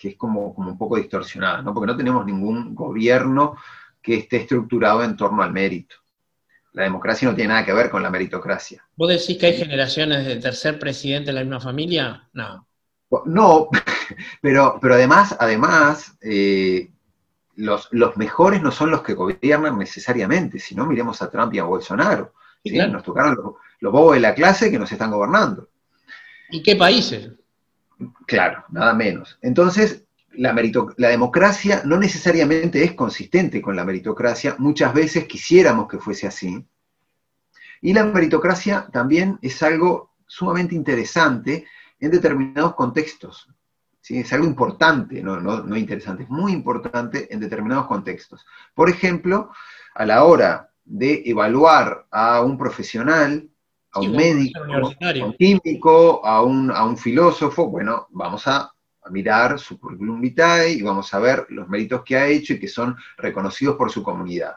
es 0.00 0.16
como, 0.16 0.54
como, 0.54 0.70
un 0.70 0.78
poco 0.78 0.96
distorsionada, 0.96 1.62
¿no? 1.62 1.74
porque 1.74 1.88
no 1.88 1.96
tenemos 1.96 2.24
ningún 2.24 2.74
gobierno 2.74 3.56
que 4.00 4.14
esté 4.14 4.38
estructurado 4.38 5.02
en 5.02 5.16
torno 5.16 5.42
al 5.42 5.52
mérito. 5.52 5.96
La 6.72 6.84
democracia 6.84 7.28
no 7.28 7.34
tiene 7.34 7.48
nada 7.48 7.64
que 7.64 7.72
ver 7.72 7.90
con 7.90 8.02
la 8.02 8.10
meritocracia. 8.10 8.86
¿Vos 8.94 9.08
decís 9.08 9.36
que 9.36 9.46
hay 9.46 9.56
generaciones 9.56 10.26
de 10.26 10.36
tercer 10.36 10.78
presidente 10.78 11.30
en 11.30 11.36
la 11.36 11.42
misma 11.42 11.60
familia? 11.60 12.28
No. 12.32 12.66
No, 13.24 13.68
pero, 14.40 14.78
pero 14.80 14.94
además, 14.94 15.34
además 15.40 16.16
eh, 16.20 16.90
los, 17.58 17.88
mejores 18.16 18.62
no 18.62 18.70
son 18.70 18.90
los 18.90 19.02
que 19.02 19.14
gobiernan 19.14 19.78
necesariamente, 19.78 20.58
sino 20.58 20.86
miremos 20.86 21.20
a 21.22 21.30
Trump 21.30 21.52
y 21.54 21.58
a 21.58 21.64
Bolsonaro. 21.64 22.32
Nos 22.64 23.02
tocaron 23.02 23.36
los, 23.80 23.92
bobos 23.92 24.14
de 24.14 24.20
la 24.20 24.34
clase 24.34 24.70
que 24.70 24.78
nos 24.78 24.92
están 24.92 25.10
gobernando. 25.10 25.68
¿Y 26.50 26.62
qué 26.62 26.76
países? 26.76 27.30
Claro, 28.26 28.64
nada 28.70 28.94
menos. 28.94 29.38
Entonces, 29.42 30.04
la, 30.32 30.54
democracia 31.08 31.82
no 31.84 31.98
necesariamente 31.98 32.84
es 32.84 32.92
consistente 32.92 33.60
con 33.60 33.74
la 33.74 33.84
meritocracia, 33.84 34.54
muchas 34.58 34.94
veces 34.94 35.26
quisiéramos 35.26 35.88
que 35.88 35.98
fuese 35.98 36.26
así. 36.26 36.64
Y 37.80 37.92
la 37.92 38.04
meritocracia 38.04 38.88
también 38.92 39.38
es 39.42 39.62
algo 39.62 40.12
sumamente 40.26 40.74
interesante 40.74 41.66
en 41.98 42.10
determinados 42.10 42.74
contextos. 42.74 43.48
Es 44.08 44.32
algo 44.32 44.46
importante, 44.46 45.22
no, 45.22 45.38
no, 45.38 45.76
interesante, 45.76 46.22
es 46.22 46.30
muy 46.30 46.52
importante 46.52 47.32
en 47.32 47.40
determinados 47.40 47.86
contextos. 47.86 48.46
Por 48.74 48.88
ejemplo, 48.88 49.50
a 49.94 50.06
la 50.06 50.24
hora 50.24 50.70
de 50.84 51.22
evaluar 51.26 52.06
a 52.10 52.40
un 52.40 52.56
profesional, 52.56 53.50
a 53.92 54.00
un 54.00 54.12
médico, 54.12 54.60
a 54.60 55.24
un 55.24 55.32
químico, 55.34 56.24
a 56.24 56.42
un, 56.42 56.70
a 56.70 56.84
un 56.84 56.96
filósofo, 56.96 57.68
bueno, 57.68 58.06
vamos 58.10 58.46
a, 58.46 58.72
mirar 59.10 59.58
su 59.58 59.80
curriculum 59.80 60.20
vitae 60.20 60.72
y 60.72 60.82
vamos 60.82 61.14
a 61.14 61.18
ver 61.18 61.46
los 61.48 61.66
méritos 61.66 62.02
que 62.04 62.14
ha 62.14 62.26
hecho 62.26 62.52
y 62.52 62.60
que 62.60 62.68
son 62.68 62.94
reconocidos 63.16 63.76
por 63.76 63.90
su 63.90 64.02
comunidad. 64.02 64.56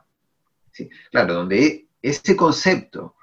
¿sí? 0.73 0.89
Claro, 1.09 1.35
donde 1.35 1.87
ese 2.01 2.35
concepto 2.35 3.15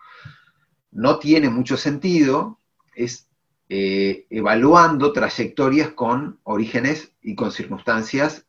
no 0.93 1.19
tiene 1.19 1.51
mucho 1.51 1.77
sentido 1.77 2.59
es 2.95 3.29
eh, 3.69 4.27
evaluando 4.31 5.13
trayectorias 5.13 5.91
con 5.91 6.41
orígenes 6.45 7.13
y 7.21 7.35
con 7.35 7.53
circunstancias 7.53 8.47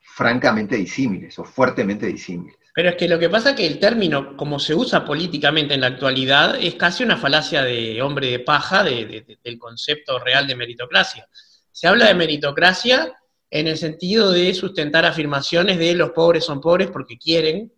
francamente 0.00 0.74
disímiles 0.74 1.38
o 1.38 1.44
fuertemente 1.44 2.06
disímiles. 2.06 2.58
Pero 2.78 2.90
es 2.90 2.94
que 2.94 3.08
lo 3.08 3.18
que 3.18 3.28
pasa 3.28 3.50
es 3.50 3.56
que 3.56 3.66
el 3.66 3.80
término, 3.80 4.36
como 4.36 4.60
se 4.60 4.72
usa 4.72 5.04
políticamente 5.04 5.74
en 5.74 5.80
la 5.80 5.88
actualidad, 5.88 6.54
es 6.60 6.76
casi 6.76 7.02
una 7.02 7.16
falacia 7.16 7.64
de 7.64 8.00
hombre 8.00 8.30
de 8.30 8.38
paja 8.38 8.84
del 8.84 9.58
concepto 9.58 10.20
real 10.20 10.46
de 10.46 10.54
meritocracia. 10.54 11.28
Se 11.72 11.88
habla 11.88 12.06
de 12.06 12.14
meritocracia 12.14 13.12
en 13.50 13.66
el 13.66 13.76
sentido 13.78 14.30
de 14.30 14.54
sustentar 14.54 15.04
afirmaciones 15.04 15.76
de 15.76 15.92
los 15.96 16.10
pobres 16.10 16.44
son 16.44 16.60
pobres 16.60 16.88
porque 16.92 17.18
quieren, 17.18 17.72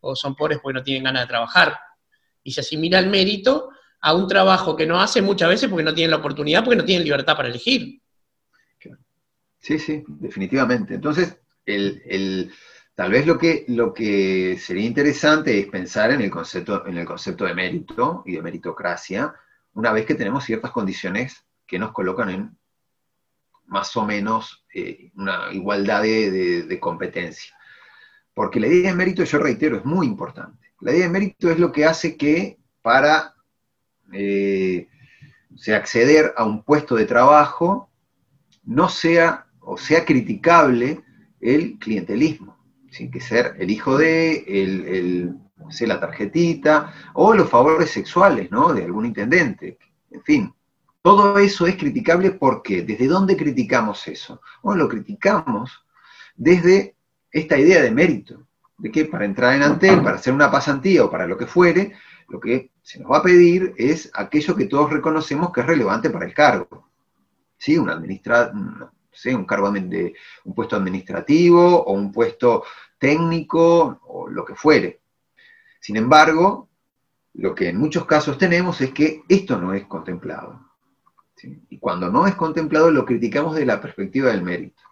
o 0.00 0.16
son 0.16 0.34
pobres 0.34 0.58
porque 0.62 0.78
no 0.78 0.82
tienen 0.82 1.04
ganas 1.04 1.24
de 1.24 1.28
trabajar. 1.28 1.78
Y 2.42 2.52
se 2.52 2.62
asimila 2.62 2.98
el 2.98 3.10
mérito 3.10 3.68
a 4.00 4.14
un 4.14 4.26
trabajo 4.26 4.74
que 4.74 4.86
no 4.86 4.98
hace 4.98 5.20
muchas 5.20 5.50
veces 5.50 5.68
porque 5.68 5.84
no 5.84 5.92
tienen 5.92 6.12
la 6.12 6.16
oportunidad, 6.16 6.64
porque 6.64 6.78
no 6.78 6.84
tienen 6.86 7.04
libertad 7.04 7.36
para 7.36 7.50
elegir. 7.50 8.00
Sí, 9.58 9.78
sí, 9.78 10.02
definitivamente. 10.06 10.94
Entonces, 10.94 11.36
el, 11.66 12.50
tal 12.96 13.12
vez 13.12 13.26
lo 13.26 13.38
que, 13.38 13.66
lo 13.68 13.92
que 13.92 14.58
sería 14.58 14.86
interesante 14.86 15.60
es 15.60 15.66
pensar 15.66 16.10
en 16.10 16.22
el, 16.22 16.30
concepto, 16.30 16.86
en 16.86 16.96
el 16.96 17.04
concepto 17.06 17.44
de 17.44 17.54
mérito 17.54 18.22
y 18.24 18.32
de 18.32 18.42
meritocracia, 18.42 19.34
una 19.74 19.92
vez 19.92 20.06
que 20.06 20.14
tenemos 20.14 20.44
ciertas 20.44 20.70
condiciones 20.70 21.44
que 21.66 21.78
nos 21.78 21.92
colocan 21.92 22.30
en 22.30 22.58
más 23.66 23.94
o 23.96 24.06
menos 24.06 24.64
eh, 24.72 25.10
una 25.14 25.52
igualdad 25.52 26.02
de, 26.02 26.78
competencia. 26.80 27.54
Porque 28.32 28.60
la 28.60 28.68
idea 28.68 28.90
de 28.90 28.96
mérito, 28.96 29.24
yo 29.24 29.38
reitero, 29.38 29.76
es 29.76 29.84
muy 29.84 30.06
importante. 30.06 30.72
La 30.80 30.92
idea 30.92 31.04
de 31.04 31.12
mérito 31.12 31.50
es 31.50 31.58
lo 31.58 31.72
que 31.72 31.84
hace 31.84 32.16
que 32.16 32.58
para 32.80 33.34
eh, 34.12 34.88
acceder 35.74 36.32
a 36.36 36.44
un 36.44 36.62
puesto 36.62 36.94
de 36.94 37.04
trabajo 37.04 37.90
no 38.64 38.88
sea 38.88 39.46
o 39.60 39.76
sea 39.76 40.04
criticable 40.06 41.02
el 41.40 41.78
clientelismo. 41.78 42.55
Sin 42.96 43.10
que 43.10 43.20
ser 43.20 43.54
el 43.58 43.70
hijo 43.70 43.98
de, 43.98 44.44
el, 44.46 44.86
el 44.88 45.36
la 45.80 46.00
tarjetita, 46.00 46.94
o 47.14 47.34
los 47.34 47.48
favores 47.48 47.90
sexuales, 47.90 48.50
¿no? 48.50 48.72
De 48.72 48.84
algún 48.84 49.06
intendente. 49.06 49.78
En 50.10 50.22
fin, 50.22 50.54
todo 51.02 51.38
eso 51.38 51.66
es 51.66 51.76
criticable 51.76 52.30
porque, 52.30 52.82
¿desde 52.82 53.06
dónde 53.06 53.36
criticamos 53.36 54.06
eso? 54.08 54.40
Bueno, 54.62 54.84
lo 54.84 54.88
criticamos 54.88 55.84
desde 56.36 56.94
esta 57.30 57.58
idea 57.58 57.82
de 57.82 57.90
mérito, 57.90 58.46
de 58.78 58.90
que 58.90 59.04
para 59.04 59.24
entrar 59.24 59.54
en 59.54 59.62
Antel, 59.62 60.02
para 60.02 60.16
hacer 60.16 60.32
una 60.32 60.50
pasantía 60.50 61.04
o 61.04 61.10
para 61.10 61.26
lo 61.26 61.36
que 61.36 61.46
fuere, 61.46 61.92
lo 62.28 62.40
que 62.40 62.70
se 62.82 63.00
nos 63.00 63.10
va 63.10 63.18
a 63.18 63.22
pedir 63.22 63.74
es 63.76 64.10
aquello 64.14 64.56
que 64.56 64.66
todos 64.66 64.90
reconocemos 64.90 65.52
que 65.52 65.60
es 65.60 65.66
relevante 65.66 66.10
para 66.10 66.24
el 66.24 66.34
cargo. 66.34 66.88
¿Sí? 67.58 67.78
Un, 67.78 67.88
administra 67.88 68.50
un 68.52 68.88
cargo 69.46 69.68
un 69.68 70.54
puesto 70.54 70.76
administrativo 70.76 71.82
o 71.84 71.92
un 71.92 72.12
puesto 72.12 72.64
técnico 72.98 74.00
o 74.06 74.28
lo 74.28 74.44
que 74.44 74.54
fuere. 74.54 75.00
Sin 75.80 75.96
embargo, 75.96 76.68
lo 77.34 77.54
que 77.54 77.68
en 77.68 77.78
muchos 77.78 78.06
casos 78.06 78.38
tenemos 78.38 78.80
es 78.80 78.92
que 78.92 79.22
esto 79.28 79.58
no 79.58 79.74
es 79.74 79.86
contemplado. 79.86 80.60
Y 81.68 81.78
cuando 81.78 82.10
no 82.10 82.26
es 82.26 82.34
contemplado 82.34 82.90
lo 82.90 83.04
criticamos 83.04 83.54
de 83.54 83.66
la 83.66 83.80
perspectiva 83.80 84.30
del 84.30 84.42
mérito. 84.42 84.82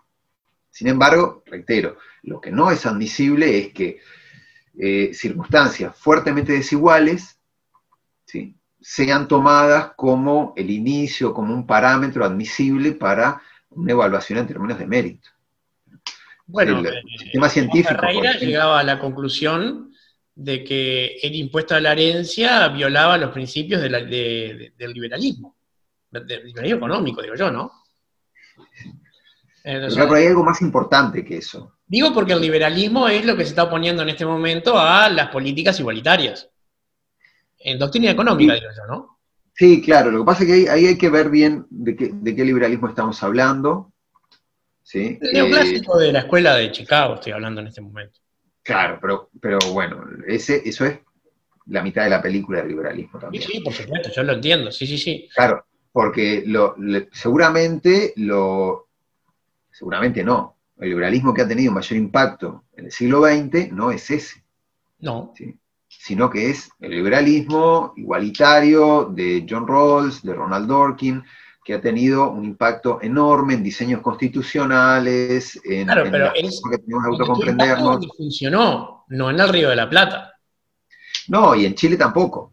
Sin 0.71 0.89
embargo, 0.89 1.43
reitero, 1.47 1.97
lo 2.23 2.41
que 2.41 2.51
no 2.51 2.71
es 2.71 2.85
admisible 2.85 3.59
es 3.59 3.73
que 3.73 3.99
eh, 4.77 5.15
circunstancias 5.15 5.97
fuertemente 5.97 6.53
desiguales 6.53 7.39
sean 8.81 9.29
tomadas 9.29 9.93
como 9.97 10.53
el 10.57 10.69
inicio, 10.71 11.33
como 11.33 11.55
un 11.55 11.67
parámetro 11.67 12.23
admisible 12.23 12.93
para 12.93 13.41
una 13.75 13.93
evaluación 13.93 14.39
en 14.39 14.47
términos 14.47 14.79
de 14.79 14.87
mérito. 14.87 15.29
Bueno, 16.47 16.81
el, 16.81 16.87
eh, 16.87 17.03
sistema 17.19 17.49
científico. 17.49 18.01
llegaba 18.41 18.81
a 18.81 18.85
la 18.85 18.99
conclusión 18.99 19.93
de 20.35 20.65
que 20.65 21.19
el 21.23 21.35
impuesto 21.35 21.75
a 21.75 21.81
la 21.81 21.93
herencia 21.93 22.69
violaba 22.69 23.17
los 23.17 23.31
principios 23.31 23.81
del 23.81 24.93
liberalismo 24.93 25.57
de 26.21 26.45
nivel 26.45 26.73
económico, 26.73 27.23
digo 27.23 27.35
yo, 27.35 27.51
¿no? 27.51 27.73
pero 29.63 30.15
hay 30.15 30.27
algo 30.27 30.45
más 30.45 30.61
importante 30.61 31.25
que 31.25 31.39
eso. 31.39 31.79
Digo 31.87 32.13
porque 32.13 32.35
el 32.35 32.41
liberalismo 32.41 33.09
es 33.09 33.25
lo 33.25 33.35
que 33.35 33.45
se 33.45 33.51
está 33.51 33.65
oponiendo 33.65 34.03
en 34.03 34.11
este 34.11 34.27
momento 34.27 34.79
a 34.79 35.09
las 35.09 35.29
políticas 35.29 35.81
igualitarias. 35.81 36.51
En 37.59 37.79
doctrina 37.79 38.11
económica, 38.11 38.55
digo 38.55 38.67
yo, 38.77 38.87
¿no? 38.87 39.13
Sí, 39.55 39.81
claro. 39.81 40.11
Lo 40.11 40.21
que 40.21 40.27
pasa 40.27 40.43
es 40.43 40.49
que 40.49 40.71
ahí, 40.71 40.87
hay 40.87 40.99
que 40.99 41.09
ver 41.09 41.31
bien 41.31 41.67
de 41.71 41.97
qué, 41.97 42.45
liberalismo 42.45 42.88
estamos 42.88 43.23
hablando. 43.23 43.93
¿sí? 44.83 45.19
El 45.21 45.33
neoclásico 45.33 45.99
de 45.99 46.12
la 46.12 46.21
escuela 46.21 46.57
de 46.57 46.73
Chicago 46.73 47.14
estoy 47.14 47.33
hablando 47.33 47.61
en 47.61 47.69
este 47.69 47.81
momento. 47.81 48.19
Claro, 48.62 48.99
pero, 49.01 49.31
pero 49.40 49.59
bueno, 49.73 50.05
ese, 50.27 50.62
eso 50.64 50.85
es 50.87 50.99
la 51.67 51.83
mitad 51.83 52.05
de 52.05 52.11
la 52.11 52.23
película 52.23 52.59
del 52.59 52.69
liberalismo 52.69 53.19
también. 53.19 53.43
Sí, 53.43 53.53
sí, 53.53 53.61
por 53.61 53.73
supuesto, 53.73 54.11
yo 54.11 54.23
lo 54.23 54.33
entiendo, 54.33 54.73
sí, 54.73 54.87
sí, 54.87 54.99
sí. 54.99 55.29
Claro, 55.35 55.67
porque 55.93 56.43
lo, 56.47 56.75
seguramente 57.12 58.12
lo, 58.17 58.88
seguramente 59.71 60.25
no, 60.25 60.57
el 60.79 60.88
liberalismo 60.88 61.33
que 61.33 61.43
ha 61.43 61.49
tenido 61.49 61.73
mayor 61.73 61.97
impacto 61.97 62.64
en 62.77 62.87
el 62.87 62.90
siglo 62.90 63.23
XX 63.23 63.71
no 63.73 63.90
es 63.90 64.11
ese. 64.11 64.43
No. 64.99 65.33
Sino 66.05 66.29
que 66.29 66.51
es 66.51 66.71
el 66.81 66.90
liberalismo 66.90 67.95
igualitario 67.97 69.07
de 69.07 69.47
John 69.49 69.67
Rawls, 69.67 70.23
de 70.23 70.35
Ronald 70.35 70.69
Dworkin, 70.69 71.25
que 71.64 71.75
ha 71.75 71.81
tenido 71.81 72.31
un 72.31 72.45
impacto 72.45 72.99
enorme 73.01 73.55
en 73.55 73.62
diseños 73.62 74.03
constitucionales, 74.03 75.59
en, 75.64 75.87
claro, 75.87 76.05
pero 76.11 76.35
es, 76.35 76.61
que 76.71 76.77
tenemos 76.77 77.05
que 77.05 77.11
autocomprendernos. 77.11 78.07
funcionó, 78.19 79.07
no 79.09 79.31
en 79.31 79.40
el 79.40 79.49
Río 79.49 79.71
de 79.71 79.77
la 79.77 79.88
Plata. 79.88 80.35
No, 81.29 81.55
y 81.55 81.64
en 81.64 81.75
Chile 81.75 81.97
tampoco 81.97 82.53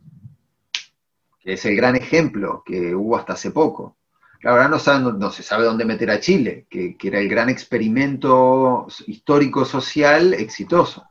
que 1.41 1.53
es 1.53 1.65
el 1.65 1.75
gran 1.75 1.95
ejemplo 1.95 2.63
que 2.65 2.95
hubo 2.95 3.17
hasta 3.17 3.33
hace 3.33 3.51
poco. 3.51 3.97
Ahora 4.43 4.67
no, 4.67 4.77
no 5.13 5.31
se 5.31 5.43
sabe 5.43 5.65
dónde 5.65 5.85
meter 5.85 6.09
a 6.09 6.19
Chile, 6.19 6.65
que, 6.69 6.95
era 7.03 7.19
el 7.19 7.29
gran 7.29 7.49
experimento 7.49 8.87
histórico-social 9.07 10.33
exitoso. 10.33 11.05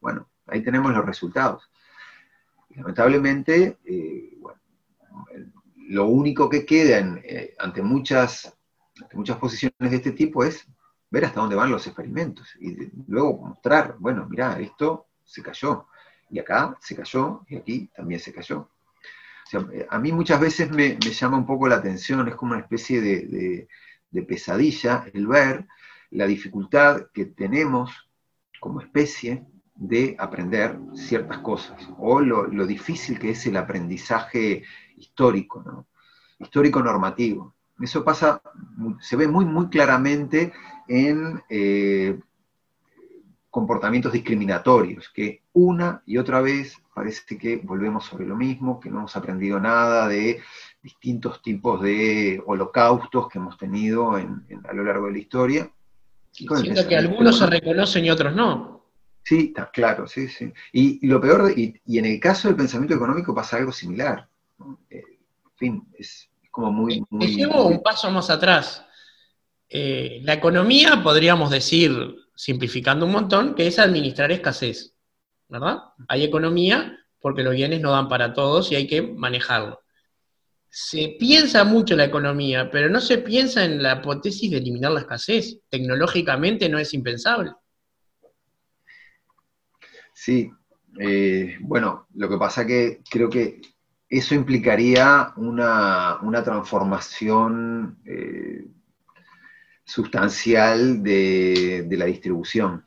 Bueno, 0.00 0.28
ahí 0.46 0.62
tenemos 0.62 0.92
los 0.92 1.04
resultados. 1.04 1.70
Lamentablemente, 2.76 3.78
eh, 3.84 4.36
lo 5.88 6.06
único 6.06 6.48
que 6.48 6.66
queda 6.66 6.98
eh, 7.24 7.54
ante, 7.58 7.82
muchas, 7.82 8.54
ante 9.00 9.16
muchas 9.16 9.38
posiciones 9.38 9.90
de 9.90 9.96
este 9.96 10.12
tipo 10.12 10.44
es 10.44 10.66
ver 11.10 11.24
hasta 11.24 11.40
dónde 11.40 11.56
van 11.56 11.70
los 11.70 11.86
experimentos 11.86 12.54
y 12.60 12.76
luego 13.06 13.38
mostrar, 13.38 13.96
bueno, 13.98 14.26
mira, 14.28 14.58
esto 14.60 15.06
se 15.24 15.42
cayó, 15.42 15.86
y 16.28 16.38
acá 16.38 16.76
se 16.80 16.94
cayó, 16.94 17.42
y 17.48 17.56
aquí 17.56 17.90
también 17.94 18.20
se 18.20 18.32
cayó. 18.32 18.68
A 19.90 19.98
mí 19.98 20.12
muchas 20.12 20.40
veces 20.40 20.70
me, 20.70 20.98
llama 20.98 21.38
un 21.38 21.46
poco 21.46 21.68
la 21.68 21.76
atención, 21.76 22.26
es 22.28 22.34
como 22.34 22.52
una 22.52 22.62
especie 22.62 23.00
de, 23.00 23.68
pesadilla 24.26 25.04
el 25.12 25.26
ver 25.26 25.66
la 26.10 26.26
dificultad 26.26 27.08
que 27.12 27.26
tenemos 27.26 27.90
como 28.58 28.80
especie 28.80 29.46
de 29.76 30.16
aprender 30.18 30.78
ciertas 30.94 31.38
cosas, 31.38 31.76
o 31.98 32.20
lo, 32.20 32.66
difícil 32.66 33.18
que 33.18 33.30
es 33.30 33.46
el 33.46 33.56
aprendizaje 33.56 34.62
histórico, 34.96 35.86
histórico 36.38 36.82
normativo. 36.82 37.54
Eso 37.80 38.02
pasa, 38.02 38.40
se 39.00 39.16
ve 39.16 39.28
muy, 39.28 39.44
muy 39.44 39.68
claramente 39.68 40.52
en 40.88 41.42
eh, 41.50 42.18
comportamientos 43.50 44.12
discriminatorios, 44.12 45.10
que 45.14 45.42
una 45.52 46.02
y 46.06 46.18
otra 46.18 46.40
vez 46.40 46.76
parece 46.94 47.36
que 47.36 47.58
volvemos 47.58 48.04
sobre 48.04 48.26
lo 48.26 48.36
mismo, 48.36 48.80
que 48.80 48.90
no 48.90 48.98
hemos 48.98 49.16
aprendido 49.16 49.60
nada 49.60 50.08
de 50.08 50.40
distintos 50.82 51.42
tipos 51.42 51.82
de 51.82 52.42
holocaustos 52.46 53.28
que 53.28 53.38
hemos 53.38 53.58
tenido 53.58 54.12
a 54.12 54.72
lo 54.72 54.84
largo 54.84 55.06
de 55.06 55.12
la 55.12 55.18
historia. 55.18 55.70
Siento 56.30 56.86
que 56.86 56.96
algunos 56.96 57.38
se 57.38 57.46
reconocen 57.46 58.04
y 58.04 58.10
otros 58.10 58.34
no. 58.34 58.75
Sí, 59.26 59.46
está 59.48 59.68
claro, 59.72 60.06
sí, 60.06 60.28
sí. 60.28 60.52
Y, 60.72 61.04
lo 61.04 61.20
peor, 61.20 61.52
y, 61.56 61.74
en 61.98 62.04
el 62.04 62.20
caso 62.20 62.46
del 62.46 62.56
pensamiento 62.56 62.94
económico 62.94 63.34
pasa 63.34 63.56
algo 63.56 63.72
similar. 63.72 64.28
Eh, 64.88 65.02
en 65.02 65.56
fin, 65.56 65.88
es, 65.98 66.30
como 66.48 66.70
muy... 66.70 67.02
muy 67.10 67.34
llevo 67.34 67.66
un 67.66 67.82
paso 67.82 68.08
más 68.12 68.30
atrás. 68.30 68.86
Eh, 69.68 70.20
la 70.22 70.34
economía, 70.34 71.02
podríamos 71.02 71.50
decir, 71.50 71.90
simplificando 72.36 73.04
un 73.04 73.10
montón, 73.10 73.56
que 73.56 73.66
es 73.66 73.80
administrar 73.80 74.30
escasez, 74.30 74.94
¿verdad? 75.48 75.78
Hay 76.06 76.22
economía 76.22 76.96
porque 77.18 77.42
los 77.42 77.54
bienes 77.54 77.80
no 77.80 77.90
dan 77.90 78.08
para 78.08 78.32
todos 78.32 78.70
y 78.70 78.76
hay 78.76 78.86
que 78.86 79.02
manejarlo. 79.02 79.82
Se 80.70 81.16
piensa 81.18 81.64
mucho 81.64 81.94
en 81.94 81.98
la 81.98 82.04
economía, 82.04 82.70
pero 82.70 82.88
no 82.88 83.00
se 83.00 83.18
piensa 83.18 83.64
en 83.64 83.82
la 83.82 83.96
hipótesis 83.96 84.52
de 84.52 84.58
eliminar 84.58 84.92
la 84.92 85.00
escasez. 85.00 85.58
Tecnológicamente 85.68 86.68
no 86.68 86.78
es 86.78 86.94
impensable. 86.94 87.50
Sí, 90.16 90.50
Eh, 90.98 91.58
bueno, 91.60 92.06
lo 92.14 92.26
que 92.26 92.38
pasa 92.38 92.66
que 92.66 93.02
creo 93.10 93.28
que 93.28 93.60
eso 94.08 94.34
implicaría 94.34 95.34
una, 95.36 96.18
una 96.22 96.42
transformación 96.42 97.98
eh, 98.06 98.66
sustancial 99.84 101.02
de, 101.02 101.84
de, 101.86 101.96
la 101.98 102.06
distribución. 102.06 102.82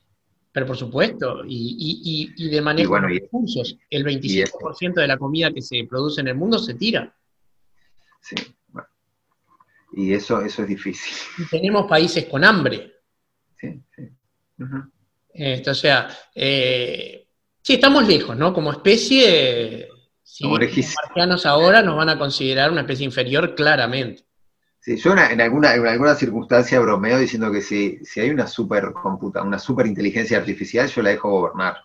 Pero 0.52 0.66
por 0.66 0.76
supuesto, 0.76 1.46
y, 1.46 2.34
y, 2.36 2.46
y 2.46 2.50
de 2.50 2.62
manejo 2.62 2.90
bueno, 2.90 3.08
de 3.10 3.20
recursos. 3.20 3.78
El 3.92 4.04
25% 4.06 4.96
de 4.96 5.08
la 5.08 5.20
comida 5.20 5.54
que 5.54 5.62
se 5.62 5.84
produce 5.88 6.22
en 6.22 6.30
el 6.30 6.36
mundo 6.36 6.58
se 6.58 6.74
tira. 6.74 7.16
Sí, 8.22 8.38
bueno. 8.70 8.88
Y 9.94 10.14
eso, 10.14 10.42
eso 10.42 10.64
es 10.64 10.68
difícil. 10.68 11.14
Y 11.38 11.46
tenemos 11.48 11.86
países 11.88 12.26
con 12.26 12.44
hambre. 12.44 12.92
Sí, 13.60 13.80
sí. 13.96 14.02
Uh 14.58 14.64
-huh. 14.66 14.92
Esto, 15.34 15.72
o 15.72 15.76
sea, 15.76 16.10
eh, 16.36 17.28
sí, 17.62 17.74
estamos 17.74 18.08
lejos, 18.08 18.36
¿no? 18.36 18.54
Como 18.54 18.72
especie, 18.72 19.88
si 20.24 20.44
los 20.44 20.60
marcianos 20.60 21.46
ahora 21.46 21.82
nos 21.82 21.96
van 21.96 22.10
a 22.10 22.18
considerar 22.18 22.72
una 22.72 22.82
especie 22.82 23.06
inferior 23.06 23.56
claramente. 23.56 24.24
Sí, 24.80 24.98
yo 24.98 25.12
en, 25.12 25.20
en, 25.20 25.42
alguna, 25.42 25.76
en 25.76 25.86
alguna 25.86 26.16
circunstancia 26.16 26.80
bromeo 26.80 27.20
diciendo 27.20 27.52
que 27.52 27.62
si, 27.62 28.00
si 28.04 28.22
hay 28.22 28.30
una 28.30 28.48
supercomputa, 28.48 29.44
una 29.44 29.60
superinteligencia 29.60 30.38
artificial, 30.38 30.88
yo 30.88 31.02
la 31.02 31.12
dejo 31.12 31.30
gobernar, 31.30 31.78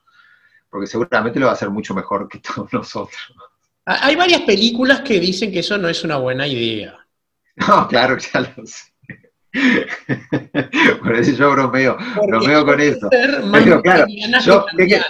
porque 0.71 0.87
seguramente 0.87 1.41
lo 1.41 1.47
va 1.47 1.53
a 1.53 1.55
hacer 1.55 1.71
mucho 1.71 1.95
mejor 1.95 2.29
que 2.29 2.39
todos 2.55 2.73
nosotros. 2.73 3.35
Hay 3.87 4.17
varias 4.17 4.43
películas 4.43 5.03
que 5.03 5.21
dicen 5.21 5.53
que 5.53 5.59
eso 5.59 5.77
no 5.77 5.89
es 5.89 6.03
una 6.05 6.17
buena 6.17 6.47
idea. 6.47 6.99
No, 7.57 7.87
claro, 7.87 8.17
ya 8.19 8.41
lo 8.41 8.67
sé. 8.67 8.94
Por 11.03 11.17
eso 11.17 11.33
yo 11.33 11.51
bromeo, 11.53 11.97
bromeo 12.27 12.65
con 12.65 12.81
eso. 12.81 13.09
Pero 13.11 13.83
claro, 13.83 14.07
yo, 14.45 14.67
¿qué, 14.77 14.87
¿qué, 14.87 15.01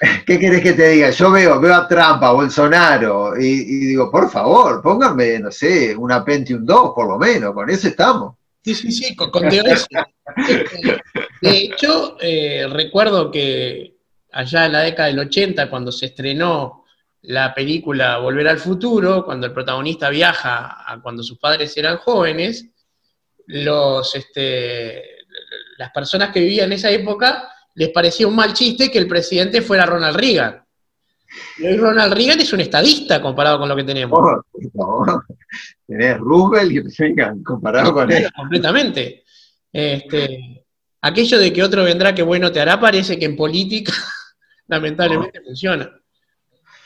¿qué, 0.26 0.38
querés 0.38 0.62
que 0.62 0.72
te 0.72 0.88
diga? 0.88 1.10
Yo 1.10 1.30
veo, 1.30 1.60
veo 1.60 1.74
a 1.74 1.86
Trump, 1.86 2.22
a 2.22 2.32
Bolsonaro, 2.32 3.38
y, 3.38 3.46
y, 3.46 3.86
digo, 3.86 4.10
por 4.10 4.30
favor, 4.30 4.80
pónganme, 4.82 5.38
no 5.38 5.50
sé, 5.50 5.94
una 5.96 6.24
Pentium 6.24 6.64
2 6.64 6.92
por 6.94 7.08
lo 7.08 7.18
menos, 7.18 7.52
con 7.52 7.68
eso 7.68 7.88
estamos. 7.88 8.34
Sí, 8.64 8.74
sí, 8.74 8.92
sí, 8.92 9.16
con, 9.16 9.30
con 9.30 9.48
de 9.48 11.00
hecho, 11.42 12.16
eh, 12.20 12.66
recuerdo 12.70 13.30
que 13.30 13.94
allá 14.32 14.66
en 14.66 14.72
la 14.72 14.80
década 14.80 15.08
del 15.08 15.20
80, 15.20 15.70
cuando 15.70 15.92
se 15.92 16.06
estrenó 16.06 16.84
la 17.22 17.54
película 17.54 18.18
Volver 18.18 18.48
al 18.48 18.58
Futuro, 18.58 19.24
cuando 19.24 19.46
el 19.46 19.52
protagonista 19.52 20.10
viaja 20.10 20.84
a 20.86 21.00
cuando 21.00 21.22
sus 21.22 21.38
padres 21.38 21.76
eran 21.76 21.98
jóvenes, 21.98 22.66
los, 23.48 24.14
este, 24.14 25.02
las 25.78 25.90
personas 25.90 26.30
que 26.32 26.40
vivían 26.40 26.66
en 26.66 26.74
esa 26.74 26.90
época 26.90 27.48
les 27.74 27.90
parecía 27.90 28.26
un 28.26 28.36
mal 28.36 28.52
chiste 28.52 28.90
que 28.90 28.98
el 28.98 29.08
presidente 29.08 29.62
fuera 29.62 29.86
Ronald 29.86 30.16
Reagan. 30.16 30.62
Y 31.58 31.66
hoy 31.66 31.76
Ronald 31.76 32.12
Reagan 32.12 32.40
es 32.40 32.52
un 32.52 32.60
estadista 32.60 33.20
comparado 33.22 33.58
con 33.58 33.68
lo 33.68 33.76
que 33.76 33.84
tenemos. 33.84 34.18
Oh, 34.74 35.04
no. 35.04 35.22
Tenés 35.86 36.18
Roosevelt 36.18 36.72
y 36.72 36.80
Reagan 36.80 37.42
comparado 37.42 37.92
con 37.94 38.10
él. 38.10 38.28
Completamente. 38.34 39.24
Este, 39.72 40.64
aquello 41.00 41.38
de 41.38 41.52
que 41.52 41.62
otro 41.62 41.84
vendrá 41.84 42.14
que 42.14 42.22
bueno 42.22 42.50
te 42.50 42.60
hará 42.60 42.80
parece 42.80 43.18
que 43.18 43.26
en 43.26 43.36
política 43.36 43.92
lamentablemente 44.66 45.38
no. 45.38 45.46
funciona. 45.46 45.90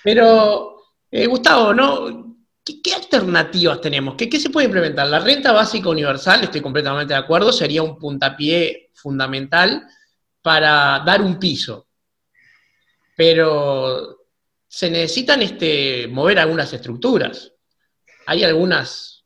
Pero, 0.04 0.76
eh, 1.10 1.26
Gustavo, 1.26 1.72
¿no? 1.72 2.31
¿Qué, 2.64 2.80
¿Qué, 2.80 2.94
alternativas 2.94 3.80
tenemos? 3.80 4.14
¿Qué, 4.14 4.28
¿Qué, 4.28 4.38
se 4.38 4.50
puede 4.50 4.66
implementar? 4.66 5.08
La 5.08 5.18
renta 5.18 5.52
básica 5.52 5.88
universal, 5.88 6.44
estoy 6.44 6.60
completamente 6.60 7.14
de 7.14 7.18
acuerdo, 7.18 7.52
sería 7.52 7.82
un 7.82 7.98
puntapié 7.98 8.90
fundamental 8.94 9.86
para 10.40 11.02
dar 11.04 11.22
un 11.22 11.38
piso. 11.38 11.88
Pero 13.16 14.26
se 14.68 14.90
necesitan 14.90 15.42
este, 15.42 16.06
mover 16.08 16.38
algunas 16.38 16.72
estructuras. 16.72 17.52
Hay 18.26 18.44
algunas. 18.44 19.24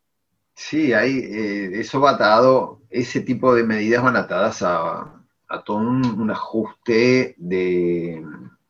Sí, 0.55 0.95
hay, 0.95 1.19
eh, 1.19 1.81
eso 1.81 2.01
va 2.01 2.13
atado, 2.13 2.83
ese 2.89 3.21
tipo 3.21 3.55
de 3.55 3.65
medidas 3.65 4.03
van 4.03 4.17
atadas 4.17 4.63
a, 4.63 5.23
a 5.49 5.63
todo 5.63 5.77
un 5.77 6.31
ajuste 6.31 7.35
de, 7.37 8.23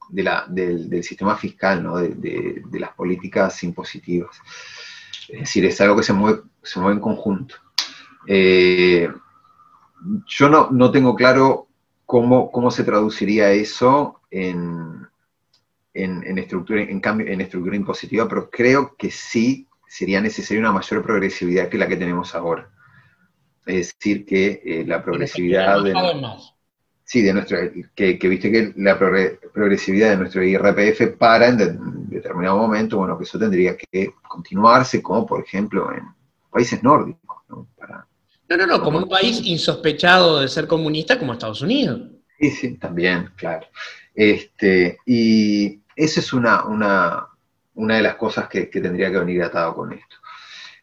de 0.08 0.22
la, 0.22 0.46
del, 0.48 0.88
del, 0.88 1.02
sistema 1.02 1.36
fiscal, 1.36 1.82
¿no? 1.82 1.96
de, 1.98 2.08
de, 2.10 2.62
de, 2.66 2.80
las 2.80 2.92
políticas 2.94 3.62
impositivas. 3.62 4.36
Es 5.28 5.40
decir, 5.40 5.64
es 5.64 5.80
algo 5.80 5.96
que 5.96 6.02
se 6.02 6.12
mueve, 6.12 6.42
se 6.62 6.78
mueve 6.78 6.94
en 6.94 7.00
conjunto. 7.00 7.56
Eh, 8.26 9.08
yo 10.26 10.48
no, 10.48 10.70
no, 10.70 10.90
tengo 10.90 11.14
claro 11.14 11.68
cómo, 12.04 12.50
cómo 12.50 12.70
se 12.70 12.84
traduciría 12.84 13.50
eso 13.52 14.20
en, 14.30 15.06
en, 15.94 16.22
en, 16.26 16.38
estructura, 16.38 16.82
en, 16.82 17.00
cambio, 17.00 17.26
en 17.26 17.40
estructura 17.40 17.76
impositiva, 17.76 18.28
pero 18.28 18.50
creo 18.50 18.94
que 18.96 19.10
sí 19.10 19.66
sería 19.88 20.20
necesaria 20.20 20.60
una 20.60 20.72
mayor 20.72 21.02
progresividad 21.02 21.68
que 21.68 21.78
la 21.78 21.88
que 21.88 21.96
tenemos 21.96 22.34
ahora. 22.34 22.70
Es 23.64 23.94
decir, 23.94 24.24
que 24.24 24.62
eh, 24.64 24.84
la 24.86 25.02
progresividad... 25.02 25.82
De, 25.82 25.92
Sí, 27.08 27.22
de 27.22 27.32
nuestro, 27.32 27.56
que, 27.94 28.18
que, 28.18 28.28
viste 28.28 28.50
que 28.50 28.72
la 28.78 28.98
progresividad 28.98 30.10
de 30.10 30.16
nuestro 30.16 30.42
IRPF 30.42 31.16
para 31.16 31.46
en, 31.46 31.56
de, 31.56 31.64
en, 31.66 32.08
determinado 32.10 32.58
momento, 32.58 32.98
bueno, 32.98 33.16
que 33.16 33.22
eso 33.22 33.38
tendría 33.38 33.76
que 33.76 34.12
continuarse, 34.26 35.00
como 35.00 35.24
por 35.24 35.40
ejemplo 35.40 35.92
en 35.92 36.02
países 36.50 36.82
nórdicos, 36.82 37.44
¿no? 37.48 37.68
Para, 37.78 38.08
no, 38.48 38.56
no, 38.56 38.66
no, 38.66 38.82
como 38.82 38.98
un 38.98 39.08
país 39.08 39.40
insospechado 39.44 40.40
de 40.40 40.48
ser 40.48 40.66
comunista 40.66 41.16
como 41.16 41.32
Estados 41.32 41.62
Unidos. 41.62 42.10
Sí, 42.40 42.50
sí, 42.50 42.74
también, 42.76 43.30
claro. 43.36 43.68
Este, 44.12 44.98
y 45.06 45.78
esa 45.94 46.18
es 46.18 46.32
una, 46.32 46.64
una, 46.64 47.28
una 47.74 47.96
de 47.96 48.02
las 48.02 48.16
cosas 48.16 48.48
que, 48.48 48.68
que, 48.68 48.80
tendría 48.80 49.12
que 49.12 49.18
venir 49.20 49.44
atado 49.44 49.76
con 49.76 49.92
esto. 49.92 50.16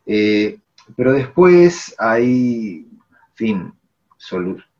Eh, 0.05 0.57
pero 0.95 1.11
después 1.11 1.93
hay, 1.97 2.87
en 2.87 3.35
fin, 3.35 3.73
soluciones 4.17 4.72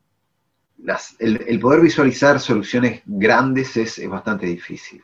el, 1.18 1.60
poder 1.60 1.80
visualizar 1.80 2.38
soluciones 2.38 3.02
grandes 3.06 3.76
es, 3.76 3.98
es 3.98 4.08
bastante 4.08 4.46
difícil. 4.46 5.02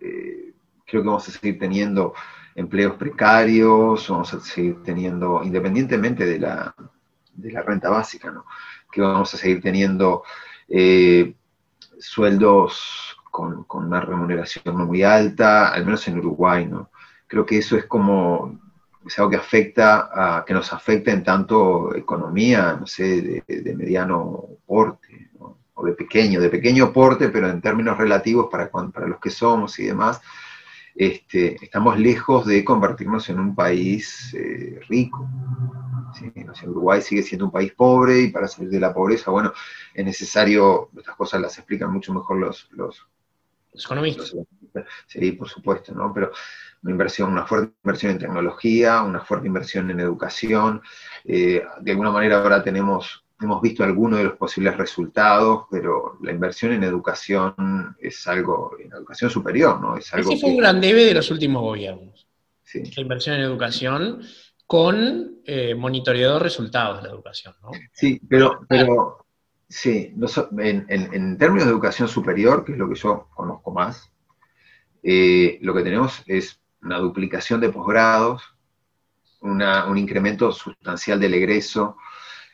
Eh, 0.00 0.52
creo 0.86 1.02
que 1.02 1.08
vamos 1.08 1.28
a 1.28 1.32
seguir 1.32 1.58
teniendo 1.58 2.14
empleos 2.54 2.96
precarios, 2.96 4.08
vamos 4.08 4.34
a 4.34 4.40
seguir 4.40 4.82
teniendo, 4.82 5.42
independientemente 5.44 6.26
de 6.26 6.38
la, 6.38 6.74
de 7.34 7.52
la 7.52 7.62
renta 7.62 7.90
básica, 7.90 8.30
¿no? 8.30 8.44
que 8.90 9.00
vamos 9.00 9.32
a 9.32 9.36
seguir 9.36 9.62
teniendo 9.62 10.24
eh, 10.68 11.34
sueldos 11.98 13.16
con, 13.30 13.64
con, 13.64 13.86
una 13.86 14.00
remuneración 14.00 14.76
no 14.76 14.86
muy 14.86 15.02
alta, 15.02 15.68
al 15.72 15.84
menos 15.84 16.06
en 16.08 16.18
Uruguay, 16.18 16.66
¿no? 16.66 16.90
Creo 17.28 17.46
que 17.46 17.58
eso 17.58 17.76
es 17.76 17.84
como, 17.86 18.58
algo 19.16 19.30
que 19.30 19.36
afecta, 19.36 20.10
a, 20.12 20.44
que 20.44 20.52
nos 20.52 20.72
afecta 20.72 21.12
en 21.12 21.22
tanto 21.22 21.94
economía, 21.94 22.76
no 22.80 22.86
sé, 22.86 23.44
de, 23.46 23.60
de 23.62 23.76
mediano 23.76 24.48
porte. 24.66 25.09
O 25.80 25.86
de 25.86 25.92
pequeño, 25.92 26.40
de 26.40 26.50
pequeño 26.50 26.92
porte, 26.92 27.28
pero 27.28 27.48
en 27.48 27.60
términos 27.60 27.96
relativos 27.96 28.48
para, 28.50 28.70
para 28.70 29.06
los 29.06 29.18
que 29.18 29.30
somos 29.30 29.78
y 29.78 29.86
demás, 29.86 30.20
este, 30.94 31.56
estamos 31.64 31.98
lejos 31.98 32.44
de 32.46 32.64
convertirnos 32.64 33.28
en 33.30 33.40
un 33.40 33.54
país 33.54 34.34
eh, 34.34 34.80
rico. 34.88 35.26
¿sí? 36.18 36.32
O 36.50 36.54
sea, 36.54 36.68
Uruguay 36.68 37.00
sigue 37.00 37.22
siendo 37.22 37.46
un 37.46 37.52
país 37.52 37.72
pobre 37.72 38.20
y 38.20 38.28
para 38.28 38.48
salir 38.48 38.70
de 38.70 38.80
la 38.80 38.92
pobreza, 38.92 39.30
bueno, 39.30 39.52
es 39.94 40.04
necesario, 40.04 40.90
estas 40.96 41.16
cosas 41.16 41.40
las 41.40 41.56
explican 41.56 41.92
mucho 41.92 42.12
mejor 42.12 42.38
los, 42.38 42.68
los, 42.72 43.06
los 43.72 43.84
economistas. 43.84 44.34
Los, 44.34 44.46
sí, 45.06 45.32
por 45.32 45.48
supuesto, 45.48 45.94
¿no? 45.94 46.12
Pero 46.12 46.32
una 46.82 46.92
inversión, 46.92 47.32
una 47.32 47.46
fuerte 47.46 47.72
inversión 47.84 48.12
en 48.12 48.18
tecnología, 48.18 49.02
una 49.02 49.20
fuerte 49.20 49.46
inversión 49.46 49.90
en 49.90 50.00
educación. 50.00 50.82
Eh, 51.24 51.62
de 51.80 51.90
alguna 51.90 52.10
manera 52.10 52.40
ahora 52.42 52.62
tenemos, 52.62 53.24
hemos 53.40 53.62
visto 53.62 53.82
algunos 53.82 54.18
de 54.18 54.24
los 54.24 54.34
posibles 54.34 54.76
resultados, 54.76 55.64
pero 55.70 56.18
la 56.22 56.32
inversión 56.32 56.72
en 56.72 56.84
educación 56.84 57.96
es 57.98 58.26
algo, 58.26 58.76
en 58.78 58.92
educación 58.92 59.30
superior, 59.30 59.80
¿no? 59.80 59.96
Es 59.96 60.12
algo 60.12 60.30
Ese 60.30 60.40
fue 60.40 60.50
que, 60.50 60.54
un 60.56 60.60
gran 60.60 60.80
debe 60.80 61.04
de 61.04 61.14
los 61.14 61.30
últimos 61.30 61.62
gobiernos. 61.62 62.26
Sí. 62.62 62.82
La 62.94 63.02
inversión 63.02 63.36
en 63.36 63.42
educación 63.42 64.22
con 64.66 65.40
eh, 65.44 65.74
monitoreo 65.74 66.34
de 66.34 66.38
resultados 66.38 66.98
de 66.98 67.08
la 67.08 67.14
educación, 67.14 67.54
¿no? 67.62 67.70
Sí, 67.92 68.20
pero, 68.28 68.60
pero 68.68 69.26
sí, 69.68 70.14
en, 70.58 70.86
en, 70.88 71.14
en, 71.14 71.38
términos 71.38 71.66
de 71.66 71.72
educación 71.72 72.08
superior, 72.08 72.64
que 72.64 72.72
es 72.72 72.78
lo 72.78 72.88
que 72.88 72.94
yo 72.94 73.28
conozco 73.34 73.72
más, 73.72 74.12
eh, 75.02 75.58
lo 75.62 75.74
que 75.74 75.82
tenemos 75.82 76.22
es 76.26 76.60
una 76.82 76.98
duplicación 76.98 77.60
de 77.60 77.70
posgrados, 77.70 78.42
una, 79.40 79.86
un 79.86 79.98
incremento 79.98 80.52
sustancial 80.52 81.18
del 81.18 81.34
egreso, 81.34 81.96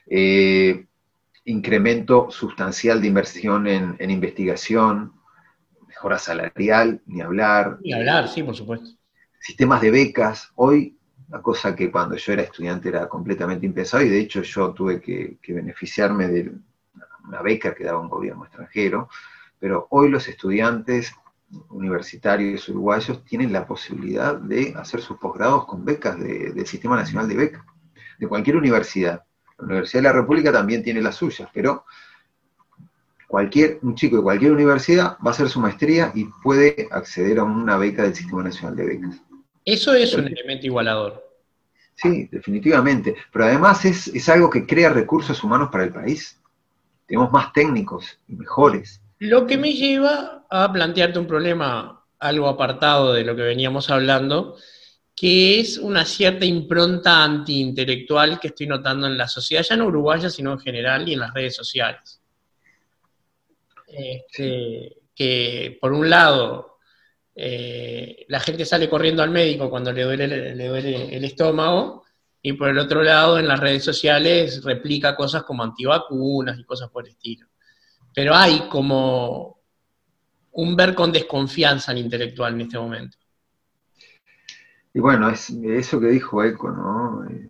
eh, 0.07 0.87
incremento 1.45 2.31
sustancial 2.31 3.01
de 3.01 3.09
inversión 3.09 3.66
en, 3.66 3.97
en, 3.99 4.11
investigación, 4.11 5.12
mejora 5.87 6.19
salarial, 6.19 7.03
ni 7.07 7.21
hablar. 7.21 7.79
Ni 7.83 7.92
hablar, 7.92 8.29
sí, 8.29 8.42
por 8.42 8.57
supuesto. 8.57 8.90
Sistemas 9.40 9.81
de 9.81 9.90
becas. 9.90 10.51
Hoy, 10.57 10.99
una 11.29 11.42
cosa 11.42 11.75
que 11.75 11.90
cuando 11.90 12.16
yo 12.16 12.33
era 12.33 12.42
estudiante 12.42 12.88
era 12.88 13.09
completamente 13.09 13.66
impensado, 13.66 14.03
y 14.05 14.09
de 14.09 14.21
hecho 14.21 14.42
yo 14.42 14.73
tuve 14.73 15.01
que, 15.01 15.38
que 15.42 15.53
beneficiarme 15.53 16.29
de 16.29 16.53
una 17.27 17.42
beca 17.42 17.75
que 17.75 17.85
daba 17.85 18.01
un 18.01 18.09
gobierno 18.09 18.45
extranjero, 18.45 19.09
pero 19.59 19.87
hoy 19.90 20.09
los 20.09 20.29
estudiantes 20.29 21.12
universitarios 21.71 22.69
uruguayos 22.69 23.25
tienen 23.25 23.53
la 23.53 23.66
posibilidad 23.66 24.37
de 24.37 24.75
hacer 24.77 25.01
sus 25.01 25.19
posgrados 25.19 25.66
con 25.66 25.85
becas 25.85 26.19
de- 26.19 26.53
del 26.53 26.66
Sistema 26.66 26.97
Nacional 26.97 27.29
de 27.29 27.37
Becas, 27.37 27.64
de 28.19 28.29
cualquier 28.29 28.57
universidad. 28.57 29.25
La 29.59 29.64
Universidad 29.64 30.03
de 30.03 30.09
la 30.09 30.12
República 30.12 30.53
también 30.53 30.83
tiene 30.83 31.01
las 31.01 31.16
suyas, 31.16 31.49
pero 31.53 31.85
cualquier, 33.27 33.79
un 33.83 33.95
chico 33.95 34.16
de 34.16 34.23
cualquier 34.23 34.53
universidad 34.53 35.16
va 35.25 35.31
a 35.31 35.31
hacer 35.31 35.49
su 35.49 35.61
maestría 35.61 36.12
y 36.14 36.25
puede 36.42 36.88
acceder 36.90 37.38
a 37.38 37.45
una 37.45 37.77
beca 37.77 38.03
del 38.03 38.14
Sistema 38.14 38.42
Nacional 38.42 38.77
de 38.77 38.87
Becas. 38.87 39.23
Eso 39.64 39.95
es 39.95 40.14
un 40.14 40.27
elemento 40.27 40.66
igualador. 40.66 41.25
Sí, 41.97 42.29
definitivamente. 42.31 43.16
Pero 43.33 43.47
además 43.47 43.85
es, 43.85 44.09
es 44.09 44.29
algo 44.29 44.51
que 44.51 44.66
crea 44.66 44.90
recursos 44.90 45.42
humanos 45.42 45.71
para 45.73 45.85
el 45.85 45.92
país. 45.92 46.38
Tenemos 47.07 47.33
más 47.33 47.53
técnicos 47.53 48.19
y 48.29 48.37
mejores. 48.37 49.01
Lo 49.19 49.47
que 49.47 49.57
me 49.57 49.73
lleva 49.73 50.45
a 50.51 50.73
plantearte 50.73 51.19
un 51.19 51.27
problema 51.27 52.05
algo 52.19 52.49
apartado 52.49 53.12
de 53.12 53.25
lo 53.25 53.37
que 53.37 53.42
veníamos 53.42 53.90
hablando, 53.90 54.57
que 55.17 55.61
es 55.61 55.79
una 55.79 56.05
cierta 56.05 56.45
impronta 56.45 57.25
antiintelectual 57.25 58.39
que 58.39 58.49
estoy 58.49 58.67
notando 58.67 59.07
en 59.07 59.17
la 59.17 59.27
sociedad, 59.27 59.63
ya 59.63 59.75
no 59.75 59.87
uruguaya, 59.87 60.29
sino 60.29 60.53
en 60.53 60.59
general 60.59 61.09
y 61.09 61.15
en 61.15 61.21
las 61.21 61.33
redes 61.33 61.57
sociales. 61.57 62.21
Este, 63.87 64.95
que 65.15 65.79
por 65.81 65.95
un 65.95 66.11
lado, 66.11 66.77
eh, 67.35 68.27
la 68.29 68.41
gente 68.41 68.67
sale 68.67 68.91
corriendo 68.91 69.23
al 69.23 69.31
médico 69.31 69.71
cuando 69.71 69.91
le 69.91 70.03
duele, 70.03 70.55
le 70.55 70.69
duele 70.69 71.17
el 71.17 71.25
estómago, 71.25 72.05
y 72.43 72.53
por 72.53 72.69
el 72.69 72.79
otro 72.79 73.03
lado, 73.03 73.39
en 73.39 73.49
las 73.49 73.59
redes 73.59 73.83
sociales 73.85 74.63
replica 74.63 75.17
cosas 75.17 75.45
como 75.45 75.63
antivacunas 75.63 76.59
y 76.59 76.65
cosas 76.65 76.91
por 76.91 77.05
el 77.05 77.13
estilo. 77.13 77.49
Pero 78.15 78.35
hay 78.35 78.69
como 78.69 79.63
un 80.53 80.77
ver 80.77 80.95
con 80.95 81.11
desconfianza 81.11 81.93
al 81.93 81.99
intelectual 81.99 82.53
en 82.53 82.61
este 82.61 82.79
momento. 82.79 83.17
Y 84.97 85.01
bueno, 85.01 85.29
es 85.29 85.51
eso 85.51 86.01
que 86.01 86.07
dijo 86.07 86.43
Eco, 86.43 86.71
¿no? 86.71 87.25
Eh, 87.29 87.49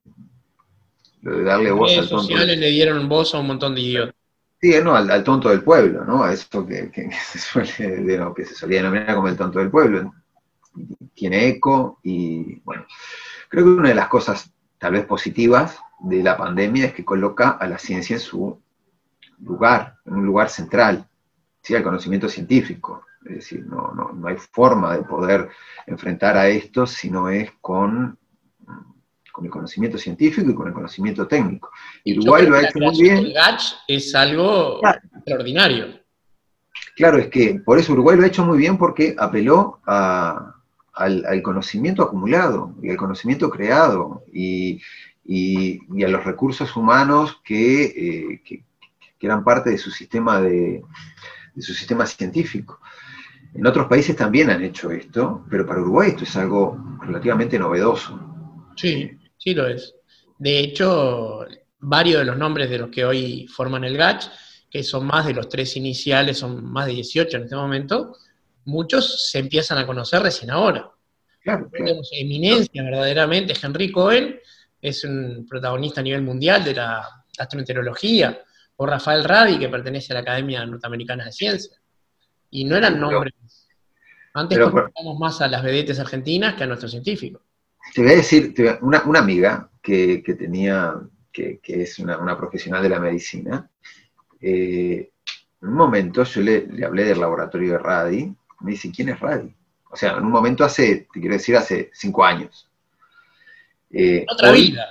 Lo 1.23 1.39
de 1.39 1.45
darle 1.45 1.71
voz 1.71 1.97
al 1.97 2.09
tonto. 2.09 2.25
sociales 2.25 2.59
le 2.59 2.71
dieron 2.71 3.09
voz 3.09 3.35
a 3.35 3.39
un 3.39 3.47
montón 3.47 3.75
de 3.77 3.83
idiotas. 3.83 4.15
Sí, 4.61 4.75
no, 4.83 4.97
al, 4.97 5.09
al 5.11 5.23
tonto 5.23 5.49
del 5.51 5.63
pueblo, 5.63 6.05
¿no? 6.05 6.25
A 6.25 6.33
eso 6.33 6.67
que, 6.67 6.91
que- 6.91 7.09
se 7.13 7.39
suele, 7.39 8.19
no, 8.19 8.35
que 8.35 8.45
se 8.45 8.55
solía 8.55 8.79
denominar 8.83 9.15
como 9.15 9.29
el 9.29 9.37
tonto 9.37 9.61
del 9.61 9.71
pueblo. 9.71 10.13
Tiene 11.15 11.49
eco 11.49 12.01
y, 12.03 12.61
bueno, 12.65 12.85
creo 13.49 13.65
que 13.65 13.71
una 13.71 13.91
de 13.91 13.95
las 13.95 14.09
cosas 14.09 14.51
tal 14.79 14.93
vez 14.95 15.07
positivas 15.07 15.79
de 16.01 16.23
la 16.23 16.37
pandemia 16.37 16.87
es 16.87 16.95
que 16.95 17.05
coloca 17.05 17.51
a 17.51 17.67
la 17.69 17.79
ciencia 17.79 18.15
en 18.15 18.21
su 18.21 18.61
lugar, 19.41 19.97
en 20.07 20.15
un 20.15 20.27
lugar 20.27 20.51
central, 20.51 21.07
¿sí? 21.63 21.75
al 21.75 21.83
conocimiento 21.85 22.29
científico. 22.29 23.05
Es 23.29 23.37
decir, 23.37 23.67
no, 23.67 23.93
no, 23.95 24.13
no 24.13 24.29
hay 24.29 24.37
forma 24.37 24.97
de 24.97 25.03
poder 25.05 25.49
enfrentar 25.87 26.37
a 26.37 26.49
esto 26.49 26.87
si 26.87 27.11
no 27.11 27.29
es 27.29 27.51
con, 27.61 28.17
con 29.33 29.45
el 29.45 29.51
conocimiento 29.51 29.99
científico 29.99 30.51
y 30.51 30.55
con 30.55 30.69
el 30.69 30.73
conocimiento 30.75 31.27
técnico. 31.27 31.71
Y 32.05 32.19
Uruguay 32.19 32.47
lo 32.47 32.57
ha 32.57 32.63
hecho 32.63 32.79
muy 32.79 33.03
bien. 33.03 33.33
es 33.89 34.15
algo 34.15 34.81
Claro. 34.81 35.01
extraordinario. 35.17 36.01
Claro, 36.95 37.19
es 37.19 37.29
que 37.29 37.61
por 37.65 37.79
eso 37.79 37.93
Uruguay 37.93 38.17
lo 38.17 38.23
ha 38.25 38.29
hecho 38.29 38.45
muy 38.45 38.59
bien 38.59 38.79
porque 38.79 39.15
apeló 39.19 39.81
a- 39.87 40.55
al, 40.95 41.25
al 41.27 41.43
conocimiento 41.43 42.03
acumulado 42.03 42.75
y 42.83 42.91
al 42.91 42.97
conocimiento 42.97 43.51
creado 43.51 44.23
y, 44.33 44.81
y- 45.25 45.81
y 45.95 46.05
a 46.05 46.09
los 46.09 46.25
recursos 46.25 46.75
humanos 46.77 47.41
que, 47.45 47.83
eh, 47.85 48.43
que- 48.45 48.65
que 49.19 49.27
eran 49.27 49.43
parte 49.45 49.71
de 49.71 49.79
su 49.79 49.91
sistema 49.91 50.41
de, 50.41 50.83
de 51.55 51.63
su 51.63 51.75
sistema 51.75 52.07
científico. 52.07 52.81
En 53.57 53.67
otros 53.67 53.87
países 53.87 54.17
también 54.17 54.51
han 54.51 54.63
hecho 54.63 54.91
esto, 54.91 55.45
pero 55.51 55.67
para 55.67 55.81
Uruguay 55.81 56.11
esto 56.11 56.25
es 56.25 56.37
algo 56.37 56.99
relativamente 57.01 57.59
novedoso. 57.59 58.19
Sí, 58.77 59.11
sí 59.39 59.55
lo 59.55 59.67
es. 59.67 59.95
De 60.39 60.59
hecho, 60.59 61.47
varios 61.79 62.21
de 62.21 62.27
los 62.27 62.37
nombres 62.37 62.69
de 62.69 62.79
los 62.79 62.91
que 62.91 63.05
hoy 63.05 63.47
forman 63.49 63.85
el 63.85 63.97
GACH, 63.97 64.27
que 64.71 64.83
son 64.83 65.07
más 65.07 65.27
de 65.27 65.35
los 65.35 65.49
tres 65.49 65.77
iniciales, 65.77 66.39
son 66.39 66.65
más 66.65 66.87
de 66.87 66.93
18 66.93 67.37
en 67.37 67.43
este 67.45 67.57
momento, 67.57 68.17
muchos 68.67 69.31
se 69.31 69.39
empiezan 69.39 69.79
a 69.79 69.87
conocer 69.87 70.23
recién 70.23 70.51
ahora. 70.51 70.91
Claro, 71.41 71.71
claro. 71.71 71.71
Tenemos 71.73 72.11
eminencia 72.13 72.83
verdaderamente, 72.83 73.55
Henry 73.61 73.91
Cohen 73.91 74.39
es 74.83 75.05
un 75.05 75.47
protagonista 75.49 76.01
a 76.01 76.05
nivel 76.05 76.23
mundial 76.23 76.63
de 76.65 76.75
la 76.75 77.09
astrometeorología, 77.39 78.39
o 78.77 78.87
Rafael 78.87 79.25
Radi, 79.25 79.59
que 79.59 79.69
pertenece 79.69 80.13
a 80.13 80.15
la 80.15 80.21
Academia 80.21 80.67
Norteamericana 80.67 81.25
de 81.25 81.33
Ciencias. 81.33 81.81
Y 82.51 82.65
no 82.65 82.77
eran 82.77 83.01
nombres. 83.01 83.35
Antes 84.35 84.59
conocíamos 84.59 85.19
más 85.19 85.41
a 85.41 85.49
las 85.49 85.63
vedetes 85.63 85.99
argentinas 85.99 86.55
que 86.55 86.65
a 86.65 86.67
nuestros 86.67 86.91
científicos. 86.91 87.43
Te 87.95 88.03
voy 88.03 88.13
a 88.13 88.17
decir, 88.17 88.53
te 88.55 88.63
voy 88.63 88.73
a- 88.73 88.79
una, 88.83 89.03
una 89.05 89.19
amiga 89.21 89.71
que, 89.83 90.23
que 90.23 90.35
tenía, 90.35 90.95
que, 91.33 91.59
que 91.63 91.83
es 91.83 91.99
una, 91.99 92.19
una 92.19 92.37
profesional 92.37 92.83
de 92.83 92.89
la 92.89 93.01
medicina, 93.01 93.71
eh, 94.41 95.11
en 95.63 95.69
un 95.69 95.75
momento 95.75 96.23
yo 96.25 96.41
le, 96.43 96.67
le 96.67 96.85
hablé 96.85 97.05
del 97.05 97.21
laboratorio 97.21 97.73
de 97.73 97.79
Radi, 97.79 98.35
me 98.61 98.73
dice, 98.73 98.91
¿quién 98.95 99.09
es 99.09 99.19
Radi? 99.21 99.55
O 99.91 99.97
sea, 99.97 100.13
en 100.19 100.25
un 100.25 100.31
momento 100.33 100.65
hace, 100.65 101.07
te 101.13 101.21
quiero 101.21 101.35
decir, 101.35 101.57
hace 101.57 101.91
cinco 101.95 102.25
años. 102.25 102.69
Eh, 103.91 104.27
Otra 104.31 104.51
hoy- 104.51 104.71
vida. 104.73 104.87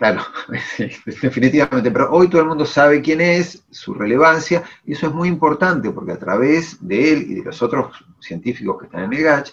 Claro, 0.00 0.22
definitivamente, 1.22 1.90
pero 1.90 2.10
hoy 2.10 2.28
todo 2.30 2.40
el 2.40 2.48
mundo 2.48 2.64
sabe 2.64 3.02
quién 3.02 3.20
es, 3.20 3.64
su 3.70 3.92
relevancia, 3.92 4.64
y 4.86 4.92
eso 4.92 5.06
es 5.08 5.12
muy 5.12 5.28
importante 5.28 5.90
porque 5.90 6.12
a 6.12 6.18
través 6.18 6.78
de 6.80 7.12
él 7.12 7.26
y 7.30 7.34
de 7.34 7.44
los 7.44 7.60
otros 7.62 8.02
científicos 8.18 8.78
que 8.78 8.86
están 8.86 9.04
en 9.04 9.12
el 9.12 9.22
GACH, 9.24 9.50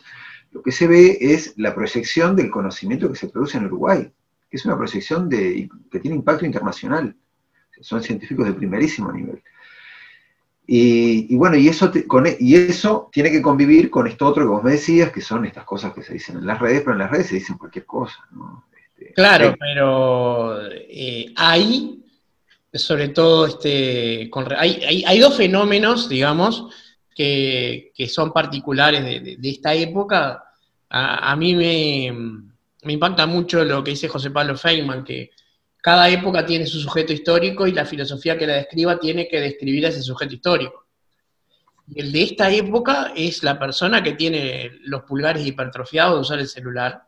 lo 0.53 0.62
que 0.63 0.71
se 0.71 0.88
ve 0.88 1.17
es 1.19 1.53
la 1.57 1.75
proyección 1.75 2.36
del 2.38 2.49
conocimiento 2.49 3.10
que 3.12 3.17
se 3.17 3.27
produce 3.27 3.57
en 3.57 3.65
Uruguay, 3.65 4.10
que 4.49 4.57
es 4.57 4.65
una 4.65 4.77
proyección 4.77 5.27
de, 5.27 5.69
que 5.91 5.99
tiene 5.99 6.15
impacto 6.15 6.45
internacional. 6.45 7.13
Son 7.81 8.03
científicos 8.03 8.47
de 8.47 8.53
primerísimo 8.53 9.12
nivel. 9.12 9.43
Y, 10.69 11.36
bueno, 11.38 11.55
y 11.55 11.67
eso, 11.69 11.89
te- 11.91 12.05
con 12.05 12.27
e- 12.27 12.36
y 12.39 12.55
eso 12.55 13.10
tiene 13.12 13.31
que 13.31 13.41
convivir 13.41 13.89
con 13.89 14.05
esto 14.07 14.25
otro 14.27 14.43
que 14.43 14.49
vos 14.49 14.63
me 14.63 14.71
decías, 14.71 15.12
que 15.12 15.21
son 15.21 15.45
estas 15.45 15.63
cosas 15.63 15.93
que 15.93 16.03
se 16.03 16.13
dicen 16.13 16.38
en 16.38 16.45
las 16.45 16.60
redes, 16.60 16.81
pero 16.81 16.91
en 16.93 16.99
las 16.99 17.12
redes 17.12 17.27
se 17.27 17.36
dicen 17.36 17.57
cualquier 17.57 17.86
cosa. 17.86 18.17
¿no? 18.31 18.65
Este, 18.97 19.13
Claro, 19.13 19.49
hay- 19.49 19.55
pero 19.60 20.67
eh, 20.71 21.33
hay, 21.36 22.03
sobre 22.73 23.10
todo, 23.10 23.45
este, 23.47 24.29
con 24.29 24.47
hay, 24.57 24.81
hay- 24.86 25.03
hay 25.05 25.19
dos 25.19 25.36
fenómenos, 25.38 26.10
digamos, 26.10 26.65
que, 27.15 27.91
que 27.95 28.07
son 28.07 28.31
particulares 28.31 29.03
de, 29.03 29.19
de- 29.19 29.38
de 29.38 29.49
esta 29.49 29.73
época. 29.73 30.43
A, 30.89 31.31
a 31.31 31.36
mí 31.36 31.55
me, 31.55 32.12
me 32.83 32.93
impacta 32.93 33.25
mucho 33.25 33.63
lo 33.63 33.83
que 33.83 33.91
dice 33.91 34.07
José 34.07 34.31
Pablo 34.31 34.55
Feynman, 34.57 35.03
que 35.03 35.31
cada 35.81 36.10
época 36.10 36.45
tiene 36.45 36.65
su 36.65 36.79
sujeto 36.79 37.13
histórico 37.13 37.65
y 37.67 37.71
la 37.71 37.86
filosofía 37.86 38.38
que 38.38 38.47
la 38.47 38.53
describa 38.55 38.99
tiene 38.99 39.27
que 39.27 39.39
describir 39.39 39.86
a 39.86 39.89
ese 39.89 40.01
sujeto 40.01 40.33
histórico. 40.36 40.86
Y 41.89 42.01
el 42.01 42.12
de 42.12 42.23
esta 42.23 42.51
época 42.51 43.13
es 43.15 43.43
la 43.43 43.57
persona 43.57 44.03
que 44.03 44.13
tiene 44.13 44.71
los 44.83 45.03
pulgares 45.03 45.45
hipertrofiados 45.45 46.15
de 46.15 46.21
usar 46.21 46.39
el 46.39 46.47
celular. 46.47 47.01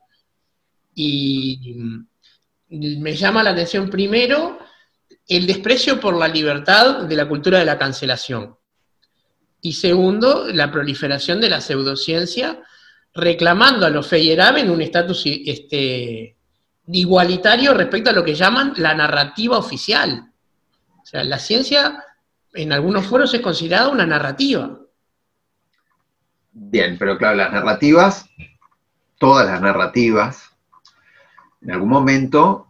Y 1.01 1.95
me 2.67 3.15
llama 3.15 3.41
la 3.41 3.51
atención 3.51 3.89
primero 3.89 4.59
el 5.25 5.47
desprecio 5.47 5.97
por 5.97 6.17
la 6.17 6.27
libertad 6.27 7.03
de 7.03 7.15
la 7.15 7.25
cultura 7.25 7.59
de 7.59 7.63
la 7.63 7.77
cancelación. 7.77 8.57
Y 9.61 9.73
segundo, 9.73 10.47
la 10.51 10.69
proliferación 10.69 11.39
de 11.39 11.49
la 11.49 11.61
pseudociencia, 11.61 12.61
reclamando 13.13 13.85
a 13.85 13.89
los 13.89 14.07
Feyerabend 14.07 14.69
un 14.69 14.81
estatus 14.81 15.23
este, 15.25 16.35
igualitario 16.87 17.73
respecto 17.73 18.09
a 18.09 18.13
lo 18.13 18.25
que 18.25 18.35
llaman 18.35 18.73
la 18.75 18.93
narrativa 18.93 19.57
oficial. 19.57 20.33
O 21.01 21.05
sea, 21.05 21.23
la 21.23 21.39
ciencia 21.39 22.03
en 22.53 22.73
algunos 22.73 23.05
foros 23.05 23.33
es 23.33 23.39
considerada 23.39 23.87
una 23.87 24.05
narrativa. 24.05 24.77
Bien, 26.51 26.97
pero 26.97 27.17
claro, 27.17 27.37
las 27.37 27.53
narrativas, 27.53 28.25
todas 29.17 29.45
las 29.47 29.61
narrativas, 29.61 30.48
en 31.61 31.71
algún 31.71 31.89
momento 31.89 32.67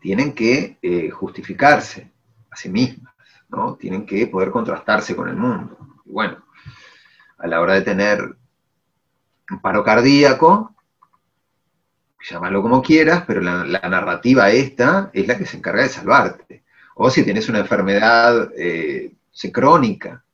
tienen 0.00 0.32
que 0.32 0.78
eh, 0.82 1.10
justificarse 1.10 2.10
a 2.50 2.56
sí 2.56 2.68
mismas, 2.68 3.14
¿no? 3.48 3.74
Tienen 3.74 4.04
que 4.04 4.26
poder 4.26 4.50
contrastarse 4.50 5.14
con 5.14 5.28
el 5.28 5.36
mundo. 5.36 5.76
Y 6.04 6.12
bueno, 6.12 6.38
a 7.38 7.46
la 7.46 7.60
hora 7.60 7.74
de 7.74 7.82
tener 7.82 8.36
un 9.50 9.60
paro 9.60 9.84
cardíaco, 9.84 10.74
llámalo 12.28 12.62
como 12.62 12.82
quieras, 12.82 13.24
pero 13.26 13.40
la, 13.40 13.64
narrativa 13.64 14.50
esta 14.50 15.10
es 15.12 15.26
la 15.26 15.36
que 15.36 15.46
se 15.46 15.56
encarga 15.56 15.82
de 15.82 15.88
salvarte. 15.88 16.64
O 16.94 17.10
si 17.10 17.24
tienes 17.24 17.48
una 17.48 17.60
enfermedad 17.60 18.50
eh, 18.56 19.14
crónica, 19.52 20.24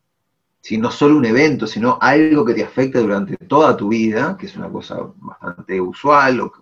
¿sí? 0.61 0.77
no 0.77 0.91
solo 0.91 1.17
un 1.17 1.25
evento, 1.25 1.67
sino 1.67 1.99
algo 2.01 2.45
que 2.45 2.55
te 2.55 2.65
afecta 2.65 3.01
durante 3.01 3.37
toda 3.37 3.77
tu 3.77 3.89
vida, 3.89 4.37
que 4.39 4.47
es 4.47 4.57
una 4.57 4.69
cosa 4.69 4.99
bastante 5.17 5.81
usual 5.81 6.41
o 6.41 6.53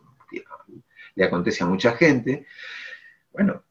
le 1.16 1.24
acontece 1.24 1.64
a 1.64 1.66
mucha 1.66 1.96
gente, 1.96 2.46
bueno, 3.32 3.62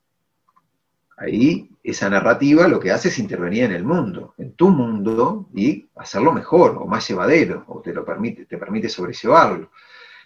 Ahí 1.18 1.70
esa 1.84 2.10
narrativa 2.10 2.68
lo 2.68 2.80
que 2.80 2.92
hace 2.92 3.08
es 3.08 3.20
intervenir 3.20 3.64
en 3.64 3.72
el 3.72 3.84
mundo, 3.84 4.34
en 4.38 4.54
tu 4.54 4.70
mundo, 4.70 5.48
y 5.54 5.88
hacerlo 5.96 6.34
mejor 6.34 6.78
o 6.78 6.88
más 6.88 7.08
llevadero, 7.08 7.64
o 7.68 7.80
te 7.82 7.94
lo 7.94 8.04
permite, 8.04 8.46
te 8.46 8.58
permite 8.58 8.90
sobrellevarlo. 8.90 9.72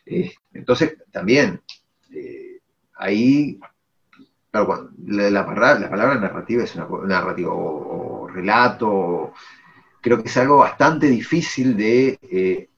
Eh, 0.06 0.34
entonces, 0.54 0.98
también, 1.12 1.62
eh, 2.12 2.60
ahí, 2.96 3.60
la, 4.52 4.90
la, 5.30 5.46
palabra 5.46 6.16
narrativa 6.16 6.64
es 6.64 6.76
una 6.76 6.88
narrativa 7.06 7.52
o, 7.54 8.28
relato, 8.28 9.34
creo 10.02 10.22
que 10.22 10.30
es 10.30 10.38
algo 10.38 10.58
bastante 10.58 11.08
difícil 11.08 11.76
de 11.76 12.18
eh, 12.22 12.69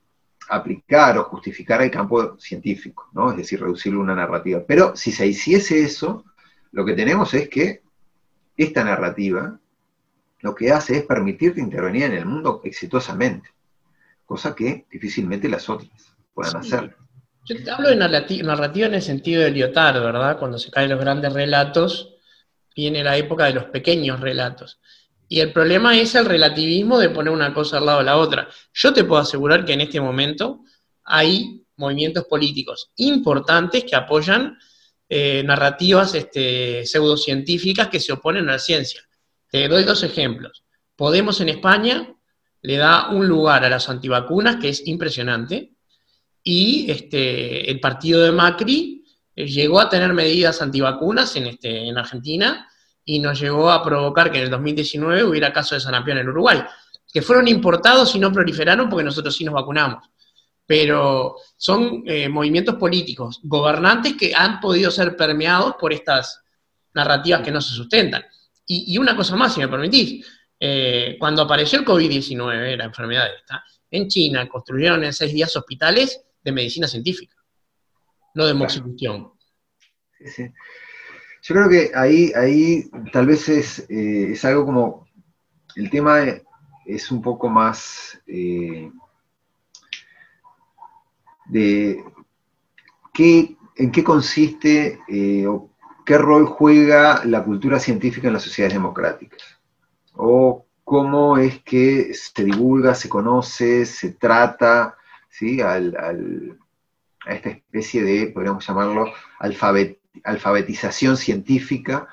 aplicar 0.51 1.17
o 1.17 1.23
justificar 1.23 1.81
al 1.81 1.89
campo 1.89 2.37
científico, 2.37 3.09
¿no? 3.13 3.31
Es 3.31 3.37
decir, 3.37 3.61
reducirlo 3.61 4.01
a 4.01 4.03
una 4.03 4.15
narrativa. 4.15 4.61
Pero 4.67 4.95
si 4.95 5.11
se 5.11 5.25
hiciese 5.25 5.81
eso, 5.81 6.25
lo 6.73 6.83
que 6.83 6.93
tenemos 6.93 7.33
es 7.33 7.47
que 7.47 7.81
esta 8.57 8.83
narrativa 8.83 9.57
lo 10.41 10.53
que 10.53 10.71
hace 10.71 10.97
es 10.97 11.03
permitirte 11.03 11.61
intervenir 11.61 12.03
en 12.03 12.13
el 12.13 12.25
mundo 12.25 12.61
exitosamente, 12.63 13.49
cosa 14.25 14.53
que 14.53 14.85
difícilmente 14.91 15.47
las 15.47 15.69
otras 15.69 15.89
puedan 16.33 16.57
hacer. 16.57 16.95
Yo 17.45 17.63
te 17.63 17.71
hablo 17.71 17.89
de 17.89 17.95
narrativa 17.95 18.87
en 18.87 18.95
el 18.95 19.01
sentido 19.01 19.41
de 19.41 19.51
Lyotard, 19.51 20.01
¿verdad? 20.01 20.37
Cuando 20.37 20.59
se 20.59 20.69
caen 20.69 20.89
los 20.89 20.99
grandes 20.99 21.31
relatos, 21.31 22.15
viene 22.75 23.03
la 23.03 23.15
época 23.17 23.45
de 23.45 23.53
los 23.53 23.65
pequeños 23.65 24.19
relatos. 24.19 24.79
Y 25.31 25.39
el 25.39 25.53
problema 25.53 25.97
es 25.97 26.13
el 26.15 26.25
relativismo 26.25 26.99
de 26.99 27.09
poner 27.09 27.31
una 27.31 27.53
cosa 27.53 27.77
al 27.77 27.85
lado 27.85 27.99
de 27.99 28.03
la 28.03 28.17
otra. 28.17 28.49
Yo 28.73 28.91
te 28.91 29.05
puedo 29.05 29.21
asegurar 29.21 29.63
que 29.63 29.71
en 29.71 29.79
este 29.79 30.01
momento 30.01 30.65
hay 31.05 31.63
movimientos 31.77 32.25
políticos 32.25 32.91
importantes 32.97 33.85
que 33.85 33.95
apoyan 33.95 34.57
eh, 35.07 35.41
narrativas 35.45 36.15
este, 36.15 36.85
pseudocientíficas 36.85 37.87
que 37.87 38.01
se 38.01 38.11
oponen 38.11 38.49
a 38.49 38.51
la 38.51 38.59
ciencia. 38.59 39.03
Te 39.49 39.69
doy 39.69 39.85
dos 39.85 40.03
ejemplos. 40.03 40.65
Podemos 40.97 41.39
en 41.39 41.47
España 41.47 42.13
le 42.61 42.75
da 42.75 43.11
un 43.11 43.25
lugar 43.25 43.63
a 43.63 43.69
las 43.69 43.87
antivacunas 43.87 44.57
que 44.57 44.67
es 44.67 44.85
impresionante 44.85 45.71
y 46.43 46.91
este, 46.91 47.71
el 47.71 47.79
partido 47.79 48.21
de 48.21 48.33
Macri 48.33 49.05
eh, 49.33 49.47
llegó 49.47 49.79
a 49.79 49.87
tener 49.87 50.11
medidas 50.11 50.61
antivacunas 50.61 51.37
en, 51.37 51.47
este, 51.47 51.87
en 51.87 51.97
Argentina 51.97 52.67
y 53.05 53.19
nos 53.19 53.39
llegó 53.39 53.71
a 53.71 53.83
provocar 53.83 54.31
que 54.31 54.37
en 54.37 54.45
el 54.45 54.49
2019 54.49 55.23
hubiera 55.23 55.51
casos 55.51 55.77
de 55.77 55.79
sanapión 55.81 56.17
en 56.17 56.29
Uruguay, 56.29 56.63
que 57.11 57.21
fueron 57.21 57.47
importados 57.47 58.15
y 58.15 58.19
no 58.19 58.31
proliferaron 58.31 58.89
porque 58.89 59.03
nosotros 59.03 59.35
sí 59.35 59.43
nos 59.43 59.53
vacunamos 59.53 60.11
pero 60.71 61.35
son 61.57 62.01
eh, 62.05 62.29
movimientos 62.29 62.75
políticos, 62.75 63.41
gobernantes 63.43 64.15
que 64.15 64.33
han 64.33 64.61
podido 64.61 64.89
ser 64.89 65.17
permeados 65.17 65.75
por 65.77 65.91
estas 65.91 66.41
narrativas 66.93 67.41
que 67.41 67.51
no 67.51 67.59
se 67.59 67.75
sustentan. 67.75 68.23
Y, 68.65 68.97
una 68.97 69.13
cosa 69.13 69.35
más, 69.35 69.53
si 69.53 69.59
me 69.59 69.67
permitís, 69.67 70.25
eh, 70.57 71.17
cuando 71.19 71.41
apareció 71.41 71.79
el 71.79 71.85
COVID-19, 71.85 72.77
la 72.77 72.85
enfermedad 72.85 73.27
esta, 73.35 73.65
en 73.89 74.07
China 74.07 74.47
construyeron 74.47 75.03
en 75.03 75.11
seis 75.11 75.33
días 75.33 75.53
hospitales 75.57 76.21
de 76.41 76.51
medicina 76.53 76.87
científica, 76.87 77.35
no 78.35 78.45
de 78.45 78.53
moxibustión. 78.53 79.33
Yo 81.41 81.55
creo 81.55 81.69
que 81.69 81.91
ahí, 81.95 82.31
ahí 82.35 82.89
tal 83.11 83.25
vez 83.25 83.49
es, 83.49 83.79
eh, 83.89 84.31
es 84.31 84.45
algo 84.45 84.65
como, 84.65 85.07
el 85.75 85.89
tema 85.89 86.19
es 86.85 87.11
un 87.11 87.21
poco 87.21 87.49
más 87.49 88.21
de 91.47 92.03
qué, 93.13 93.57
en 93.75 93.91
qué 93.91 94.03
consiste 94.03 94.99
eh, 95.07 95.45
o 95.47 95.69
qué 96.05 96.17
rol 96.17 96.45
juega 96.45 97.23
la 97.25 97.43
cultura 97.43 97.79
científica 97.79 98.27
en 98.27 98.33
las 98.33 98.43
sociedades 98.43 98.73
democráticas, 98.73 99.59
o 100.15 100.65
cómo 100.83 101.37
es 101.37 101.61
que 101.63 102.13
se 102.13 102.43
divulga, 102.43 102.95
se 102.95 103.09
conoce, 103.09 103.85
se 103.85 104.13
trata 104.13 104.95
¿sí? 105.29 105.61
a 105.61 105.77
esta 105.77 107.49
especie 107.49 108.03
de, 108.03 108.27
podríamos 108.27 108.65
llamarlo, 108.65 109.11
alfabetización 110.23 111.17
científica 111.17 112.07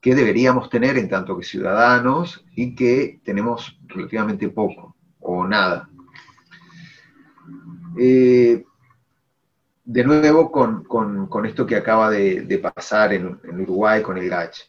que 0.00 0.14
deberíamos 0.14 0.70
tener 0.70 0.96
en 0.96 1.08
tanto 1.08 1.36
que 1.38 1.44
ciudadanos 1.44 2.44
y 2.54 2.74
que 2.74 3.20
tenemos 3.22 3.78
relativamente 3.86 4.48
poco 4.48 4.96
o 5.20 5.46
nada. 5.46 5.88
Eh, 7.98 8.64
de 9.84 10.04
nuevo 10.04 10.50
con, 10.52 11.46
esto 11.46 11.66
que 11.66 11.76
acaba 11.76 12.10
de, 12.10 12.72
pasar 12.74 13.12
en, 13.12 13.38
Uruguay 13.44 14.02
con 14.02 14.16
el 14.16 14.28
GACH. 14.28 14.60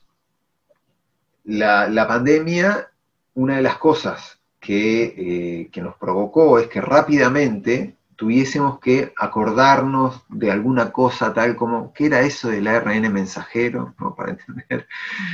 La, 1.45 2.07
pandemia, 2.07 2.89
una 3.35 3.57
de 3.57 3.61
las 3.61 3.77
cosas 3.77 4.39
que, 4.59 5.03
eh, 5.03 5.69
que, 5.71 5.81
nos 5.81 5.95
provocó 5.95 6.59
es 6.59 6.67
que 6.67 6.81
rápidamente 6.81 7.95
tuviésemos 8.21 8.79
que 8.79 9.13
acordarnos 9.17 10.21
de 10.29 10.51
alguna 10.51 10.91
cosa 10.91 11.33
tal 11.33 11.55
como, 11.55 11.91
¿qué 11.91 12.05
era 12.05 12.21
eso 12.21 12.49
del 12.49 12.67
ARN 12.67 13.11
mensajero? 13.11 13.95
Para, 14.15 14.33
entender, 14.33 14.87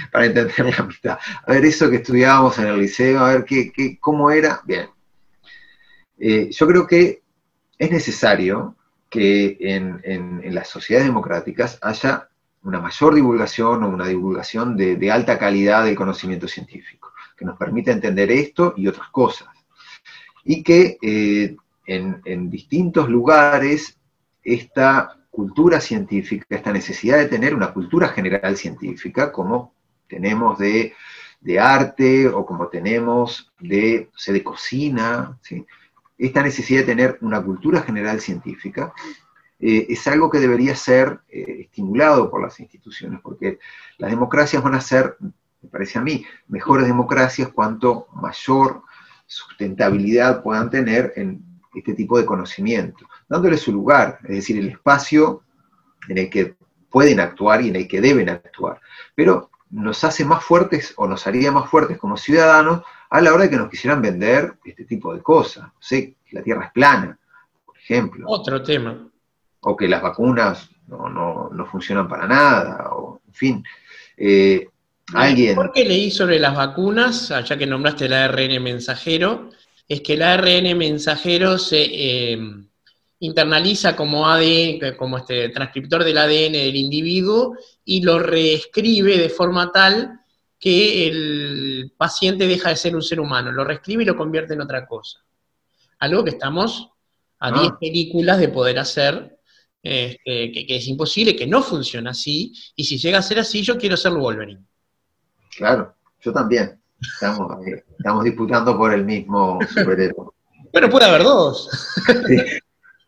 para 0.09 0.25
entender 0.25 0.73
la 0.77 0.85
mitad. 0.85 1.19
A 1.45 1.51
ver, 1.51 1.65
eso 1.65 1.89
que 1.89 1.97
estudiábamos 1.97 2.57
en 2.59 2.67
el 2.67 2.79
liceo, 2.79 3.19
a 3.19 3.33
ver 3.33 3.43
qué, 3.43 3.73
qué 3.73 3.99
cómo 3.99 4.31
era. 4.31 4.61
Bien. 4.63 4.87
Eh, 6.17 6.49
yo 6.49 6.65
creo 6.65 6.87
que 6.87 7.23
es 7.77 7.91
necesario 7.91 8.77
que 9.09 9.57
en, 9.59 10.41
las 10.55 10.69
sociedades 10.69 11.09
democráticas 11.09 11.77
haya 11.81 12.29
una 12.63 12.79
mayor 12.79 13.15
divulgación 13.15 13.83
o 13.83 13.89
una 13.89 14.07
divulgación 14.07 14.77
de, 14.77 15.11
alta 15.11 15.37
calidad 15.37 15.83
del 15.83 15.95
conocimiento 15.95 16.47
científico, 16.47 17.11
que 17.35 17.43
nos 17.43 17.57
permita 17.57 17.91
entender 17.91 18.31
esto 18.31 18.73
y 18.77 18.87
otras 18.87 19.09
cosas. 19.09 19.49
Y 20.45 20.63
que 20.63 20.97
eh, 21.01 21.57
en, 21.87 22.49
distintos 22.49 23.09
lugares 23.09 23.97
esta 24.43 25.17
cultura 25.31 25.79
científica, 25.79 26.45
esta 26.49 26.71
necesidad 26.71 27.17
de 27.17 27.27
tener 27.27 27.55
una 27.55 27.73
cultura 27.73 28.09
general 28.09 28.57
científica, 28.57 29.31
como 29.31 29.73
tenemos 30.07 30.59
de, 30.59 30.93
arte 31.59 32.27
o 32.27 32.45
como 32.45 32.67
tenemos 32.67 33.51
de, 33.59 34.09
de 34.27 34.43
cocina, 34.43 35.39
esta 36.17 36.43
necesidad 36.43 36.81
de 36.81 36.85
tener 36.85 37.17
una 37.21 37.41
cultura 37.41 37.81
general 37.81 38.19
científica 38.19 38.93
eh, 39.59 39.87
es 39.89 40.07
algo 40.07 40.29
que 40.29 40.39
debería 40.39 40.75
ser 40.75 41.21
eh, 41.29 41.61
estimulado 41.61 42.29
por 42.29 42.41
las 42.41 42.59
instituciones, 42.59 43.19
porque 43.21 43.59
las 43.97 44.11
democracias 44.11 44.61
van 44.61 44.75
a 44.75 44.81
ser, 44.81 45.17
me 45.19 45.69
parece 45.69 45.97
a 45.97 46.01
mí, 46.01 46.25
mejores 46.47 46.85
democracias 46.85 47.49
cuanto 47.49 48.07
mayor 48.13 48.83
sustentabilidad 49.25 50.43
puedan 50.43 50.69
tener 50.69 51.13
en 51.15 51.46
este 51.77 51.93
tipo 51.93 52.17
de 52.17 52.25
conocimiento, 52.25 53.05
dándole 53.27 53.57
su 53.57 53.71
lugar, 53.71 54.19
es 54.23 54.35
decir, 54.35 54.57
el 54.57 54.69
espacio 54.69 55.43
en 56.07 56.17
el 56.17 56.29
que 56.29 56.55
pueden 56.89 57.19
actuar 57.19 57.61
y 57.61 57.69
en 57.69 57.75
el 57.75 57.87
que 57.87 58.01
deben 58.01 58.29
actuar. 58.29 58.79
Pero 59.15 59.49
nos 59.69 60.03
hace 60.03 60.23
más 60.25 60.43
fuertes 60.43 60.93
o 60.97 61.07
nos 61.07 61.27
haría 61.27 61.51
más 61.51 61.69
fuertes 61.69 61.97
como 61.97 62.17
ciudadanos 62.17 62.83
a 63.09 63.21
la 63.21 63.33
hora 63.33 63.43
de 63.43 63.49
que 63.49 63.57
nos 63.57 63.69
quisieran 63.69 64.01
vender 64.01 64.55
este 64.65 64.85
tipo 64.85 65.13
de 65.13 65.21
cosas. 65.21 65.63
No 65.63 65.79
sé, 65.79 66.15
que 66.25 66.35
la 66.35 66.43
Tierra 66.43 66.65
es 66.65 66.71
plana, 66.71 67.17
por 67.65 67.77
ejemplo. 67.77 68.25
Otro 68.27 68.61
tema. 68.63 69.07
O 69.61 69.75
que 69.75 69.87
las 69.87 70.01
vacunas 70.01 70.69
no, 70.87 71.67
funcionan 71.69 72.07
para 72.07 72.27
nada, 72.27 72.89
o 72.93 73.21
en 73.27 73.33
fin. 73.33 73.63
Eh, 74.15 74.69
alguien... 75.13 75.55
Lo 75.55 75.71
que 75.71 75.85
leí 75.85 76.11
sobre 76.11 76.39
las 76.39 76.55
vacunas, 76.55 77.29
ya 77.29 77.57
que 77.57 77.65
nombraste 77.65 78.05
el 78.05 78.13
ARN 78.13 78.63
mensajero, 78.63 79.49
es 79.87 80.01
que 80.01 80.13
el 80.13 80.21
ARN 80.21 80.77
mensajero 80.77 81.57
se 81.57 81.83
eh, 81.83 82.39
internaliza 83.19 83.95
como 83.95 84.27
ADN, 84.27 84.95
como 84.97 85.17
este 85.17 85.49
transcriptor 85.49 86.03
del 86.03 86.17
ADN 86.17 86.53
del 86.53 86.75
individuo 86.75 87.57
y 87.83 88.01
lo 88.01 88.19
reescribe 88.19 89.17
de 89.17 89.29
forma 89.29 89.71
tal 89.71 90.19
que 90.59 91.07
el 91.07 91.93
paciente 91.97 92.47
deja 92.47 92.69
de 92.69 92.75
ser 92.75 92.95
un 92.95 93.01
ser 93.01 93.19
humano, 93.19 93.51
lo 93.51 93.63
reescribe 93.63 94.03
y 94.03 94.05
lo 94.05 94.17
convierte 94.17 94.53
en 94.53 94.61
otra 94.61 94.85
cosa. 94.87 95.19
Algo 95.99 96.23
que 96.23 96.31
estamos 96.31 96.89
a 97.39 97.51
10 97.51 97.71
ah. 97.71 97.77
películas 97.79 98.39
de 98.39 98.49
poder 98.49 98.79
hacer, 98.79 99.39
este, 99.81 100.51
que, 100.51 100.75
es 100.75 100.87
imposible, 100.87 101.35
que 101.35 101.47
no 101.47 101.61
funciona 101.61 102.11
así, 102.11 102.53
y 102.75 102.83
si 102.83 102.97
llega 102.97 103.19
a 103.19 103.23
ser 103.23 103.39
así, 103.39 103.61
yo 103.61 103.77
quiero 103.77 103.95
ser 103.95 104.13
Wolverine. 104.13 104.65
Claro, 105.55 105.95
yo 106.21 106.33
también. 106.33 106.76
Estamos, 107.01 107.65
eh, 107.67 107.83
disputando 108.23 108.77
por 108.77 108.93
el 108.93 109.05
mismo 109.05 109.59
superhéroe. 109.67 110.29
Pero 110.71 110.89
puede 110.89 111.05
haber 111.05 111.23
dos. 111.23 111.69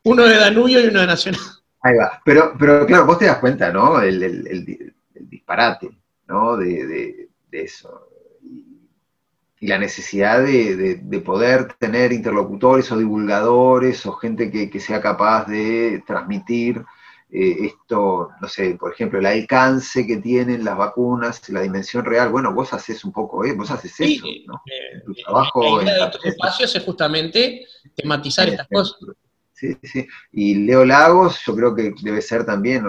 uno 0.03 0.23
de 0.23 0.35
Danubio 0.37 0.83
y 0.83 0.87
uno 0.87 1.01
de 1.01 1.07
Nacional. 1.07 1.41
Ahí 1.81 1.95
va. 1.95 2.21
Pero, 2.23 2.53
pero 2.57 2.85
claro, 2.85 3.05
vos 3.05 3.17
te 3.17 3.25
das 3.25 3.39
cuenta, 3.39 3.71
¿no? 3.71 4.01
El, 4.01 4.93
disparate, 5.13 5.89
¿no? 6.27 6.57
de, 6.57 7.29
de 7.51 7.63
eso. 7.63 8.07
Y, 8.41 9.67
la 9.67 9.77
necesidad 9.77 10.41
de, 10.41 11.21
poder 11.25 11.73
tener 11.73 12.13
interlocutores 12.13 12.91
o 12.91 12.97
divulgadores 12.97 14.05
o 14.05 14.13
gente 14.13 14.49
que, 14.51 14.79
sea 14.79 15.01
capaz 15.01 15.45
de 15.47 16.01
transmitir 16.07 16.85
eh, 17.31 17.67
esto, 17.67 18.29
no 18.41 18.47
sé, 18.47 18.75
por 18.75 18.91
ejemplo, 18.91 19.19
el 19.19 19.25
alcance 19.25 20.05
que 20.07 20.17
tienen 20.17 20.63
las 20.63 20.75
vacunas, 20.75 21.47
la 21.49 21.61
dimensión 21.61 22.03
real, 22.03 22.29
bueno, 22.29 22.53
vos 22.53 22.73
haces 22.73 23.03
un 23.05 23.11
poco, 23.11 23.45
¿eh? 23.45 23.53
vos 23.53 23.69
haces 23.69 23.99
eso, 23.99 24.25
¿no? 24.47 24.61
Eh, 24.65 25.01
tu 25.05 25.13
trabajo... 25.13 25.77
La 25.77 25.83
idea 25.83 25.93
de 25.93 26.05
estos 26.05 26.25
espacios 26.25 26.75
es 26.75 26.83
justamente 26.83 27.65
tematizar 27.95 28.49
estas 28.49 28.67
cosas. 28.67 28.97
Sí, 29.53 29.77
sí. 29.83 30.07
Y 30.31 30.55
Leo 30.55 30.85
Lagos, 30.85 31.41
yo 31.45 31.55
creo 31.55 31.75
que 31.75 31.93
debe 32.01 32.21
ser 32.21 32.45
también, 32.45 32.85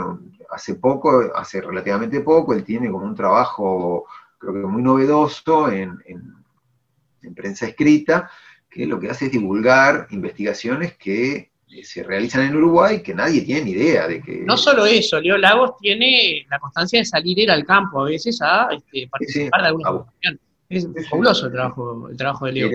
hace 0.51 0.77
poco, 0.77 1.31
hace 1.35 1.61
relativamente 1.61 2.21
poco, 2.21 2.55
él 2.55 2.65
tiene 2.65 2.91
como 2.91 3.05
un 3.05 3.15
trabajo, 3.15 4.07
creo 4.39 4.55
que 4.55 4.61
muy 4.61 4.83
novedoso 4.83 5.71
en, 5.71 5.99
en 6.07 7.35
prensa 7.35 7.67
escrita, 7.67 8.31
que 8.71 8.87
lo 8.87 8.99
que 9.01 9.11
hace 9.11 9.27
es 9.27 9.33
divulgar 9.33 10.07
investigaciones 10.11 10.97
que 10.97 11.35
eh, 11.37 11.50
se 11.83 12.03
realizan 12.03 12.43
en 12.47 12.57
Uruguay 12.57 13.03
que 13.03 13.15
nadie 13.15 13.43
tiene 13.43 13.65
ni 13.65 13.71
idea 13.73 14.09
de 14.09 14.21
que... 14.21 14.41
No 14.41 14.57
solo 14.57 14.87
eso, 14.87 15.21
Leo 15.21 15.39
Lagos 15.39 15.77
tiene 15.81 16.45
la 16.51 16.59
constancia 16.59 16.99
de 16.99 17.05
salir 17.05 17.39
ir 17.39 17.51
al 17.51 17.65
campo 17.65 18.03
a 18.03 18.07
veces 18.07 18.41
a 18.43 18.69
este, 18.73 19.09
participar 19.09 19.63
de 19.63 19.69
alguna 19.69 19.91
investigación. 19.91 20.41
Es 20.69 21.09
fabuloso 21.09 21.47
el 21.47 21.53
trabajo, 21.53 22.09
el 22.09 22.17
trabajo 22.17 22.47
de 22.47 22.53
Leo. 22.53 22.71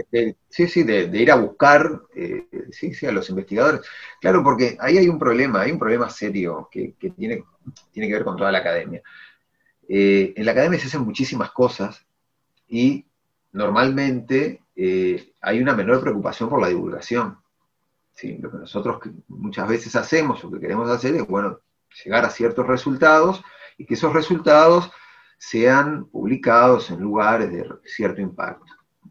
Sí, 0.49 0.67
sí, 0.67 0.83
de, 0.83 1.09
ir 1.13 1.31
a 1.31 1.35
buscar 1.35 2.01
eh, 2.13 2.45
sí, 2.71 2.93
sí, 2.93 3.05
a 3.05 3.11
los 3.11 3.29
investigadores. 3.29 3.81
Claro, 4.19 4.43
porque 4.43 4.77
ahí 4.79 4.97
hay 4.97 5.07
un 5.07 5.19
problema, 5.19 5.61
hay 5.61 5.71
un 5.71 5.79
problema 5.79 6.09
serio 6.09 6.69
que, 6.71 6.95
tiene, 7.15 7.43
tiene 7.91 8.07
que 8.07 8.13
ver 8.13 8.23
con 8.23 8.35
toda 8.35 8.51
la 8.51 8.59
academia. 8.59 9.01
Eh, 9.87 10.33
en 10.35 10.45
la 10.45 10.51
academia 10.51 10.79
se 10.79 10.87
hacen 10.87 11.01
muchísimas 11.01 11.51
cosas 11.51 12.05
y 12.67 13.05
normalmente 13.53 14.61
hay 15.41 15.61
una 15.61 15.73
menor 15.73 16.01
preocupación 16.01 16.49
por 16.49 16.61
la 16.61 16.67
divulgación. 16.67 17.37
Lo 18.21 18.51
que 18.51 18.57
nosotros 18.57 18.99
muchas 19.27 19.67
veces 19.67 19.95
hacemos 19.95 20.43
o 20.43 20.51
que 20.51 20.59
queremos 20.59 20.89
hacer 20.89 21.15
es, 21.15 21.27
bueno, 21.27 21.59
llegar 22.03 22.23
a 22.25 22.29
ciertos 22.29 22.65
resultados 22.65 23.43
y 23.77 23.85
que 23.85 23.95
esos 23.95 24.13
resultados 24.13 24.91
sean 25.37 26.05
publicados 26.05 26.89
en 26.91 27.01
lugares 27.01 27.51
de 27.51 27.67
cierto 27.83 28.21
impacto. 28.21 28.65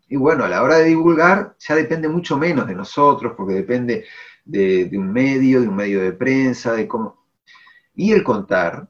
Y 0.09 0.17
bueno, 0.17 0.45
a 0.45 0.49
la 0.49 0.63
hora 0.63 0.77
de 0.77 0.85
divulgar 0.85 1.55
ya 1.59 1.75
depende 1.75 2.09
mucho 2.09 2.39
menos 2.39 2.67
de 2.67 2.75
nosotros, 2.75 3.35
porque 3.37 3.55
depende 3.55 4.07
de, 4.45 4.87
de 4.87 4.99
un 4.99 5.13
medio, 5.13 5.61
de 5.61 5.69
un 5.69 5.77
medio 5.77 6.01
de 6.01 6.13
prensa, 6.13 6.73
de 6.73 6.89
cómo... 6.89 7.25
Y 7.95 8.13
el 8.13 8.25
contar 8.25 8.89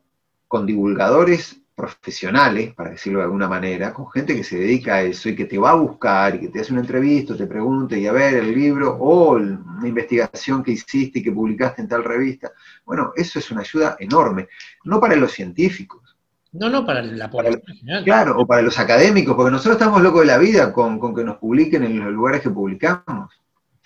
con 0.49 0.65
divulgadores 0.65 1.64
profesionales, 1.75 2.73
para 2.75 2.91
decirlo 2.91 3.19
de 3.19 3.25
alguna 3.25 3.49
manera, 3.49 3.93
con 3.93 4.11
gente 4.11 4.35
que 4.35 4.45
se 4.45 4.59
dedica 4.59 4.95
a 4.97 5.03
eso 5.03 5.29
y 5.29 5.35
que 5.35 5.47
te 5.47 5.59
va 5.59 5.71
a 5.71 5.75
buscar 5.75 6.37
y 6.37 6.41
que 6.41 6.49
te 6.49 6.61
hace 6.61 6.73
una 6.73 6.83
entrevista, 6.83 7.37
te 7.37 7.47
pregunte 7.47 7.99
y 7.99 8.07
a 8.07 8.13
ver 8.13 8.35
el 8.35 8.55
libro 8.55 8.97
o 8.97 9.33
una 9.33 9.89
investigación 9.89 10.63
que 10.63 10.73
hiciste 10.73 11.19
y 11.19 11.23
que 11.23 11.33
publicaste 11.33 11.83
en 11.83 11.89
tal 11.89 12.05
revista. 12.05 12.53
Bueno, 12.85 13.13
eso 13.17 13.39
es 13.39 13.51
una 13.51 13.63
ayuda 13.63 13.97
enorme, 13.99 14.49
no 14.85 15.01
para 15.01 15.17
los 15.17 15.33
científicos. 15.33 16.17
No, 16.53 16.71
no, 16.71 16.87
para 16.87 17.03
la 17.03 17.29
población 17.29 18.05
Claro, 18.05 18.39
o 18.39 18.47
para 18.47 18.63
los 18.63 18.79
académicos, 18.79 19.35
porque 19.35 19.51
nosotros 19.51 19.75
estamos 19.75 20.01
locos 20.01 20.21
de 20.21 20.27
la 20.27 20.39
vida 20.39 20.73
con, 20.73 21.01
que 21.13 21.25
nos 21.25 21.39
publiquen 21.39 21.83
en 21.83 21.99
los 21.99 22.13
lugares 22.13 22.43
que 22.43 22.51
publicamos. 22.51 23.35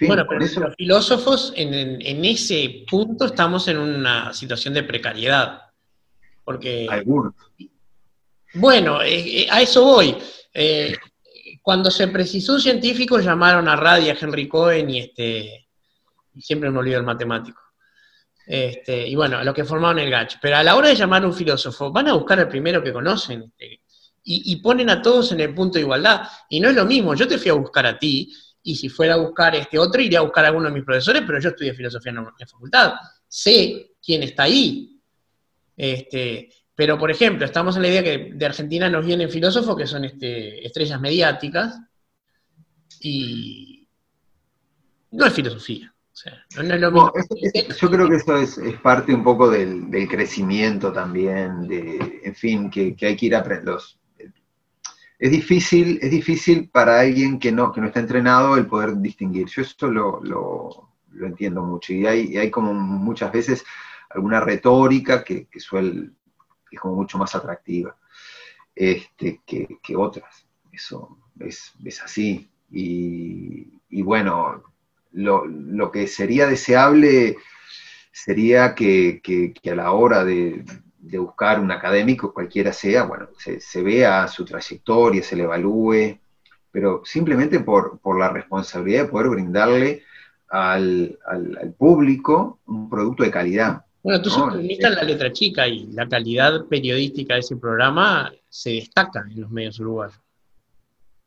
bueno, 0.07 0.27
pero 0.29 0.41
los 0.41 0.77
filósofos 0.77 1.55
en, 1.57 1.73
en 2.03 2.25
ese 2.27 2.85
punto 2.89 3.25
estamos 3.25 3.67
en 3.69 3.79
una 3.79 4.35
situación 4.35 4.75
de 4.75 4.83
precariedad. 4.83 5.63
Porque 6.45 6.87
Algunos. 6.91 7.35
Bueno, 8.55 9.03
eh, 9.03 9.43
eh, 9.43 9.47
a 9.51 9.61
eso 9.61 9.85
voy. 9.85 10.17
Eh, 10.53 10.95
cuando 11.63 11.91
se 11.91 12.09
precisó 12.09 12.55
un 12.55 12.61
científico, 12.61 13.19
llamaron 13.19 13.69
a 13.69 13.77
Radia, 13.77 14.17
Henry 14.19 14.49
Cohen 14.49 14.91
y 14.91 15.01
este. 15.01 15.69
siempre 16.41 16.71
me 16.71 16.79
olvido 16.79 16.99
el 16.99 17.05
matemático. 17.05 17.61
Este, 18.47 19.07
y 19.07 19.15
bueno, 19.15 19.37
a 19.37 19.45
lo 19.45 19.53
que 19.53 19.65
formaron 19.65 19.99
el 19.99 20.11
GACH. 20.11 20.37
Pero 20.41 20.57
a 20.57 20.63
la 20.63 20.75
hora 20.75 20.89
de 20.89 20.95
llamar 20.95 21.23
a 21.23 21.27
un 21.27 21.35
filósofo, 21.35 21.93
van 21.93 22.09
a 22.09 22.15
buscar 22.15 22.41
al 22.41 22.49
primero 22.49 22.83
que 22.83 22.93
conocen. 22.93 23.53
Este, 23.59 23.83
y, 24.31 24.57
ponen 24.57 24.91
a 24.91 25.01
todos 25.01 25.33
en 25.33 25.41
el 25.41 25.55
punto 25.55 25.75
de 25.75 25.81
igualdad. 25.81 26.23
Y 26.49 26.61
no 26.61 26.69
es 26.69 26.75
lo 26.75 26.85
mismo, 26.85 27.15
yo 27.15 27.27
te 27.27 27.39
fui 27.39 27.51
a 27.51 27.55
buscar 27.55 27.87
a 27.87 27.99
ti, 27.99 28.31
y 28.63 28.77
si 28.77 28.89
fuera 28.89 29.15
a 29.15 29.17
buscar 29.17 29.55
este 29.55 29.79
otro, 29.79 30.03
iría 30.03 30.19
a 30.19 30.23
buscar 30.23 30.45
a 30.45 30.49
alguno 30.49 30.69
de 30.69 30.75
mis 30.75 30.85
profesores, 30.85 31.23
pero 31.27 31.41
yo 31.41 31.49
estudié 31.51 31.73
filosofía 31.73 32.11
en 32.11 32.17
la 32.17 32.47
facultad. 32.47 32.95
Sé 33.27 33.93
quién 34.05 34.23
está 34.23 34.43
ahí. 34.43 35.01
Este, 35.75 36.51
pero, 36.79 36.97
por 36.97 37.11
ejemplo, 37.11 37.45
estamos 37.45 37.75
en 37.75 37.83
la 37.83 37.89
idea 37.89 38.05
que 38.05 38.31
de 38.33 38.47
Argentina 38.47 38.89
nos 38.89 39.05
vienen 39.05 39.29
filósofos 39.29 39.77
que 39.77 39.85
son 39.85 40.05
este, 40.05 40.65
estrellas 40.65 41.01
mediáticas 41.01 41.77
y 43.01 43.89
no 45.11 45.27
es 45.27 45.33
filosofía. 45.33 45.93
yo 46.55 47.91
creo 47.91 48.09
que 48.09 48.15
eso 48.15 48.37
es, 48.37 48.61
parte 48.81 49.13
un 49.13 49.25
poco 49.25 49.51
del, 49.51 49.91
crecimiento 50.09 50.93
también, 50.93 51.67
de, 51.67 52.21
en 52.23 52.35
fin, 52.37 52.71
que, 52.71 52.95
hay 53.03 53.17
que 53.17 53.27
ir 53.27 53.35
aprendiendo. 53.35 53.83
Es 55.19 55.31
difícil, 55.33 55.99
es 56.01 56.13
difícil 56.13 56.71
para 56.71 57.01
alguien 57.01 57.41
que 57.41 57.51
no, 57.51 57.73
que 57.73 57.81
no 57.81 57.89
está 57.89 57.99
entrenado 57.99 58.57
el 58.57 58.69
poder 58.69 58.97
distinguir. 58.99 59.49
Yo 59.49 59.63
eso 59.63 59.89
lo, 59.89 60.21
lo, 60.23 61.27
entiendo 61.27 61.61
mucho. 61.61 61.93
Y 61.93 62.07
hay, 62.07 62.37
hay, 62.37 62.53
como 62.53 62.73
muchas 62.73 63.33
veces 63.33 63.65
alguna 64.11 64.39
retórica 64.39 65.25
que, 65.25 65.49
que 65.49 65.59
suele 65.59 66.13
es 66.71 66.81
como 66.81 66.95
mucho 66.95 67.19
más 67.19 67.35
atractiva 67.35 67.97
este, 68.79 69.41
que, 69.45 69.97
otras. 69.97 70.47
Eso 70.73 71.19
es, 71.41 71.75
así. 72.03 72.49
Y, 72.71 74.03
bueno, 74.03 74.63
lo, 75.13 75.91
que 75.91 76.07
sería 76.07 76.47
deseable 76.47 77.37
sería 78.13 78.75
que, 78.75 79.53
a 79.71 79.75
la 79.75 79.93
hora 79.93 80.25
de, 80.25 80.65
buscar 81.19 81.61
un 81.61 81.73
académico, 81.73 82.33
cualquiera 82.33 82.73
sea, 82.73 83.05
bueno, 83.05 83.29
se, 83.37 83.83
vea 83.83 84.29
su 84.29 84.45
trayectoria, 84.45 85.23
se 85.23 85.35
le 85.35 85.43
evalúe, 85.45 86.19
pero 86.71 87.03
simplemente 87.05 87.61
por, 87.61 87.99
la 88.17 88.29
responsabilidad 88.29 89.05
de 89.05 89.11
poder 89.11 89.29
brindarle 89.31 90.05
al, 90.49 91.19
público 91.77 92.61
un 92.67 92.89
producto 92.89 93.25
de 93.25 93.31
calidad. 93.33 93.85
Bueno, 94.03 94.23
tú 94.23 94.31
sos 94.31 94.55
en 94.55 94.81
la 94.81 95.03
letra 95.03 95.33
chica 95.33 95.67
y 95.67 95.87
la 95.89 96.09
calidad 96.09 96.67
periodística 96.67 97.35
de 97.35 97.41
ese 97.41 97.57
programa 97.57 98.33
se 98.49 98.71
destaca 98.71 99.25
en 99.29 99.41
los 99.41 99.51
medios 99.51 99.81
uruguayos. 99.81 100.21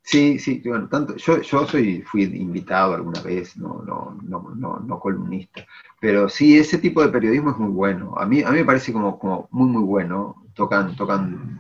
Sí, 0.04 0.40
sí, 0.40 0.62
bueno, 0.66 0.90
tanto, 0.90 1.16
yo, 1.18 1.42
yo 1.42 1.68
soy, 1.68 2.02
fui 2.02 2.24
invitado 2.24 2.96
alguna 2.96 3.22
vez, 3.22 3.56
no, 3.56 3.84
no, 3.86 4.18
no, 4.24 4.80
no, 4.80 5.00
columnista, 5.00 5.64
pero 6.00 6.28
sí, 6.28 6.58
ese 6.58 6.80
tipo 6.80 7.04
de 7.04 7.10
periodismo 7.10 7.52
es 7.52 7.58
muy 7.58 7.70
bueno. 7.72 8.16
A 8.18 8.26
mí, 8.26 8.42
a 8.42 8.50
mí 8.50 8.58
me 8.60 8.66
parece 8.66 8.92
como, 8.92 9.20
como 9.20 9.48
muy, 9.52 9.70
muy 9.70 9.84
bueno. 9.84 10.36
Tocan, 10.56 10.96
tocan 10.96 11.60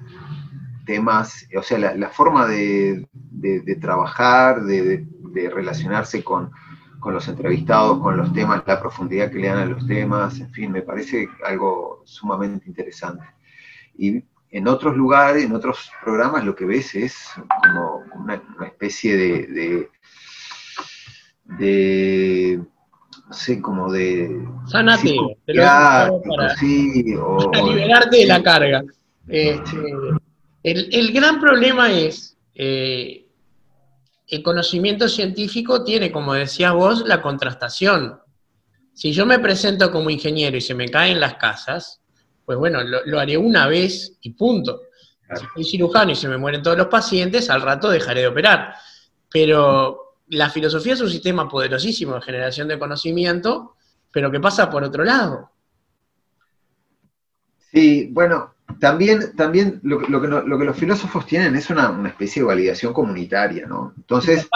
temas, 0.85 1.47
o 1.55 1.61
sea, 1.61 1.77
la, 1.95 2.09
forma 2.09 2.47
de, 2.47 3.07
trabajar, 3.79 4.63
de 4.63 5.05
relacionarse 5.53 6.23
con, 6.23 6.51
con 7.01 7.15
los 7.15 7.27
entrevistados, 7.27 7.99
con 7.99 8.15
los 8.15 8.31
temas, 8.31 8.63
la 8.65 8.79
profundidad 8.79 9.31
que 9.31 9.39
le 9.39 9.47
dan 9.47 9.57
a 9.57 9.65
los 9.65 9.85
temas, 9.87 10.39
en 10.39 10.51
fin, 10.53 10.71
me 10.71 10.83
parece 10.83 11.27
algo 11.43 12.03
sumamente 12.05 12.69
interesante. 12.69 13.25
Y 13.97 14.23
en 14.51 14.67
otros 14.67 14.95
lugares, 14.95 15.43
en 15.43 15.55
otros 15.55 15.91
programas, 16.03 16.45
lo 16.45 16.55
que 16.55 16.65
ves 16.65 16.93
es 16.93 17.17
como 17.63 18.03
una, 18.15 18.39
especie 18.67 19.17
de, 19.17 19.89
de, 21.45 22.61
no 23.27 23.33
sé, 23.33 23.59
como 23.59 23.91
de... 23.91 24.47
Sanate, 24.67 25.15
para, 25.45 26.55
sí, 26.57 27.03
liberarte 27.03 28.17
de 28.17 28.25
la 28.27 28.43
carga. 28.43 28.83
Este, 29.27 29.77
el, 30.63 31.11
gran 31.13 31.39
problema 31.39 31.91
es... 31.91 32.37
Eh, 32.53 33.25
el 34.31 34.41
conocimiento 34.41 35.09
científico 35.09 35.83
tiene, 35.83 36.09
como 36.09 36.33
decías 36.33 36.73
vos, 36.73 37.03
la 37.05 37.21
contrastación. 37.21 38.17
Si 38.93 39.11
yo 39.11 39.25
me 39.25 39.39
presento 39.39 39.91
como 39.91 40.09
ingeniero 40.09 40.55
y 40.55 40.61
se 40.61 40.73
me 40.73 40.87
caen 40.87 41.19
las 41.19 41.35
casas, 41.35 42.01
pues 42.45 42.57
bueno, 42.57 42.79
lo, 42.81 43.19
haré 43.19 43.37
una 43.37 43.67
vez 43.67 44.17
y 44.21 44.31
punto. 44.31 44.83
Si 45.35 45.45
soy 45.53 45.63
cirujano 45.65 46.11
y 46.11 46.15
se 46.15 46.29
me 46.29 46.37
mueren 46.37 46.63
todos 46.63 46.77
los 46.77 46.87
pacientes, 46.87 47.49
al 47.49 47.61
rato 47.61 47.89
dejaré 47.89 48.21
de 48.21 48.27
operar. 48.27 48.73
Pero 49.29 50.15
la 50.29 50.49
filosofía 50.49 50.93
es 50.93 51.01
un 51.01 51.09
sistema 51.09 51.49
poderosísimo 51.49 52.15
de 52.15 52.21
generación 52.21 52.69
de 52.69 52.79
conocimiento, 52.79 53.75
pero 54.13 54.31
que 54.31 54.39
pasa 54.39 54.69
por 54.69 54.81
otro 54.81 55.03
lado. 55.03 55.51
Sí, 57.57 58.07
bueno, 58.11 58.55
también, 58.79 59.35
también 59.35 59.79
lo, 59.83 59.99
que, 59.99 60.27
los 60.27 60.77
filósofos 60.77 61.25
tienen 61.25 61.55
es 61.55 61.69
una, 61.69 62.07
especie 62.07 62.41
de 62.41 62.47
validación 62.47 62.93
comunitaria, 62.93 63.65
¿no? 63.67 63.93
Entonces, 63.97 64.47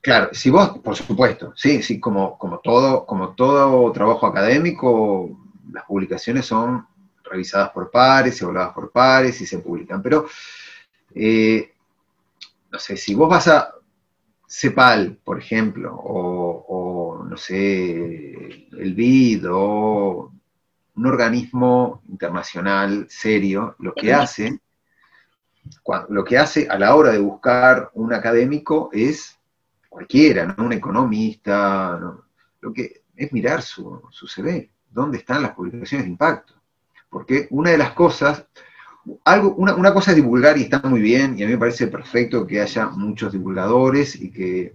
claro, 0.00 0.30
si 0.32 0.50
vos, 0.50 0.78
por 0.78 0.96
supuesto, 0.96 1.52
sí, 1.56 1.82
sí, 1.82 2.00
como, 2.00 2.36
como, 2.38 2.58
todo, 2.60 3.06
como 3.06 3.34
todo 3.34 3.90
trabajo 3.92 4.26
académico, 4.26 5.38
las 5.72 5.84
publicaciones 5.84 6.46
son 6.46 6.86
revisadas 7.24 7.70
por 7.70 7.90
pares, 7.90 8.40
evaluadas 8.40 8.72
por 8.72 8.90
pares 8.90 9.40
y 9.40 9.46
se 9.46 9.58
publican, 9.58 10.02
pero, 10.02 10.26
eh, 11.14 11.72
no 12.70 12.78
sé, 12.78 12.96
si 12.96 13.14
vos 13.14 13.28
vas 13.28 13.48
a 13.48 13.74
CEPAL, 14.48 15.18
por 15.22 15.38
ejemplo, 15.38 15.94
o, 15.94 16.64
o 16.68 17.24
no 17.24 17.36
sé, 17.36 18.68
el 18.72 18.94
BID, 18.94 19.44
o 19.50 20.32
un 20.98 21.06
organismo 21.06 22.02
internacional 22.08 23.06
serio 23.08 23.76
lo 23.78 23.94
que 23.94 24.12
hace, 24.12 24.60
lo 26.08 26.24
que 26.24 26.36
hace 26.36 26.66
a 26.68 26.76
la 26.76 26.96
hora 26.96 27.12
de 27.12 27.18
buscar 27.18 27.90
un 27.94 28.12
académico 28.12 28.90
es 28.92 29.38
cualquiera, 29.88 30.44
¿no? 30.44 30.64
un 30.64 30.72
economista, 30.72 31.96
¿no? 32.00 32.24
lo 32.60 32.72
que 32.72 33.02
es 33.14 33.32
mirar 33.32 33.62
su, 33.62 34.02
su 34.10 34.26
CV, 34.26 34.70
dónde 34.90 35.18
están 35.18 35.42
las 35.42 35.52
publicaciones 35.52 36.04
de 36.04 36.10
impacto. 36.10 36.54
Porque 37.08 37.46
una 37.50 37.70
de 37.70 37.78
las 37.78 37.92
cosas, 37.92 38.44
algo, 39.24 39.54
una, 39.54 39.76
una 39.76 39.94
cosa 39.94 40.10
es 40.10 40.16
divulgar 40.16 40.58
y 40.58 40.62
está 40.62 40.80
muy 40.80 41.00
bien, 41.00 41.38
y 41.38 41.44
a 41.44 41.46
mí 41.46 41.52
me 41.52 41.58
parece 41.58 41.86
perfecto 41.86 42.44
que 42.44 42.60
haya 42.60 42.88
muchos 42.88 43.32
divulgadores 43.32 44.16
y 44.16 44.32
que 44.32 44.74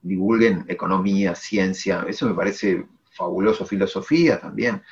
divulguen 0.00 0.64
economía, 0.68 1.34
ciencia, 1.34 2.06
eso 2.08 2.26
me 2.26 2.34
parece 2.34 2.86
fabuloso, 3.10 3.66
filosofía 3.66 4.40
también. 4.40 4.82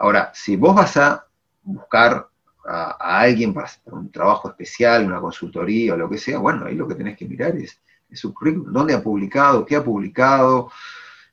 Ahora, 0.00 0.32
si 0.34 0.56
vos 0.56 0.74
vas 0.76 0.96
a 0.98 1.26
buscar 1.62 2.28
a, 2.66 3.20
alguien 3.22 3.54
para 3.54 3.70
un 3.86 4.10
trabajo 4.12 4.50
especial, 4.50 5.06
una 5.06 5.20
consultoría 5.20 5.94
o 5.94 5.98
lo 5.98 6.10
que 6.10 6.18
sea, 6.18 6.38
bueno, 6.38 6.66
ahí 6.66 6.74
lo 6.76 6.88
que 6.88 6.96
tenés 6.96 7.16
que 7.18 7.26
mirar 7.28 7.56
es, 7.56 7.80
es 8.10 8.20
su 8.20 8.34
currículum, 8.34 8.72
dónde 8.72 8.94
ha 8.94 9.02
publicado, 9.02 9.66
qué 9.66 9.76
ha 9.76 9.84
publicado, 9.84 10.70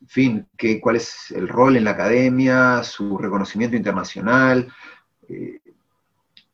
en 0.02 0.08
fin, 0.10 0.48
qué, 0.58 0.82
cuál 0.82 0.98
es 0.98 1.32
el 1.32 1.48
rol 1.50 1.78
en 1.78 1.86
la 1.86 1.92
academia, 1.92 2.84
su 2.84 3.18
reconocimiento 3.18 3.78
internacional. 3.78 4.70
eh, 5.30 5.62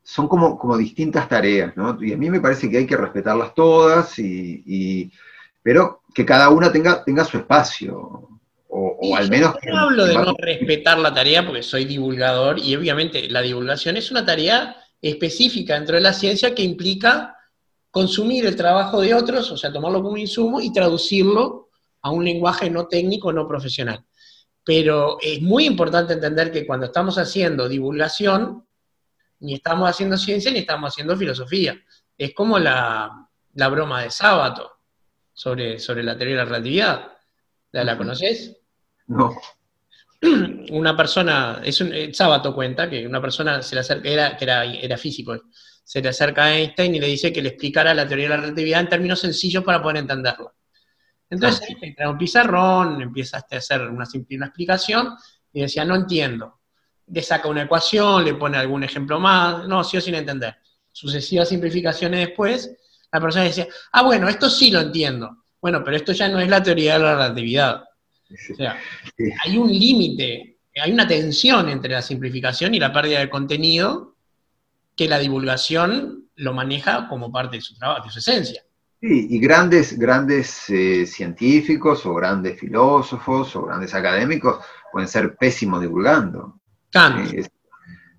son 0.03 0.27
como, 0.27 0.57
como 0.57 0.77
distintas 0.77 1.27
tareas, 1.29 1.75
¿no? 1.77 1.97
Y 2.03 2.13
a 2.13 2.17
mí 2.17 2.29
me 2.29 2.41
parece 2.41 2.69
que 2.69 2.77
hay 2.77 2.87
que 2.87 2.97
respetarlas 2.97 3.53
todas, 3.53 4.19
y, 4.19 4.63
y- 4.65 5.11
pero 5.61 6.01
que 6.13 6.25
cada 6.25 6.49
una 6.49 6.71
tenga, 6.71 7.03
tenga 7.03 7.23
su 7.23 7.37
espacio, 7.37 8.27
o, 8.73 8.97
o 8.99 9.15
al 9.15 9.29
menos... 9.29 9.55
Yo 9.63 9.71
no 9.71 9.79
hablo 9.79 10.05
de 10.05 10.15
no 10.15 10.33
respetar 10.37 10.97
la 10.97 11.13
tarea 11.13 11.45
porque 11.45 11.63
soy 11.63 11.85
divulgador 11.85 12.59
y 12.59 12.75
obviamente 12.75 13.29
la 13.29 13.41
divulgación 13.41 13.97
es 13.97 14.09
una 14.09 14.25
tarea 14.25 14.75
específica 15.01 15.75
dentro 15.75 15.95
de 15.95 16.01
la 16.01 16.13
ciencia 16.13 16.55
que 16.55 16.63
implica 16.63 17.35
consumir 17.91 18.45
el 18.45 18.55
trabajo 18.55 19.01
de 19.01 19.13
otros, 19.13 19.51
o 19.51 19.57
sea, 19.57 19.71
tomarlo 19.71 20.01
como 20.01 20.17
insumo 20.17 20.59
y 20.59 20.73
traducirlo 20.73 21.69
a 22.01 22.09
un 22.09 22.25
lenguaje 22.25 22.69
no 22.69 22.87
técnico, 22.87 23.31
no 23.31 23.47
profesional. 23.47 24.03
Pero 24.63 25.17
es 25.21 25.41
muy 25.41 25.65
importante 25.65 26.13
entender 26.13 26.51
que 26.51 26.65
cuando 26.65 26.87
estamos 26.87 27.17
haciendo 27.17 27.69
divulgación, 27.69 28.65
ni 29.41 29.55
estamos 29.55 29.89
haciendo 29.89 30.17
ciencia 30.17 30.51
ni 30.51 30.59
estamos 30.59 30.91
haciendo 30.91 31.15
filosofía. 31.15 31.79
Es 32.17 32.33
como 32.33 32.57
la, 32.57 33.27
la 33.53 33.67
broma 33.67 34.01
de 34.01 34.09
sábado 34.09 34.71
sobre, 35.33 35.77
sobre 35.79 36.01
la 36.01 36.17
teoría 36.17 36.35
de 36.37 36.41
la 36.41 36.45
relatividad. 36.45 37.11
¿La, 37.71 37.83
la 37.83 37.97
conoces? 37.97 38.62
No, 39.07 39.35
una 40.71 40.95
persona, 40.95 41.61
es 41.63 41.81
un, 41.81 41.93
el 41.93 42.15
sábado 42.15 42.53
cuenta 42.55 42.89
que 42.89 43.05
una 43.05 43.21
persona 43.21 43.61
se 43.61 43.75
le 43.75 43.81
acerca, 43.81 44.09
era, 44.09 44.37
que 44.37 44.45
era, 44.45 44.63
era 44.65 44.97
físico, 44.97 45.35
se 45.83 46.01
le 46.01 46.09
acerca 46.09 46.45
a 46.45 46.55
Einstein 46.55 46.95
y 46.95 46.99
le 46.99 47.07
dice 47.07 47.33
que 47.33 47.41
le 47.41 47.49
explicara 47.49 47.93
la 47.93 48.07
teoría 48.07 48.29
de 48.29 48.35
la 48.35 48.41
relatividad 48.41 48.79
en 48.79 48.89
términos 48.89 49.19
sencillos 49.19 49.63
para 49.63 49.81
poder 49.81 49.97
entenderla. 49.97 50.53
Entonces 51.29 51.59
Ah, 51.61 51.65
sí. 51.65 51.71
Einstein 51.73 51.95
trae 51.95 52.07
un 52.09 52.17
pizarrón, 52.17 53.01
empieza 53.01 53.37
a 53.37 53.57
hacer 53.57 53.81
una 53.81 54.05
simple 54.05 54.37
una 54.37 54.45
explicación 54.47 55.15
y 55.51 55.61
decía, 55.61 55.83
no 55.83 55.95
entiendo. 55.95 56.61
Le 57.07 57.21
saca 57.21 57.49
una 57.49 57.63
ecuación, 57.63 58.23
le 58.23 58.35
pone 58.35 58.57
algún 58.57 58.83
ejemplo 58.83 59.19
más, 59.19 59.67
no, 59.67 59.83
sí 59.83 59.97
o 59.97 60.01
sin 60.01 60.15
entender. 60.15 60.55
Sucesivas 60.91 61.49
simplificaciones 61.49 62.27
después, 62.27 62.71
la 63.11 63.19
persona 63.19 63.43
decía, 63.45 63.67
ah, 63.91 64.03
bueno, 64.03 64.29
esto 64.29 64.49
sí 64.49 64.71
lo 64.71 64.79
entiendo. 64.79 65.43
Bueno, 65.61 65.83
pero 65.83 65.97
esto 65.97 66.13
ya 66.13 66.29
no 66.29 66.39
es 66.39 66.47
la 66.47 66.63
teoría 66.63 66.93
de 66.93 66.99
la 66.99 67.15
relatividad. 67.15 67.83
O 68.51 68.55
sea, 68.55 68.77
Sí. 69.17 69.25
hay 69.43 69.57
un 69.57 69.71
límite, 69.71 70.57
hay 70.81 70.91
una 70.91 71.07
tensión 71.07 71.69
entre 71.69 71.91
la 71.93 72.01
simplificación 72.01 72.73
y 72.73 72.79
la 72.79 72.91
pérdida 72.91 73.19
de 73.19 73.29
contenido 73.29 74.15
que 74.95 75.07
la 75.07 75.19
divulgación 75.19 76.25
lo 76.35 76.53
maneja 76.53 77.07
como 77.07 77.31
parte 77.31 77.57
de 77.57 77.61
su 77.61 77.75
trabajo, 77.75 78.05
de 78.05 78.11
su 78.11 78.19
esencia. 78.19 78.63
Sí, 79.01 79.27
y 79.31 79.39
grandes, 79.39 79.97
grandes 79.99 80.69
eh, 80.69 81.05
científicos 81.05 82.05
o 82.05 82.13
grandes 82.15 82.59
filósofos 82.59 83.55
o 83.55 83.65
grandes 83.65 83.93
académicos 83.93 84.63
pueden 84.91 85.07
ser 85.09 85.35
pésimos 85.35 85.81
divulgando. 85.81 86.59
Eh, 86.95 87.39
es- 87.39 87.51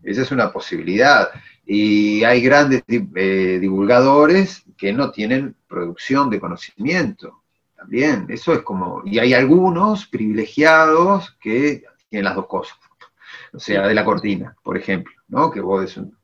esa 0.03 0.23
es 0.23 0.31
una 0.33 0.53
posibilidad. 0.53 1.29
Y 1.65 2.23
hay 2.25 2.43
grandes 2.43 2.83
eh, 2.89 3.59
divulgadores 3.61 4.63
que 4.77 4.93
no 4.93 5.11
tienen 5.11 5.57
producción 5.67 6.29
de 6.29 6.39
conocimiento. 6.41 7.44
También, 7.85 8.27
eso 8.31 8.55
es 8.55 8.61
como... 8.63 9.03
Y 9.05 9.19
hay 9.19 9.35
algunos 9.35 10.07
privilegiados 10.07 11.37
que 11.39 11.85
tienen 12.09 12.25
las 12.25 12.35
dos 12.35 12.47
cosas. 12.47 12.79
O 13.53 13.59
sea, 13.61 13.87
de 13.87 13.95
la 13.95 14.05
cortina, 14.07 14.57
por 14.63 14.79
ejemplo, 14.79 15.13
¿no? 15.29 15.51
Que 15.51 15.61
vos 15.61 15.85
es 15.85 15.97
un- 15.99 16.17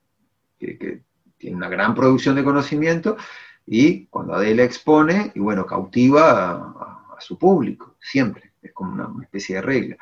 que, 0.58 0.78
que 0.78 1.02
tiene 1.36 1.56
una 1.56 1.68
gran 1.68 1.94
producción 1.94 2.34
de 2.34 2.44
conocimiento 2.44 3.16
y 3.66 4.06
cuando 4.06 4.34
Adela 4.34 4.64
expone, 4.64 5.32
y 5.34 5.38
bueno, 5.40 5.66
cautiva 5.66 6.30
a, 6.30 6.50
a- 6.52 7.14
a 7.18 7.20
su 7.20 7.36
público, 7.38 7.96
siempre. 8.00 8.52
Es 8.62 8.72
como 8.72 8.94
una, 8.94 9.06
una 9.06 9.24
especie 9.24 9.56
de 9.56 9.62
regla. 9.62 9.96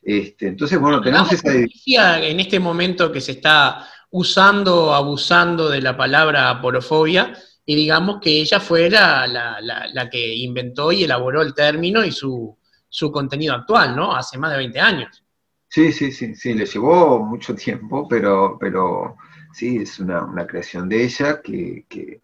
Este, 0.00 0.46
entonces, 0.46 0.78
bueno, 0.78 1.00
tenemos 1.00 1.32
esa... 1.32 1.52
en 1.52 2.38
este 2.40 2.60
momento 2.60 3.10
que 3.10 3.20
se 3.20 3.32
está 3.32 3.84
usando, 4.10 4.94
abusando 4.94 5.68
de 5.68 5.80
la 5.80 5.96
palabra 5.96 6.50
aporofobia, 6.50 7.36
y 7.66 7.74
digamos 7.74 8.20
que 8.20 8.40
ella 8.40 8.60
fue 8.60 8.90
la, 8.90 9.26
la- 9.26 9.60
la- 9.60 10.10
que 10.10 10.34
inventó 10.34 10.92
y 10.92 11.04
elaboró 11.04 11.42
el 11.42 11.54
término 11.54 12.04
y 12.04 12.12
su, 12.12 12.56
su 12.88 13.10
contenido 13.10 13.54
actual, 13.54 13.96
¿no? 13.96 14.14
Hace 14.14 14.38
más 14.38 14.50
de 14.52 14.58
20 14.58 14.80
años. 14.80 15.24
Sí, 15.68 15.92
sí, 15.92 16.12
sí, 16.12 16.34
sí, 16.34 16.54
le 16.54 16.66
llevó 16.66 17.18
mucho 17.24 17.54
tiempo, 17.54 18.06
pero, 18.08 18.56
pero 18.60 19.16
sí, 19.52 19.78
es 19.78 19.98
una, 19.98 20.24
una 20.24 20.46
creación 20.46 20.88
de 20.88 21.04
ella 21.04 21.42
que, 21.42 21.86
que- 21.88 22.20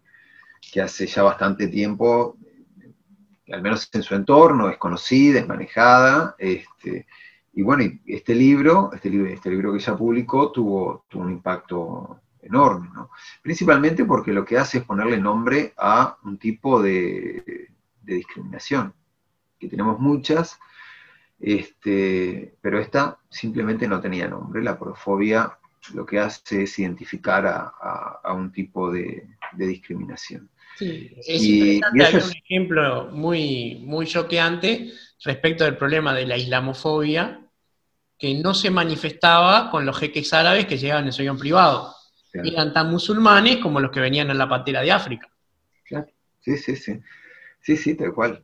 que 0.71 0.81
hace 0.81 1.07
ya 1.07 1.23
bastante 1.23 1.67
tiempo, 1.67 2.37
al 3.51 3.61
menos 3.61 3.89
en 3.93 4.03
su 4.03 4.15
entorno, 4.15 4.69
es 4.69 4.77
conocida, 4.77 5.39
es 5.39 5.47
manejada, 5.47 6.35
este, 6.37 7.07
y 7.53 7.61
bueno, 7.63 7.83
este 8.05 8.33
libro, 8.33 8.91
este 8.93 9.09
libro, 9.09 9.29
este 9.29 9.49
libro 9.49 9.71
que 9.73 9.79
ella 9.79 9.95
publicó 9.97 10.51
tuvo, 10.51 11.05
tuvo 11.09 11.23
un 11.23 11.31
impacto 11.31 12.21
enorme, 12.51 12.89
¿no? 12.93 13.09
Principalmente 13.41 14.03
porque 14.05 14.33
lo 14.33 14.43
que 14.45 14.57
hace 14.57 14.79
es 14.79 14.83
ponerle 14.83 15.17
nombre 15.17 15.73
a 15.77 16.17
un 16.23 16.37
tipo 16.37 16.81
de, 16.81 17.69
de 18.01 18.13
discriminación, 18.15 18.93
que 19.59 19.67
tenemos 19.69 19.99
muchas, 19.99 20.59
este, 21.39 22.55
pero 22.61 22.79
esta 22.79 23.17
simplemente 23.29 23.87
no 23.87 23.99
tenía 23.99 24.27
nombre. 24.27 24.61
La 24.63 24.77
porofobia 24.77 25.57
lo 25.95 26.05
que 26.05 26.19
hace 26.19 26.63
es 26.63 26.77
identificar 26.77 27.45
a, 27.47 27.73
a- 27.81 28.19
a 28.23 28.33
un 28.33 28.51
tipo 28.51 28.91
de, 28.91 29.27
de 29.53 29.67
discriminación. 29.67 30.49
Sí, 30.77 31.11
es 31.17 31.41
Y- 31.41 31.77
interesante, 31.81 31.97
y 31.97 32.01
eso 32.01 32.07
había 32.09 32.19
es- 32.19 32.25
un 32.27 32.35
ejemplo 32.37 33.09
muy, 33.11 33.81
muy 33.85 34.05
choqueante 34.05 34.91
respecto 35.23 35.63
del 35.63 35.77
problema 35.77 36.13
de 36.13 36.25
la 36.27 36.37
islamofobia, 36.37 37.39
que 38.17 38.35
no 38.35 38.53
se 38.53 38.69
manifestaba 38.69 39.71
con 39.71 39.83
los 39.85 39.97
jeques 39.97 40.31
árabes 40.33 40.67
que 40.67 40.77
llegaban 40.77 41.05
en 41.07 41.11
su 41.11 41.21
avión 41.23 41.39
privado. 41.39 41.95
Claro. 42.31 42.47
Eran 42.49 42.73
tan 42.73 42.89
musulmanes 42.89 43.57
como 43.57 43.79
los 43.79 43.91
que 43.91 43.99
venían 43.99 44.29
en 44.29 44.37
la 44.37 44.47
pantera 44.49 44.81
de 44.81 44.91
África. 44.91 45.27
Sí, 46.39 46.57
sí, 46.57 46.75
sí. 46.75 46.99
Sí, 47.61 47.77
sí, 47.77 47.95
tal 47.95 48.13
cual. 48.13 48.43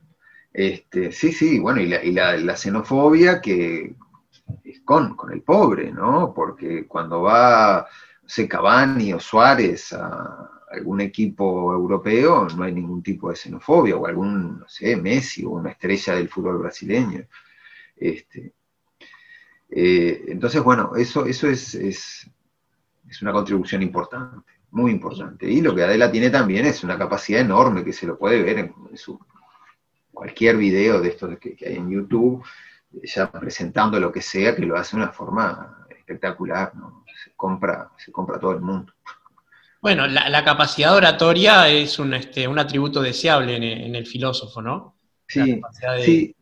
Este, 0.52 1.12
sí, 1.12 1.32
sí, 1.32 1.58
bueno, 1.58 1.80
y 1.80 1.86
la, 1.88 2.04
y 2.04 2.12
la- 2.12 2.36
la 2.36 2.56
xenofobia 2.56 3.40
que 3.40 3.94
es 4.64 4.80
con, 4.82 5.16
con 5.16 5.32
el 5.32 5.42
pobre, 5.42 5.92
¿no? 5.92 6.32
Porque 6.34 6.86
cuando 6.86 7.22
va, 7.22 7.86
no 8.22 8.28
sé, 8.28 8.48
Cavani 8.48 9.12
o 9.12 9.20
Suárez 9.20 9.92
a 9.92 10.50
algún 10.70 11.00
equipo 11.00 11.72
europeo, 11.74 12.48
no 12.56 12.64
hay 12.64 12.72
ningún 12.72 13.02
tipo 13.02 13.30
de 13.30 13.36
xenofobia, 13.36 13.96
o 13.96 14.06
algún, 14.06 14.60
no 14.60 14.68
sé, 14.68 14.96
Messi 14.96 15.44
o 15.44 15.50
una 15.50 15.70
estrella 15.72 16.14
del 16.14 16.28
fútbol 16.28 16.58
brasileño. 16.58 17.26
Este, 17.96 18.54
eh, 19.70 20.24
entonces, 20.28 20.62
bueno, 20.62 20.92
eso, 20.96 21.26
eso 21.26 21.48
es, 21.48 21.74
es, 21.74 22.30
es 23.08 23.22
una 23.22 23.32
contribución 23.32 23.82
importante, 23.82 24.52
muy 24.70 24.90
importante. 24.90 25.50
Y 25.50 25.60
lo 25.60 25.74
que 25.74 25.82
Adela 25.84 26.10
tiene 26.10 26.30
también 26.30 26.66
es 26.66 26.84
una 26.84 26.98
capacidad 26.98 27.40
enorme 27.40 27.84
que 27.84 27.92
se 27.92 28.06
lo 28.06 28.18
puede 28.18 28.42
ver 28.42 28.58
en, 28.58 28.74
su, 28.96 29.18
cualquier 30.12 30.56
video 30.56 31.00
de 31.00 31.08
estos 31.08 31.38
que, 31.38 31.56
que 31.56 31.68
hay 31.68 31.76
en 31.76 31.90
YouTube, 31.90 32.44
ya 33.02 33.30
presentando 33.30 33.98
lo 34.00 34.10
que 34.12 34.20
sea, 34.22 34.54
que 34.56 34.66
lo 34.66 34.76
hace 34.76 34.96
de 34.96 35.02
una 35.02 35.12
forma 35.12 35.86
espectacular, 35.90 36.74
¿no? 36.74 37.04
Se 37.24 37.32
compra, 37.36 37.90
se 37.96 38.10
compra 38.12 38.38
todo 38.38 38.52
el 38.52 38.60
mundo. 38.60 38.92
Bueno, 39.80 40.06
la, 40.06 40.28
la 40.28 40.42
capacidad 40.44 40.96
oratoria 40.96 41.68
es 41.68 41.98
un, 41.98 42.14
este, 42.14 42.48
un 42.48 42.58
atributo 42.58 43.00
deseable 43.00 43.56
en, 43.56 43.62
en 43.62 43.94
el 43.94 44.06
filósofo, 44.06 44.60
¿no? 44.60 44.96
Sí, 45.28 45.60
de- 45.60 46.02
sí, 46.04 46.36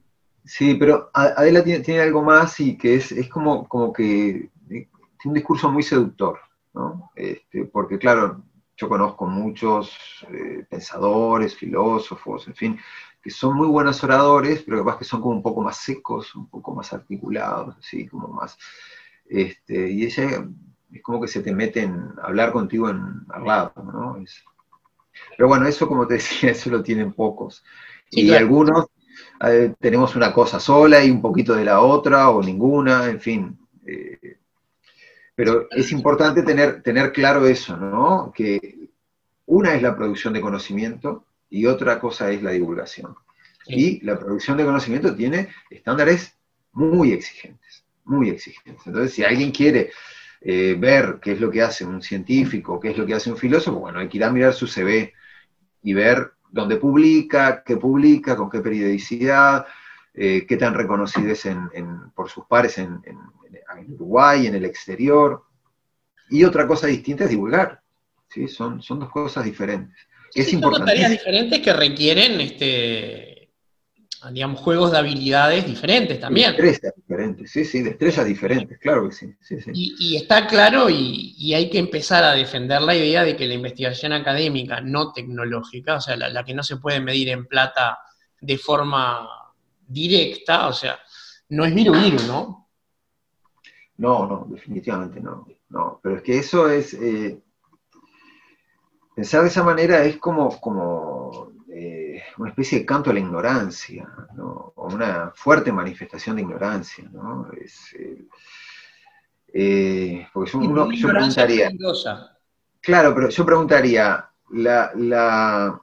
sí, 0.45 0.75
pero 0.75 1.11
Adela 1.13 1.63
tiene, 1.63 1.81
tiene 1.81 2.01
algo 2.01 2.23
más 2.23 2.59
y 2.61 2.79
que 2.79 2.95
es, 2.95 3.13
es 3.13 3.29
como, 3.29 3.69
como 3.69 3.93
que 3.93 4.29
eh, 4.31 4.49
tiene 4.69 4.89
un 5.25 5.35
discurso 5.35 5.71
muy 5.71 5.83
seductor, 5.83 6.39
¿no? 6.77 7.13
Este, 7.17 7.67
porque 7.67 7.99
claro, 7.99 8.45
yo 8.77 8.89
conozco 8.91 9.27
muchos 9.27 9.93
eh, 10.31 10.67
pensadores, 10.71 11.57
filósofos, 11.57 12.49
en 12.49 12.57
fin, 12.57 12.81
que 13.23 13.31
son 13.31 13.57
muy 13.57 13.69
buenos 13.69 14.05
oradores, 14.05 14.63
pero 14.65 14.79
capaz 14.85 14.99
que 15.01 15.07
son 15.07 15.23
como 15.23 15.37
un 15.37 15.43
poco 15.45 15.63
más 15.63 15.79
secos, 15.79 16.35
un 16.37 16.49
poco 16.51 16.75
más 16.75 16.93
articulados, 16.95 17.77
así 17.79 18.07
como 18.09 18.29
más... 18.29 18.59
Este, 19.29 19.91
y 19.91 20.05
ella 20.05 20.47
es 20.93 21.03
como 21.03 21.21
que 21.21 21.29
se 21.29 21.43
te 21.43 21.53
mete 21.55 21.83
en 21.83 22.11
hablar 22.23 22.53
contigo 22.53 22.89
en, 22.91 23.27
al 23.31 23.45
lado, 23.47 23.73
¿no? 23.85 24.19
Es- 24.19 24.45
pero 25.37 25.49
bueno, 25.49 25.67
eso 25.67 25.87
como 25.89 26.07
te 26.07 26.15
decía, 26.15 26.51
eso 26.53 26.71
lo 26.71 26.83
tienen 26.83 27.13
pocos. 27.13 27.65
Sí, 28.11 28.23
y 28.23 28.27
claro. 28.27 28.47
algunos 28.47 28.87
eh, 29.47 29.75
tenemos 29.81 30.17
una 30.17 30.33
cosa 30.33 30.61
sola 30.61 31.05
y 31.05 31.11
un 31.11 31.23
poquito 31.23 31.55
de 31.55 31.65
la 31.65 31.81
otra, 31.81 32.31
o 32.31 32.43
ninguna, 32.43 33.09
en 33.09 33.21
fin. 33.21 33.59
eh, 33.87 34.39
pero 35.37 35.69
es 35.71 35.93
importante 35.93 36.43
tener, 36.43 36.83
tener 36.83 37.13
claro 37.13 37.47
eso, 37.47 37.77
¿no? 37.77 38.33
Que 38.35 38.89
una 39.47 39.75
es 39.75 39.83
la 39.83 39.95
producción 39.95 40.33
de 40.35 40.41
conocimiento 40.41 41.25
y 41.49 41.67
otra 41.67 42.01
cosa 42.01 42.31
es 42.33 42.43
la 42.43 42.51
divulgación. 42.51 43.15
Sí. 43.65 44.01
Y 44.01 44.05
la 44.05 44.19
producción 44.19 44.57
de 44.57 44.65
conocimiento 44.65 45.15
tiene 45.15 45.49
estándares 45.71 46.35
muy 46.73 47.13
exigentes, 47.13 47.85
muy 48.05 48.31
exigentes. 48.31 48.85
Entonces, 48.87 49.13
si 49.15 49.23
alguien 49.23 49.51
quiere 49.53 49.91
eh, 50.41 50.75
ver 50.79 51.19
qué 51.23 51.33
es 51.33 51.41
lo 51.41 51.51
que 51.51 51.63
hace 51.63 51.85
un 51.85 52.03
científico, 52.03 52.81
qué 52.81 52.91
es 52.91 52.99
lo 52.99 53.07
que 53.07 53.15
hace 53.15 53.31
un 53.31 53.37
filósofo, 53.37 53.79
bueno, 53.79 53.99
hay 54.01 54.09
que 54.09 54.17
ir 54.19 54.25
a 54.25 54.31
mirar 54.33 54.53
su 54.55 54.67
CV 54.67 55.13
y 55.83 55.95
ver 55.95 56.33
dónde 56.51 56.77
publica, 56.77 57.63
qué 57.65 57.77
publica, 57.77 58.37
con 58.37 58.49
qué 58.51 58.61
periodicidad, 58.61 59.67
eh, 60.15 60.47
qué 60.49 60.57
tan 60.57 60.75
reconocido 60.75 61.31
es 61.33 61.45
en- 61.47 61.69
en- 61.75 62.11
por 62.15 62.29
sus 62.31 62.47
pares 62.47 62.79
en, 62.79 63.01
en- 63.05 63.19
en 63.79 63.93
Uruguay, 63.95 64.47
en 64.47 64.55
el 64.55 64.65
exterior. 64.65 65.45
Y 66.31 66.45
otra 66.45 66.67
cosa 66.67 66.87
distinta 66.87 67.25
es 67.25 67.31
divulgar. 67.31 67.81
¿sí? 68.29 68.49
Son, 68.49 68.83
son 68.83 69.01
dos 69.01 69.11
cosas 69.11 69.45
diferentes. 69.45 69.97
Sí, 70.31 70.41
es 70.41 70.51
son 70.51 70.85
tareas 70.85 71.11
diferentes 71.11 71.61
que 71.61 71.73
requieren, 71.73 72.41
este, 72.41 73.51
digamos, 74.33 74.61
juegos 74.61 74.91
de 74.91 74.99
habilidades 74.99 75.67
diferentes 75.67 76.19
también. 76.19 76.51
Destrezas 76.51 76.95
diferentes, 76.97 77.51
sí, 77.51 77.65
sí, 77.65 77.83
destrezas 77.83 78.27
diferentes, 78.27 78.79
claro 78.79 79.09
que 79.09 79.15
sí. 79.15 79.35
sí, 79.41 79.61
sí. 79.61 79.71
Y, 79.73 79.95
y 79.99 80.17
está 80.17 80.47
claro 80.47 80.91
y, 80.91 81.35
y 81.39 81.55
hay 81.55 81.71
que 81.71 81.79
empezar 81.79 82.25
a 82.25 82.33
defender 82.33 82.83
la 82.83 82.97
idea 82.97 83.25
de 83.25 83.37
que 83.37 83.47
la 83.47 83.55
investigación 83.55 84.13
académica, 84.13 84.81
no 84.81 85.13
tecnológica, 85.13 85.97
o 85.97 86.01
sea, 86.01 86.17
la, 86.17 86.29
la 86.29 86.45
que 86.45 86.55
no 86.55 86.63
se 86.63 86.77
puede 86.77 87.01
medir 87.01 87.29
en 87.29 87.47
plata 87.47 87.99
de 88.41 88.59
forma 88.59 89.29
directa, 89.87 90.67
o 90.69 90.73
sea, 90.73 90.99
no 91.51 91.65
es 91.65 91.75
viru 91.75 91.95
viru, 91.95 92.23
¿no? 92.27 92.66
No, 93.99 94.27
no, 94.27 94.47
definitivamente 94.51 95.21
no. 95.21 95.47
no. 95.71 96.01
Pero 96.03 96.17
es 96.17 96.23
que 96.23 96.39
eso 96.39 96.69
es. 96.69 96.95
eh, 96.95 97.41
pensar 99.15 99.43
de 99.43 99.49
esa 99.49 99.63
manera 99.63 100.05
es 100.05 100.19
como, 100.19 100.61
como 100.61 101.53
eh, 101.73 102.23
una 102.39 102.51
especie 102.51 102.81
de 102.81 102.87
canto 102.87 103.11
a 103.11 103.15
la 103.15 103.21
ignorancia, 103.21 104.09
¿no? 104.35 104.73
O 104.77 104.89
una 104.93 105.33
fuerte 105.35 105.73
manifestación 105.73 106.37
de 106.37 106.43
ignorancia, 106.43 107.09
¿no? 107.13 107.51
Es, 107.59 107.95
eh, 109.53 110.27
porque 110.33 110.51
yo, 110.53 110.59
uno, 110.59 110.91
yo 110.93 111.09
preguntaría. 111.09 111.71
Claro, 112.81 113.15
pero 113.15 113.29
yo 113.31 113.45
preguntaría, 113.45 114.29
la, 114.51 114.93
la- 114.95 115.81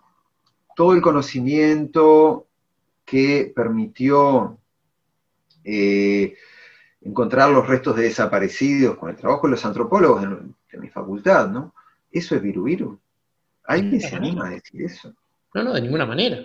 todo 0.76 0.94
el 0.94 1.02
conocimiento 1.02 2.48
que 3.06 3.52
permitió 3.56 4.58
eh, 5.64 6.36
encontrar 7.04 7.50
los 7.50 7.68
restos 7.68 7.96
de 7.96 8.04
desaparecidos 8.04 8.98
con 8.98 9.10
el 9.10 9.16
trabajo 9.16 9.48
de 9.48 9.52
los 9.52 9.66
antropólogos 9.66 10.22
de, 10.22 10.28
de 10.72 10.78
mi 10.80 10.90
facultad, 10.90 11.50
¿no? 11.50 11.74
Eso 12.12 12.36
es 12.36 12.42
viru 12.42 12.64
viru. 12.64 13.00
¿Alguien 13.66 14.00
se 14.02 14.16
anima 14.16 14.48
a 14.48 14.52
decir 14.52 14.84
eso? 14.84 15.14
No, 15.54 15.64
no, 15.64 15.74
de 15.74 15.82
ninguna 15.82 16.06
manera. 16.06 16.38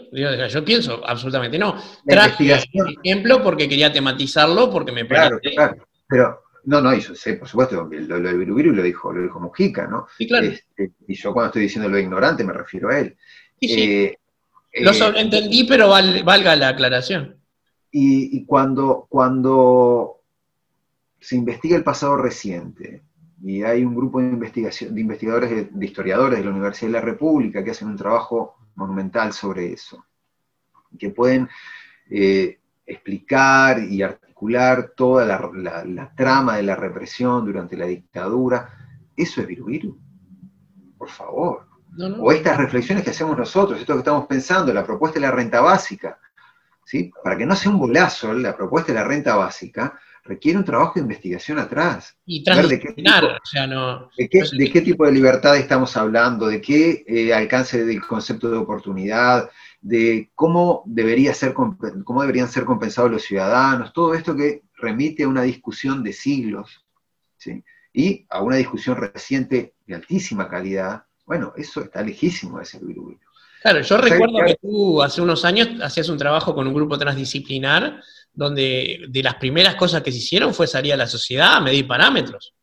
Yo 0.49 0.65
pienso, 0.65 1.03
absolutamente 1.07 1.59
no. 1.59 1.77
Traje 2.07 2.53
el 2.53 2.99
ejemplo 3.03 3.43
porque 3.43 3.69
quería 3.69 3.93
tematizarlo, 3.93 4.71
porque 4.71 4.93
me 4.93 5.07
claro, 5.07 5.39
parece... 5.39 5.57
claro. 5.57 5.87
Pero, 6.07 6.43
no, 6.65 6.81
no, 6.81 6.95
yo 6.95 7.15
sé, 7.15 7.35
por 7.35 7.49
supuesto, 7.49 7.77
lo, 7.77 8.19
lo 8.19 8.21
de 8.21 8.35
viru 8.37 8.55
viru 8.55 8.73
lo 8.73 8.83
dijo, 8.83 9.13
lo 9.13 9.23
dijo 9.23 9.41
Mujica, 9.41 9.87
¿no? 9.87 10.07
Sí, 10.17 10.27
claro. 10.27 10.47
Este, 10.47 10.93
y 11.07 11.15
yo 11.15 11.33
cuando 11.33 11.47
estoy 11.49 11.63
diciendo 11.63 11.89
lo 11.89 11.97
de 11.97 12.03
ignorante 12.03 12.45
me 12.45 12.53
refiero 12.53 12.91
a 12.91 12.99
él. 12.99 13.17
Sí, 13.61 13.69
sí. 13.69 13.83
Eh, 13.83 14.19
Lo 14.83 14.91
eh, 14.91 14.95
sobreentendí, 14.95 15.65
pero 15.65 15.89
val- 15.89 16.23
valga 16.25 16.55
la 16.57 16.69
aclaración. 16.69 17.37
Y, 17.91 18.37
y 18.37 18.45
cuando, 18.45 19.07
cuando 19.09 20.18
se 21.21 21.37
investiga 21.37 21.77
el 21.77 21.85
pasado 21.85 22.17
reciente, 22.17 23.03
y 23.43 23.63
hay 23.63 23.85
un 23.85 23.95
grupo 23.95 24.21
de, 24.21 24.29
investigación, 24.29 24.95
de 24.95 25.01
investigadores, 25.01 25.51
de, 25.51 25.65
de 25.71 25.87
historiadores 25.87 26.39
de 26.39 26.45
la 26.45 26.51
Universidad 26.51 26.89
de 26.89 26.93
la 26.99 27.01
República 27.01 27.63
que 27.63 27.71
hacen 27.71 27.89
un 27.89 27.97
trabajo 27.97 28.57
monumental 28.75 29.33
sobre 29.33 29.73
eso, 29.73 30.05
que 30.99 31.11
pueden 31.11 31.49
eh, 32.11 32.59
explicar 32.87 33.81
y 33.83 34.03
articular 34.03 34.93
toda 34.97 35.25
la, 35.25 35.51
la- 35.55 35.85
la 35.85 36.15
trama 36.15 36.57
de 36.57 36.63
la 36.63 36.77
represión 36.77 37.45
durante 37.45 37.77
la 37.77 37.87
dictadura, 37.87 38.71
eso 39.17 39.41
es 39.41 39.47
viru 39.47 39.67
viru. 39.67 39.99
Por 40.97 41.09
favor. 41.11 41.67
No, 41.97 42.09
no. 42.09 42.23
O 42.23 42.33
estas 42.33 42.57
reflexiones 42.57 43.03
que 43.05 43.11
hacemos 43.11 43.37
nosotros, 43.37 43.81
esto 43.81 43.95
que 43.95 43.99
estamos 44.01 44.27
pensando, 44.27 44.73
la 44.73 44.85
propuesta 44.85 45.19
de 45.21 45.27
la 45.27 45.33
renta 45.33 45.61
básica, 45.61 46.19
¿sí? 46.85 47.11
Para 47.23 47.37
que 47.37 47.47
no 47.47 47.55
sea 47.57 47.71
un 47.73 47.79
bolazo 47.79 48.33
la 48.33 48.57
propuesta 48.57 48.93
de 48.93 48.99
la 48.99 49.05
renta 49.05 49.35
básica, 49.37 49.99
requiere 50.29 50.59
un 50.59 50.65
trabajo 50.65 50.93
de 50.97 51.01
investigación 51.01 51.59
atrás. 51.59 52.17
Y 52.27 52.45
ver 52.45 52.57
de 52.69 52.79
qué 52.79 52.93
transdisciplinar, 52.93 53.23
tipo- 53.25 53.35
o 53.35 53.47
sea, 53.47 53.67
no... 53.67 54.11
¿De 54.17 54.29
qué, 54.29 54.43
de 54.53 54.71
qué 54.71 54.81
tipo 54.83 55.07
de 55.07 55.13
libertad 55.13 55.57
estamos 55.57 55.97
hablando? 55.97 56.47
¿De 56.47 56.61
qué 56.61 57.05
eh, 57.09 57.33
alcance 57.33 57.85
del 57.85 58.01
concepto 58.07 58.51
de 58.51 58.59
oportunidad? 58.59 59.49
¿De 59.81 60.31
cómo, 60.35 60.83
debería 60.87 61.33
ser, 61.35 61.55
cómo 61.55 62.21
deberían 62.21 62.49
ser 62.49 62.65
compensados 62.65 63.11
los 63.11 63.23
ciudadanos? 63.23 63.93
Todo 63.93 64.15
esto 64.15 64.37
que 64.37 64.63
remite 64.77 65.23
a 65.25 65.29
una 65.29 65.43
discusión 65.43 66.03
de 66.03 66.13
siglos, 66.13 66.85
¿sí? 67.37 67.65
Y 67.93 68.27
a 68.29 68.43
una 68.43 68.57
discusión 68.57 68.97
reciente 68.97 69.75
de 69.87 69.95
altísima 69.95 70.49
calidad. 70.49 71.05
Bueno, 71.25 71.53
eso 71.57 71.81
está 71.83 72.03
lejísimo 72.03 72.59
de 72.59 72.65
ser. 72.67 72.81
Claro, 73.63 73.81
yo 73.81 73.97
O 73.97 74.01
sea, 74.01 74.09
recuerdo 74.09 74.39
que- 74.39 74.53
que 74.53 74.59
tú 74.61 75.03
hace 75.03 75.21
unos 75.21 75.45
años 75.45 75.69
hacías 75.83 76.09
un 76.09 76.19
trabajo 76.19 76.55
con 76.55 76.67
un 76.67 76.75
grupo 76.75 76.97
transdisciplinar 76.99 78.01
donde 78.39 79.01
de 79.09 79.23
las 79.23 79.35
primeras 79.35 79.75
cosas 79.75 80.01
que 80.01 80.13
se 80.13 80.19
hicieron 80.19 80.55
fue 80.55 80.69
salir 80.69 80.93
a 80.93 80.97
la 80.97 81.09
sociedad 81.09 81.57
a 81.57 81.61
medir 81.61 81.87
parámetros. 81.89 82.55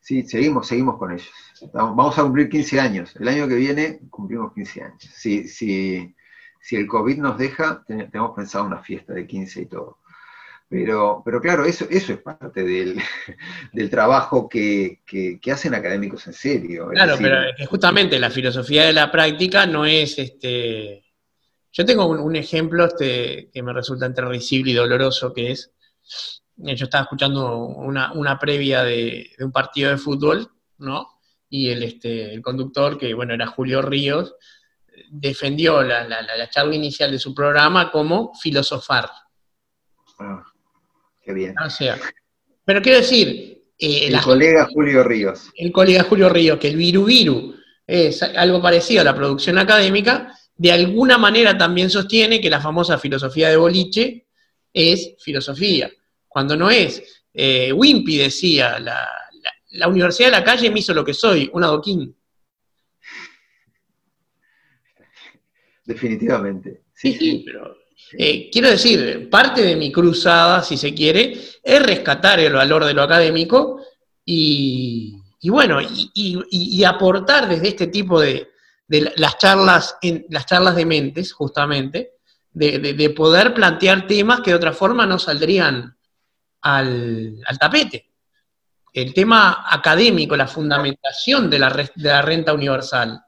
Sí, 0.00 0.22
seguimos, 0.22 0.66
seguimos 0.66 0.96
con 0.96 1.12
ellos. 1.12 1.28
Vamos 1.74 2.18
a 2.18 2.22
cumplir 2.22 2.48
15 2.48 2.80
años. 2.80 3.14
El 3.20 3.28
año 3.28 3.46
que 3.46 3.56
viene 3.56 4.00
cumplimos 4.08 4.54
15 4.54 4.82
años. 4.82 5.02
Si, 5.14 5.46
si, 5.46 6.14
si 6.62 6.76
el 6.76 6.86
COVID 6.86 7.18
nos 7.18 7.36
deja, 7.36 7.84
ten- 7.86 8.10
tenemos 8.10 8.34
pensado 8.34 8.64
una 8.64 8.78
fiesta 8.78 9.12
de 9.12 9.26
15 9.26 9.60
y 9.60 9.66
todo. 9.66 9.98
Pero, 10.70 11.20
pero 11.24 11.40
claro, 11.42 11.66
eso, 11.66 11.86
eso 11.90 12.14
es 12.14 12.18
parte 12.20 12.62
del, 12.62 12.98
del 13.74 13.90
trabajo 13.90 14.48
que, 14.48 15.02
que- 15.04 15.38
que 15.38 15.52
hacen 15.52 15.74
académicos 15.74 16.26
en 16.26 16.32
serio. 16.32 16.88
Claro, 16.88 17.12
decir, 17.12 17.26
pero 17.26 17.42
es 17.50 17.56
que 17.58 17.66
justamente 17.66 18.18
la 18.18 18.30
filosofía 18.30 18.86
de 18.86 18.94
la 18.94 19.12
práctica 19.12 19.66
no 19.66 19.84
es 19.84 20.18
este. 20.18 21.04
Yo 21.72 21.84
tengo 21.84 22.06
un, 22.06 22.18
un 22.18 22.36
ejemplo 22.36 22.84
este, 22.86 23.50
que 23.52 23.62
me 23.62 23.72
resulta 23.72 24.06
entre 24.06 24.26
risible 24.28 24.72
y 24.72 24.74
doloroso, 24.74 25.32
que 25.32 25.52
es. 25.52 25.72
eh, 26.66 26.74
Yo 26.74 26.84
estaba 26.84 27.02
escuchando 27.04 27.56
una, 27.58 28.12
una 28.12 28.38
previa 28.38 28.82
de, 28.82 29.30
de 29.38 29.44
un 29.44 29.52
partido 29.52 29.90
de 29.90 29.96
fútbol, 29.98 30.48
¿no? 30.78 31.06
Y 31.48 31.68
el, 31.70 31.82
este, 31.82 32.32
el 32.34 32.42
conductor, 32.42 32.96
que 32.98 33.12
bueno, 33.14 33.34
era 33.34 33.46
Julio 33.46 33.82
Ríos, 33.82 34.34
defendió 35.10 35.82
la, 35.82 36.06
la- 36.06 36.22
la- 36.22 36.36
la 36.36 36.50
charla 36.50 36.74
inicial 36.74 37.10
de 37.10 37.18
su 37.18 37.34
programa 37.34 37.90
como 37.90 38.32
filosofar. 38.34 39.08
ah, 40.18 40.44
qué 41.22 41.32
bien. 41.32 41.54
O 41.64 41.70
sea, 41.70 41.98
pero 42.64 42.82
quiero 42.82 42.98
decir, 42.98 43.62
eh, 43.78 44.06
El 44.06 44.12
la- 44.12 44.22
colega 44.22 44.68
Julio 44.72 45.02
Ríos. 45.02 45.50
el 45.56 45.72
colega 45.72 46.02
Julio 46.04 46.28
Ríos, 46.28 46.58
que 46.58 46.68
el 46.68 46.76
viru 46.76 47.04
viru 47.04 47.54
es 47.86 48.22
algo 48.22 48.60
parecido 48.62 49.00
a 49.00 49.04
la 49.04 49.14
producción 49.14 49.58
académica, 49.58 50.32
de 50.62 50.72
alguna 50.72 51.16
manera 51.16 51.56
también 51.56 51.88
sostiene 51.88 52.38
que 52.38 52.50
la 52.50 52.60
famosa 52.60 52.98
filosofía 52.98 53.48
de 53.48 53.56
boliche 53.56 54.26
es 54.74 55.14
filosofía, 55.18 55.90
cuando 56.28 56.54
no 56.54 56.70
es. 56.70 57.02
Eh, 57.32 57.72
Wimpy 57.72 58.18
decía, 58.18 58.78
la, 58.78 59.08
la- 59.42 59.54
la 59.70 59.88
Universidad 59.88 60.28
de 60.28 60.32
la 60.36 60.44
Calle 60.44 60.70
me 60.70 60.80
hizo 60.80 60.92
lo 60.92 61.02
que 61.02 61.14
soy, 61.14 61.48
un 61.54 61.64
adoquín. 61.64 62.14
Definitivamente. 65.86 66.82
Sí, 66.94 67.14
sí, 67.14 67.42
pero 67.46 67.74
eh, 68.18 68.50
quiero 68.52 68.68
decir, 68.68 69.30
parte 69.30 69.62
de 69.62 69.76
mi 69.76 69.90
cruzada, 69.90 70.62
si 70.62 70.76
se 70.76 70.92
quiere, 70.92 71.32
es 71.62 71.82
rescatar 71.82 72.38
el 72.38 72.52
valor 72.52 72.84
de 72.84 72.92
lo 72.92 73.02
académico 73.02 73.80
y, 74.26 75.16
y 75.40 75.48
bueno, 75.48 75.80
y, 75.80 76.10
y- 76.14 76.38
y 76.50 76.84
aportar 76.84 77.48
desde 77.48 77.68
este 77.68 77.86
tipo 77.86 78.20
de, 78.20 78.48
de 78.90 79.02
la- 79.02 79.12
las 79.16 79.38
charlas, 79.38 79.96
en, 80.02 80.26
las 80.30 80.46
charlas 80.46 80.74
de 80.74 80.84
mentes, 80.84 81.32
justamente, 81.32 82.14
de, 82.52 82.78
de- 82.80 82.94
de 82.94 83.10
poder 83.10 83.54
plantear 83.54 84.06
temas 84.08 84.40
que 84.40 84.50
de 84.50 84.56
otra 84.56 84.72
forma 84.72 85.06
no 85.06 85.18
saldrían 85.18 85.96
al, 86.62 87.36
tapete. 87.58 88.10
El 88.92 89.14
tema 89.14 89.64
académico, 89.70 90.36
la 90.36 90.48
fundamentación 90.48 91.48
de 91.48 91.58
la, 91.60 91.70
de 91.70 92.08
la 92.08 92.20
renta 92.22 92.52
universal, 92.52 93.20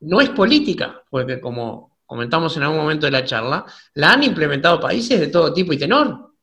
no 0.00 0.20
es 0.20 0.30
política, 0.30 1.00
porque 1.08 1.40
como 1.40 1.98
comentamos 2.04 2.56
en 2.56 2.64
algún 2.64 2.78
momento 2.78 3.06
de 3.06 3.12
la 3.12 3.24
charla, 3.24 3.64
la 3.94 4.12
han 4.12 4.24
implementado 4.24 4.80
países 4.80 5.20
de 5.20 5.28
todo 5.28 5.52
tipo 5.52 5.72
y 5.72 5.78
tenor. 5.78 6.34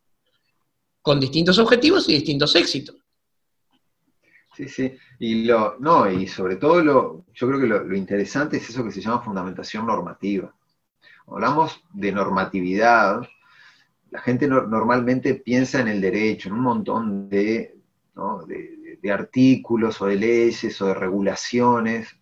con 1.01 1.19
distintos 1.19 1.57
objetivos 1.59 2.07
y 2.07 2.13
distintos 2.13 2.55
éxitos. 2.55 2.95
Sí, 4.56 4.68
sí. 4.70 4.97
Y 5.20 5.45
lo, 5.45 5.78
no, 5.80 6.10
y 6.10 6.28
sobre 6.28 6.58
todo 6.58 6.84
lo, 6.84 7.26
yo 7.34 7.47
creo 7.47 7.60
que 7.60 7.68
lo, 7.68 7.95
interesante 7.95 8.58
es 8.58 8.70
eso 8.70 8.84
que 8.84 8.91
se 8.91 9.01
llama 9.01 9.24
fundamentación 9.24 9.86
normativa. 9.86 10.54
Hablamos 11.28 11.84
de 11.91 12.12
normatividad, 12.12 13.22
la 14.12 14.22
gente 14.22 14.47
normalmente 14.47 15.36
piensa 15.36 15.80
en 15.82 15.88
el 15.88 16.01
derecho, 16.01 16.49
en 16.49 16.56
un 16.56 16.62
montón 16.62 17.30
de, 17.30 17.76
de, 19.01 19.12
artículos 19.12 20.01
o 20.01 20.06
de 20.06 20.18
leyes 20.18 20.82
o 20.82 20.88
de 20.88 20.93
regulaciones. 20.93 22.16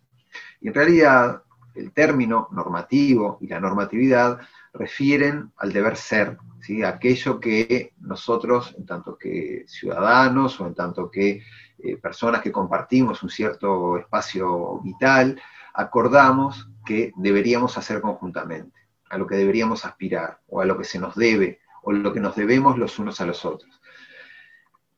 Y 0.60 0.68
en 0.68 0.74
realidad 0.74 1.42
el 1.74 1.92
término 1.92 2.48
normativo 2.52 3.38
y 3.42 3.48
la 3.48 3.60
normatividad 3.60 4.40
refieren 4.72 5.52
al 5.58 5.72
deber 5.72 5.96
ser, 5.96 6.38
¿sí? 6.60 6.82
aquello 6.82 7.38
que 7.38 7.92
nosotros, 8.00 8.74
en 8.78 8.86
tanto 8.86 9.18
que 9.18 9.64
ciudadanos 9.66 10.58
o 10.60 10.66
en 10.66 10.74
tanto 10.74 11.10
que 11.10 11.42
eh, 11.82 11.96
personas 11.96 12.42
que 12.42 12.52
compartimos 12.52 13.22
un 13.22 13.30
cierto 13.30 13.98
espacio 13.98 14.80
vital, 14.80 15.40
acordamos 15.74 16.68
que 16.84 17.12
deberíamos 17.16 17.76
hacer 17.78 18.00
conjuntamente, 18.00 18.78
a 19.10 19.18
lo 19.18 19.26
que 19.26 19.36
deberíamos 19.36 19.84
aspirar, 19.84 20.40
o 20.48 20.60
a 20.60 20.64
lo 20.64 20.78
que 20.78 20.84
se 20.84 20.98
nos 20.98 21.14
debe, 21.14 21.60
o 21.82 21.92
lo 21.92 22.12
que 22.12 22.20
nos 22.20 22.36
debemos 22.36 22.78
los 22.78 22.98
unos 22.98 23.20
a 23.20 23.26
los 23.26 23.44
otros. 23.44 23.80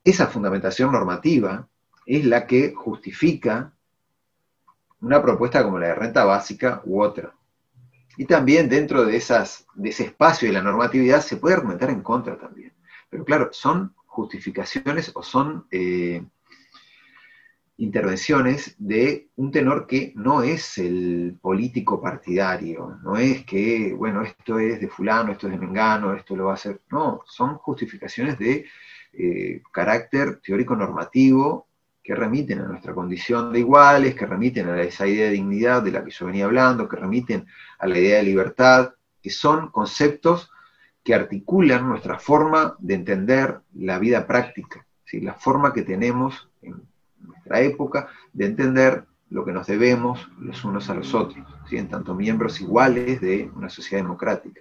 Esa 0.02 0.26
fundamentación 0.26 0.92
normativa 0.92 1.66
es 2.06 2.24
la 2.24 2.46
que 2.46 2.74
justifica 2.74 3.72
una 5.00 5.22
propuesta 5.22 5.62
como 5.62 5.78
la 5.78 5.88
de 5.88 5.94
renta 5.94 6.24
básica 6.24 6.82
u 6.84 7.02
otra. 7.02 7.34
Y 8.16 8.26
también 8.26 8.68
dentro 8.68 9.04
de, 9.04 9.16
esas, 9.16 9.66
de 9.74 9.90
ese 9.90 10.04
espacio 10.04 10.48
de 10.48 10.54
la 10.54 10.62
normatividad 10.62 11.20
se 11.20 11.36
puede 11.36 11.56
argumentar 11.56 11.90
en 11.90 12.02
contra 12.02 12.38
también. 12.38 12.72
Pero 13.10 13.24
claro, 13.24 13.48
son 13.52 13.94
justificaciones 14.06 15.10
o 15.14 15.22
son 15.22 15.66
eh, 15.70 16.24
intervenciones 17.76 18.76
de 18.78 19.28
un 19.36 19.50
tenor 19.50 19.86
que 19.86 20.12
no 20.14 20.42
es 20.42 20.78
el 20.78 21.36
político 21.40 22.00
partidario, 22.00 22.98
no 23.02 23.16
es 23.16 23.44
que, 23.44 23.92
bueno, 23.92 24.22
esto 24.22 24.58
es 24.58 24.80
de 24.80 24.88
fulano, 24.88 25.32
esto 25.32 25.48
es 25.48 25.54
de 25.54 25.58
mengano, 25.58 26.14
esto 26.14 26.36
lo 26.36 26.46
va 26.46 26.52
a 26.52 26.54
hacer, 26.54 26.80
no, 26.90 27.22
son 27.26 27.56
justificaciones 27.56 28.38
de 28.38 28.66
eh, 29.12 29.62
carácter 29.72 30.40
teórico 30.40 30.76
normativo 30.76 31.66
que 32.02 32.14
remiten 32.14 32.60
a 32.60 32.68
nuestra 32.68 32.94
condición 32.94 33.52
de 33.52 33.60
iguales, 33.60 34.14
que 34.14 34.26
remiten 34.26 34.68
a 34.68 34.80
esa 34.82 35.06
idea 35.06 35.26
de 35.26 35.32
dignidad 35.32 35.82
de 35.82 35.90
la 35.90 36.04
que 36.04 36.10
yo 36.10 36.26
venía 36.26 36.44
hablando, 36.44 36.88
que 36.88 36.96
remiten 36.96 37.46
a 37.78 37.86
la 37.86 37.98
idea 37.98 38.18
de 38.18 38.24
libertad, 38.24 38.92
que 39.22 39.30
son 39.30 39.70
conceptos 39.70 40.50
que 41.02 41.14
articulan 41.14 41.88
nuestra 41.88 42.18
forma 42.18 42.76
de 42.78 42.94
entender 42.94 43.60
la 43.74 43.98
vida 43.98 44.26
práctica, 44.26 44.86
¿sí? 45.04 45.20
la 45.20 45.34
forma 45.34 45.72
que 45.72 45.82
tenemos 45.82 46.48
en 46.62 46.82
nuestra 47.44 47.60
época 47.60 48.08
de 48.32 48.46
entender 48.46 49.04
lo 49.30 49.44
que 49.44 49.52
nos 49.52 49.66
debemos 49.66 50.28
los 50.38 50.64
unos 50.64 50.88
a 50.90 50.94
los 50.94 51.12
otros, 51.14 51.44
en 51.70 51.88
tanto 51.88 52.14
miembros 52.14 52.60
iguales 52.60 53.20
de 53.20 53.50
una 53.54 53.68
sociedad 53.68 54.02
democrática. 54.02 54.60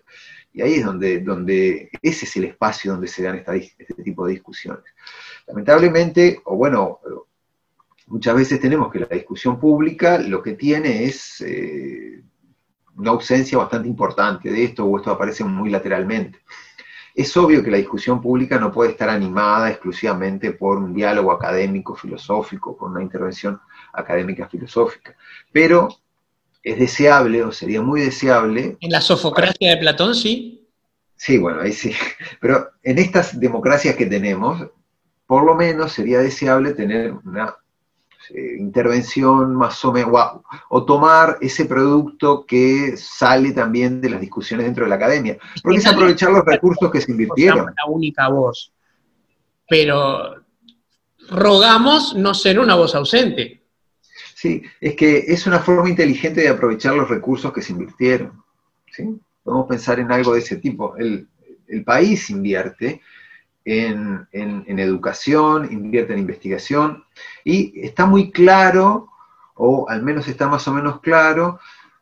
Y 0.52 0.62
ahí 0.62 0.76
es 0.76 0.86
donde, 0.86 1.20
donde 1.20 1.90
ese 2.02 2.26
es 2.26 2.36
el 2.38 2.46
espacio 2.46 2.92
donde 2.92 3.08
se 3.08 3.24
dan 3.24 3.44
este 3.46 4.04
tipo 4.04 4.26
de 4.26 4.34
discusiones. 4.34 4.84
Lamentablemente, 5.48 6.42
o 6.46 6.56
bueno, 6.56 7.00
muchas 8.08 8.36
veces 8.36 8.60
tenemos 8.60 8.92
que 8.92 9.00
la 9.00 9.08
discusión 9.08 9.60
pública 9.60 10.18
lo 10.18 10.42
que 10.42 10.54
tiene 10.54 11.04
es 11.04 11.42
eh, 11.42 12.24
una 12.96 13.12
ausencia 13.12 13.58
bastante 13.58 13.88
importante 13.88 14.52
de 14.52 14.64
esto, 14.64 14.86
o 14.86 14.98
esto 14.98 15.12
aparece 15.12 15.44
muy 15.44 15.70
lateralmente. 15.70 16.40
Es 17.16 17.36
obvio 17.38 17.64
que 17.64 17.70
la 17.70 17.78
discusión 17.78 18.22
pública 18.22 18.60
no 18.60 18.72
puede 18.72 18.92
estar 18.92 19.10
animada 19.10 19.70
exclusivamente 19.70 20.52
por 20.52 20.78
un 20.78 20.94
diálogo 20.94 21.32
académico, 21.32 21.96
filosófico, 21.96 22.76
por 22.76 22.90
una 22.90 23.04
intervención 23.04 23.60
académica 23.94 24.48
filosófica, 24.48 25.16
pero 25.52 25.90
es 26.64 26.80
deseable, 26.80 27.44
o 27.44 27.52
sería 27.52 27.82
muy 27.82 28.02
deseable... 28.02 28.78
En 28.80 28.92
la 28.92 29.02
sofocracia 29.02 29.72
de 29.72 29.78
Platón, 29.78 30.16
sí. 30.16 30.68
Sí, 31.16 31.38
bueno, 31.38 31.62
ahí 31.62 31.74
sí. 31.74 31.94
Pero 32.40 32.72
en 32.82 32.98
estas 32.98 33.40
democracias 33.40 33.96
que 33.96 34.06
tenemos, 34.06 34.66
por 35.28 35.46
lo 35.46 35.56
menos 35.56 35.92
sería 35.92 36.20
deseable 36.20 36.74
tener 36.74 37.14
una 37.26 37.56
eh, 38.30 38.56
intervención 38.58 39.56
más 39.56 39.84
o 39.86 39.92
menos, 39.92 40.12
o, 40.70 40.86
tomar 40.86 41.38
ese 41.42 41.66
producto 41.66 42.46
que 42.46 42.96
sale 42.98 43.52
también 43.52 44.02
de 44.02 44.10
las 44.10 44.22
discusiones 44.22 44.66
dentro 44.66 44.86
de 44.86 44.90
la 44.90 44.96
academia, 44.96 45.38
porque 45.62 45.80
es 45.80 45.88
aprovechar 45.88 46.32
los 46.32 46.46
recursos 46.46 46.92
que 46.92 47.02
se 47.02 47.12
invirtieron. 47.12 47.66
La 47.66 47.92
única 47.92 48.30
voz, 48.30 48.72
pero 49.68 50.36
rogamos 51.30 52.16
no 52.16 52.34
ser 52.34 52.60
una 52.60 52.76
voz 52.76 52.96
ausente. 52.96 53.62
Sí, 54.36 54.62
es 54.82 54.96
que 54.96 55.18
es 55.28 55.48
una 55.48 55.60
forma 55.60 55.90
inteligente 55.90 56.42
de 56.42 56.50
aprovechar 56.50 56.96
los 56.96 57.10
recursos 57.10 57.52
que 57.54 57.62
se 57.62 57.72
invirtieron. 57.72 58.44
¿sí? 58.92 59.08
Podemos 59.42 59.68
pensar 59.68 60.00
en 60.00 60.12
algo 60.12 60.34
de 60.34 60.40
ese 60.40 60.58
tipo. 60.58 60.98
El, 60.98 61.28
el 61.68 61.84
país 61.84 62.30
invierte, 62.30 63.02
en, 63.66 64.28
educación, 64.80 65.72
invierte 65.72 66.14
en 66.14 66.20
investigación, 66.20 67.04
y 67.44 67.80
está 67.82 68.06
muy 68.06 68.32
claro, 68.32 69.10
o 69.56 69.90
al 69.90 70.04
menos 70.04 70.28
está 70.28 70.48
más 70.48 70.68
o 70.68 70.74
menos 70.74 71.00
claro, 71.02 71.60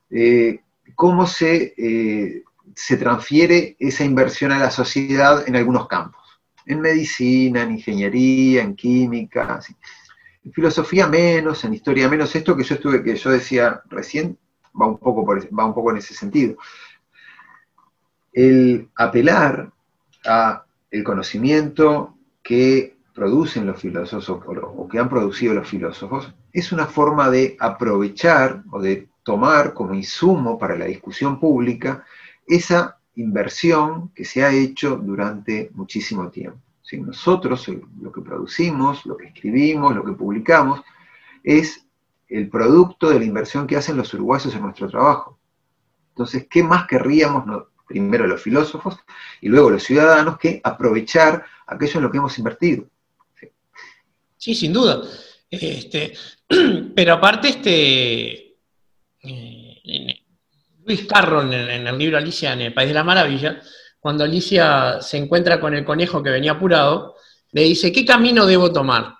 eh, 0.09 0.61
cómo 0.95 1.27
se, 1.27 1.73
eh, 1.77 2.43
se 2.75 2.97
transfiere 2.97 3.75
esa 3.79 4.03
inversión 4.03 4.51
a 4.51 4.59
la 4.59 4.71
sociedad 4.71 5.47
en 5.47 5.55
algunos 5.55 5.87
campos, 5.87 6.21
en 6.65 6.81
medicina, 6.81 7.61
en 7.63 7.71
ingeniería, 7.71 8.63
en 8.63 8.75
química, 8.75 9.59
en 10.43 10.51
filosofía 10.51 11.07
menos, 11.07 11.63
en 11.63 11.73
historia 11.73 12.09
menos, 12.09 12.35
esto 12.35 12.55
que 12.55 12.63
yo 12.63 12.75
estuve, 12.75 13.03
que 13.03 13.15
yo 13.15 13.29
decía 13.29 13.81
recién, 13.89 14.37
va 14.79 14.87
un 14.87 14.97
poco, 14.97 15.25
va 15.25 15.65
un 15.65 15.73
poco 15.73 15.91
en 15.91 15.97
ese 15.97 16.13
sentido. 16.13 16.57
El 18.33 18.89
apelar 18.95 19.71
a 20.25 20.63
el 20.91 21.03
conocimiento 21.03 22.15
que 22.43 22.97
producen 23.13 23.65
los 23.65 23.79
filósofos 23.79 24.29
o 24.29 24.87
que 24.87 24.99
han 24.99 25.09
producido 25.09 25.53
los 25.53 25.67
filósofos 25.67 26.33
es 26.53 26.71
una 26.71 26.85
forma 26.85 27.29
de 27.29 27.55
aprovechar 27.59 28.63
o 28.71 28.81
de 28.81 29.09
tomar 29.23 29.73
como 29.73 29.93
insumo 29.93 30.57
para 30.57 30.77
la 30.77 30.85
discusión 30.85 31.39
pública 31.39 32.03
esa 32.47 32.97
inversión 33.15 34.09
que 34.09 34.25
se 34.25 34.43
ha 34.43 34.51
hecho 34.51 34.97
durante 34.97 35.69
muchísimo 35.73 36.29
tiempo. 36.29 36.59
Si 36.81 36.99
Nosotros 36.99 37.69
lo 38.01 38.11
que 38.11 38.21
producimos, 38.21 39.05
lo 39.05 39.15
que 39.15 39.27
escribimos, 39.27 39.95
lo 39.95 40.03
que 40.03 40.13
publicamos, 40.13 40.81
es 41.43 41.85
el 42.27 42.49
producto 42.49 43.09
de 43.09 43.19
la 43.19 43.25
inversión 43.25 43.67
que 43.67 43.77
hacen 43.77 43.97
los 43.97 44.13
uruguayos 44.13 44.53
en 44.53 44.61
nuestro 44.61 44.89
trabajo. 44.89 45.37
Entonces, 46.09 46.47
¿qué 46.49 46.63
más 46.63 46.87
querríamos 46.87 47.45
primero 47.91 48.25
los 48.25 48.41
filósofos 48.41 48.97
y 49.41 49.49
luego 49.49 49.69
los 49.69 49.83
ciudadanos, 49.83 50.37
que 50.37 50.61
aprovechar 50.63 51.45
aquello 51.67 51.97
en 51.97 52.03
lo 52.03 52.11
que 52.11 52.17
hemos 52.17 52.37
invertido. 52.37 52.85
Sí, 54.37 54.55
sin 54.55 54.73
duda. 54.73 55.01
Este, 55.49 56.13
pero 56.95 57.13
aparte, 57.13 57.49
este, 57.49 58.55
eh, 59.23 60.21
Luis 60.85 61.05
Carro 61.05 61.41
en, 61.41 61.53
el 61.53 61.97
libro 61.97 62.17
Alicia 62.17 62.53
en 62.53 62.61
el 62.61 62.73
País 62.73 62.89
de 62.89 62.95
la 62.95 63.03
Maravilla, 63.03 63.61
cuando 63.99 64.23
Alicia 64.23 64.99
se 65.01 65.17
encuentra 65.17 65.59
con 65.59 65.75
el 65.75 65.85
conejo 65.85 66.23
que 66.23 66.31
venía 66.31 66.53
apurado, 66.53 67.15
le 67.51 67.63
dice, 67.63 67.91
¿qué 67.91 68.05
camino 68.05 68.45
debo 68.45 68.71
tomar? 68.71 69.13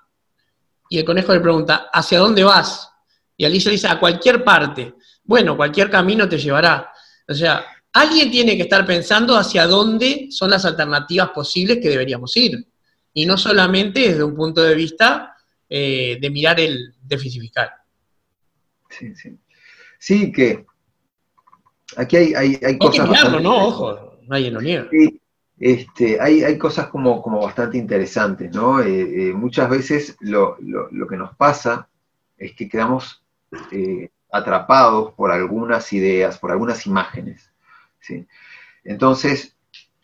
Y 0.90 0.98
el 0.98 1.06
conejo 1.06 1.34
le 1.34 1.40
pregunta, 1.40 1.90
¿hacia 1.94 2.20
dónde 2.20 2.44
vas? 2.44 2.90
Y 3.38 3.46
Alicia 3.46 3.72
dice, 3.72 3.88
a 3.88 4.00
cualquier 4.00 4.44
parte. 4.44 4.96
Bueno, 5.24 5.56
cualquier 5.56 5.90
camino 5.90 6.28
te 6.28 6.38
llevará. 6.38 6.92
O 7.28 7.34
sea, 7.34 7.66
alguien 7.94 8.32
tiene 8.32 8.56
que 8.56 8.64
estar 8.64 8.86
pensando 8.86 9.36
hacia 9.36 9.68
dónde 9.68 10.28
son 10.32 10.50
las 10.50 10.66
alternativas 10.66 11.30
posibles 11.30 11.80
que 11.82 11.90
deberíamos 11.90 12.36
ir. 12.38 12.68
Y 13.14 13.26
no 13.26 13.38
solamente 13.38 14.00
desde 14.00 14.24
un 14.24 14.36
punto 14.36 14.62
de 14.62 14.76
vista 14.76 15.36
eh, 15.70 16.18
de 16.20 16.30
mirar 16.30 16.60
el 16.60 16.94
déficit 17.02 17.42
fiscal. 17.42 17.70
Sí, 18.90 19.16
sí. 19.16 19.38
Sí, 20.00 20.32
que 20.32 20.66
aquí 21.98 22.18
hay, 22.18 22.34
hay, 22.34 22.60
hay 22.64 22.78
cosas. 22.78 23.00
Hay 23.00 23.06
que 23.06 23.12
mirarlo, 23.12 23.40
¿no? 23.40 23.68
Ojo, 23.68 24.18
nadie 24.28 24.50
lo 24.50 24.62
niega. 24.62 24.88
Sí, 24.90 25.22
este, 25.60 26.20
hay, 26.20 26.44
hay 26.44 26.58
cosas 26.58 26.88
como, 26.88 27.22
como 27.22 27.42
bastante 27.42 27.78
interesantes, 27.78 28.52
¿no? 28.54 28.82
Eh, 28.82 29.30
eh, 29.30 29.34
muchas 29.34 29.70
veces 29.70 30.16
lo, 30.22 30.58
que 30.58 31.18
nos 31.18 31.36
pasa 31.36 31.88
es 32.38 32.54
que 32.54 32.68
quedamos 32.68 33.24
atrapados 34.32 35.14
por 35.14 35.32
algunas 35.32 35.92
ideas, 35.94 36.40
por 36.40 36.52
algunas 36.52 36.88
imágenes. 36.88 37.51
Entonces, 38.84 39.56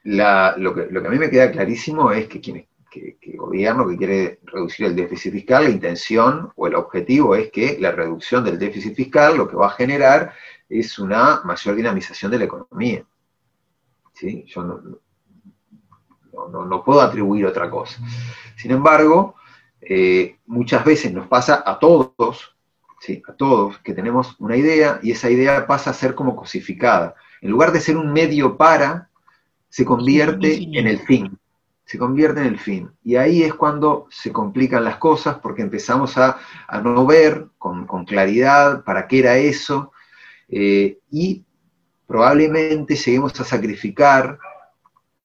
lo, 0.04 0.74
que, 0.74 0.84
a 0.84 1.10
mí 1.10 1.20
me 1.20 1.30
queda 1.30 1.52
clarísimo 1.52 2.12
es 2.12 2.28
que, 2.28 2.39
quien, 2.39 2.68
que, 2.89 3.18
el 3.22 3.38
gobierno 3.38 3.88
que 3.88 3.98
quiere 3.98 4.39
reducir 4.43 4.86
el 4.86 4.95
déficit 4.95 5.34
fiscal, 5.34 5.66
la 5.66 5.70
intención 5.70 6.52
o 6.56 6.68
el 6.68 6.76
objetivo 6.76 7.36
es 7.36 7.52
que 7.52 7.78
la 7.80 7.91
reducción 7.91 8.43
del 8.43 8.60
déficit 8.60 8.95
fiscal 8.95 9.38
lo 9.38 9.48
que 9.48 9.56
va 9.56 9.68
a 9.68 9.72
generar 9.72 10.34
es 10.70 11.00
una 11.00 11.41
mayor 11.43 11.76
dinamización 11.76 12.32
de 12.32 12.39
la 12.39 12.45
economía. 12.45 13.04
¿Sí? 14.14 14.45
Yo 14.48 14.64
no, 14.64 14.82
no 16.66 16.84
puedo 16.84 17.02
atribuir 17.02 17.45
otra 17.45 17.70
cosa. 17.70 18.00
Sin 18.56 18.72
embargo, 18.72 19.36
eh, 19.82 20.38
muchas 20.48 20.84
veces 20.84 21.14
nos 21.14 21.28
pasa 21.28 21.64
a 21.66 21.80
todos, 21.80 22.56
¿sí? 23.00 23.22
a 23.28 23.34
todos, 23.34 23.78
que 23.80 23.93
tenemos 23.93 24.36
una 24.39 24.58
idea 24.58 25.00
y 25.02 25.12
esa 25.12 25.30
idea 25.30 25.68
pasa 25.68 25.91
a 25.91 25.93
ser 25.93 26.16
como 26.16 26.36
cosificada. 26.36 27.16
En 27.42 27.52
lugar 27.52 27.72
de 27.72 27.82
ser 27.82 27.98
un 27.98 28.12
medio 28.12 28.58
para, 28.58 29.10
se 29.70 29.86
convierte 29.86 30.56
en 30.56 30.88
el 30.88 31.00
fin. 31.00 31.38
Se 31.86 31.98
convierte 31.98 32.42
en 32.42 32.48
el 32.48 32.60
fin. 32.60 32.92
Y 33.04 33.16
ahí 33.16 33.44
es 33.44 33.54
cuando 33.54 34.08
se 34.10 34.32
complican 34.32 34.84
las 34.84 34.98
cosas 34.98 35.38
porque 35.40 35.62
empezamos 35.62 36.18
a, 36.18 36.40
no 36.84 37.06
ver 37.06 37.48
con, 37.58 37.86
claridad 38.06 38.84
para 38.84 39.08
qué 39.08 39.20
era 39.20 39.38
eso 39.38 39.92
eh, 40.50 41.00
y 41.12 41.46
probablemente 42.06 42.96
lleguemos 42.96 43.40
a 43.40 43.44
sacrificar 43.44 44.40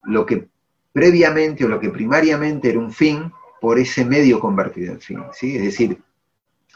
lo 0.03 0.25
que 0.25 0.47
previamente 0.91 1.65
o 1.65 1.69
lo 1.69 1.79
que 1.79 1.89
primariamente 1.89 2.69
era 2.69 2.79
un 2.79 2.91
fin 2.91 3.31
por 3.59 3.79
ese 3.79 4.05
medio 4.05 4.39
convertido 4.39 4.93
en 4.93 5.01
fin. 5.01 5.23
¿sí? 5.33 5.55
Es 5.55 5.63
decir, 5.63 6.01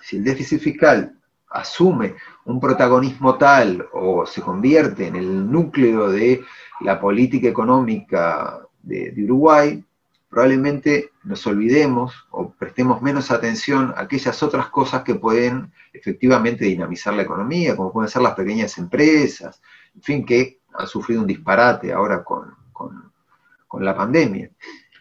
si 0.01 0.17
el 0.17 0.23
déficit 0.23 0.59
fiscal 0.61 1.17
asume 1.49 2.15
un 2.45 2.59
protagonismo 2.59 3.35
tal 3.35 3.87
o 3.93 4.25
se 4.25 4.41
convierte 4.41 5.07
en 5.07 5.15
el 5.15 5.51
núcleo 5.51 6.09
de 6.09 6.43
la 6.81 6.99
política 6.99 7.47
económica 7.47 8.59
de, 8.81 9.13
Uruguay, 9.23 9.83
probablemente 10.29 11.11
nos 11.23 11.45
olvidemos 11.47 12.27
o 12.31 12.51
prestemos 12.51 13.01
menos 13.01 13.31
atención 13.31 13.93
a 13.95 14.01
aquellas 14.01 14.41
otras 14.43 14.67
cosas 14.67 15.03
que 15.03 15.15
pueden 15.15 15.71
efectivamente 15.93 16.65
dinamizar 16.65 17.13
la 17.13 17.23
economía, 17.23 17.75
como 17.75 17.91
pueden 17.91 18.09
ser 18.09 18.21
las 18.21 18.35
pequeñas 18.35 18.77
empresas, 18.77 19.61
en 19.95 20.01
fin, 20.01 20.25
que 20.25 20.59
han 20.73 20.87
sufrido 20.87 21.21
un 21.21 21.27
disparate 21.27 21.91
ahora 21.91 22.23
con, 22.23 22.53
con 22.73 23.85
la 23.85 23.95
pandemia 23.95 24.49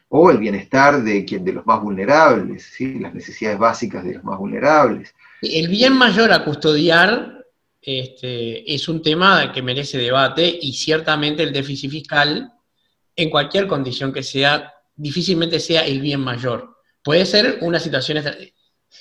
o 0.09 0.31
el 0.31 0.39
bienestar 0.39 1.03
de, 1.03 1.25
quien, 1.25 1.45
de 1.45 1.53
los 1.53 1.67
más 1.67 1.81
vulnerables, 1.81 2.75
las 2.81 3.15
necesidades 3.15 3.59
básicas 3.59 4.05
de 4.05 4.15
los 4.15 4.25
más 4.25 4.39
vulnerables. 4.39 5.15
El 5.43 5.69
bien 5.69 5.93
mayor 5.93 6.33
a 6.33 6.45
custodiar 6.45 7.45
este, 7.81 8.75
es 8.75 8.89
un 8.89 9.03
tema 9.03 9.53
que 9.53 9.63
merece 9.63 9.99
debate 9.99 10.59
y 10.61 10.73
ciertamente 10.73 11.43
el 11.43 11.53
déficit 11.53 11.91
fiscal, 11.91 12.53
en 13.15 13.31
cualquier 13.31 13.67
condición 13.67 14.13
que 14.13 14.23
sea, 14.23 14.73
difícilmente 14.95 15.61
sea 15.61 15.87
el 15.87 16.01
bien 16.01 16.21
mayor. 16.21 16.77
Puede 17.03 17.25
ser 17.25 17.59
una 17.63 17.79
situación 17.79 18.23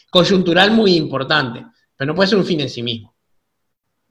coyuntural 0.09 0.71
muy 0.71 0.95
importante, 0.95 1.65
pero 1.95 2.09
no 2.09 2.15
puede 2.15 2.29
ser 2.29 2.37
un 2.37 2.45
fin 2.45 2.61
en 2.61 2.69
sí 2.69 2.83
mismo. 2.83 3.13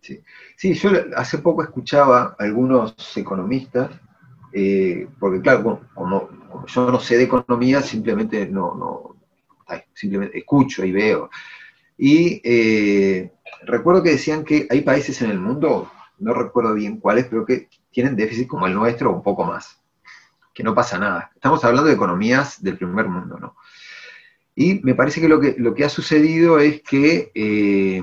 Sí, 0.00 0.20
sí 0.56 0.74
yo 0.74 0.90
hace 1.16 1.38
poco 1.38 1.62
escuchaba 1.62 2.36
a 2.38 2.44
algunos 2.44 2.94
economistas 3.16 3.90
eh, 4.56 5.08
porque 5.18 5.40
claro, 5.40 5.80
como, 5.94 6.30
yo 6.66 6.90
no 6.90 7.00
sé 7.00 7.18
de 7.18 7.24
economía, 7.24 7.82
simplemente 7.82 8.46
no, 8.46 8.74
no 8.76 9.16
simplemente 9.92 10.38
escucho 10.38 10.84
y 10.84 10.92
veo. 10.92 11.28
Y 11.96 12.40
eh, 12.44 13.32
recuerdo 13.62 14.02
que 14.02 14.10
decían 14.10 14.44
que 14.44 14.66
hay 14.70 14.80
países 14.82 15.20
en 15.22 15.30
el 15.30 15.38
mundo, 15.38 15.90
no 16.18 16.34
recuerdo 16.34 16.74
bien 16.74 16.98
cuáles, 16.98 17.26
pero 17.26 17.44
que 17.44 17.68
tienen 17.90 18.16
déficit 18.16 18.48
como 18.48 18.66
el 18.66 18.74
nuestro 18.74 19.10
o 19.10 19.14
un 19.14 19.22
poco 19.22 19.44
más, 19.44 19.80
que 20.52 20.62
no 20.62 20.74
pasa 20.74 20.98
nada. 20.98 21.30
Estamos 21.34 21.64
hablando 21.64 21.88
de 21.88 21.94
economías 21.94 22.62
del 22.62 22.76
primer 22.76 23.08
mundo, 23.08 23.38
¿no? 23.38 23.56
Y 24.56 24.80
me 24.84 24.94
parece 24.94 25.20
que 25.20 25.28
lo 25.28 25.40
que, 25.40 25.56
lo 25.58 25.74
que 25.74 25.84
ha 25.84 25.88
sucedido 25.88 26.60
es 26.60 26.80
que 26.82 27.32
eh, 27.34 28.02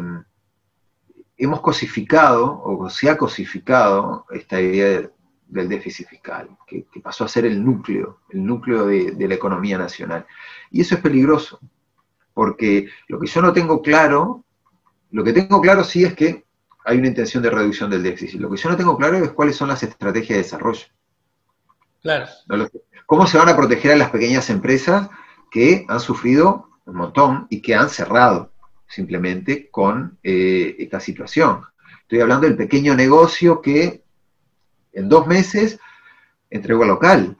hemos 1.38 1.62
cosificado, 1.62 2.62
o 2.64 2.90
se 2.90 3.10
ha 3.10 3.18
cosificado, 3.18 4.26
esta 4.32 4.60
idea 4.60 4.88
de, 4.88 5.10
del 5.48 5.70
déficit 5.70 6.08
fiscal, 6.08 6.50
que, 6.66 6.86
pasó 7.02 7.26
a 7.26 7.28
ser 7.28 7.46
el 7.46 7.64
núcleo, 7.64 8.20
el 8.30 8.46
núcleo 8.46 8.86
de, 8.86 9.28
la 9.28 9.36
economía 9.36 9.78
nacional. 9.78 10.26
Y 10.72 10.82
eso 10.82 10.96
es 10.96 11.02
peligroso, 11.02 11.60
porque 12.34 12.90
lo 13.08 13.20
que 13.20 13.28
yo 13.28 13.42
no 13.42 13.54
tengo 13.54 13.82
claro, 13.82 14.44
lo 15.12 15.24
que 15.24 15.34
tengo 15.34 15.62
claro 15.62 15.84
sí 15.84 16.04
es 16.04 16.14
que 16.14 16.46
hay 16.86 16.98
una 16.98 17.08
intención 17.08 17.44
de 17.44 17.50
reducción 17.50 17.90
del 17.90 18.04
déficit. 18.04 18.40
Lo 18.40 18.50
que 18.50 18.58
yo 18.58 18.70
no 18.70 18.78
tengo 18.78 18.98
claro 18.98 19.18
es 19.18 19.32
cuáles 19.32 19.56
son 19.56 19.70
las 19.70 19.84
estrategias 19.84 20.38
de 20.38 20.44
desarrollo. 20.44 20.86
Claro. 22.02 22.28
¿Cómo 23.06 23.28
se 23.28 23.38
van 23.38 23.50
a 23.50 23.56
proteger 23.56 23.92
a 23.92 23.98
las 23.98 24.10
pequeñas 24.10 24.50
empresas 24.50 25.10
que 25.52 25.86
han 25.88 26.00
sufrido 26.00 26.70
un 26.86 26.96
montón 26.96 27.48
y 27.50 27.62
que 27.62 27.76
han 27.76 27.90
cerrado 27.90 28.52
simplemente 28.88 29.70
con 29.70 30.18
eh, 30.24 30.76
esta 30.80 31.00
situación? 31.00 31.62
Estoy 32.02 32.22
hablando 32.22 32.48
del 32.48 32.58
pequeño 32.58 32.96
negocio 32.96 33.62
que 33.62 34.04
en 34.94 35.08
dos 35.08 35.28
meses 35.28 35.80
entregó 36.50 36.86
local. 36.86 37.38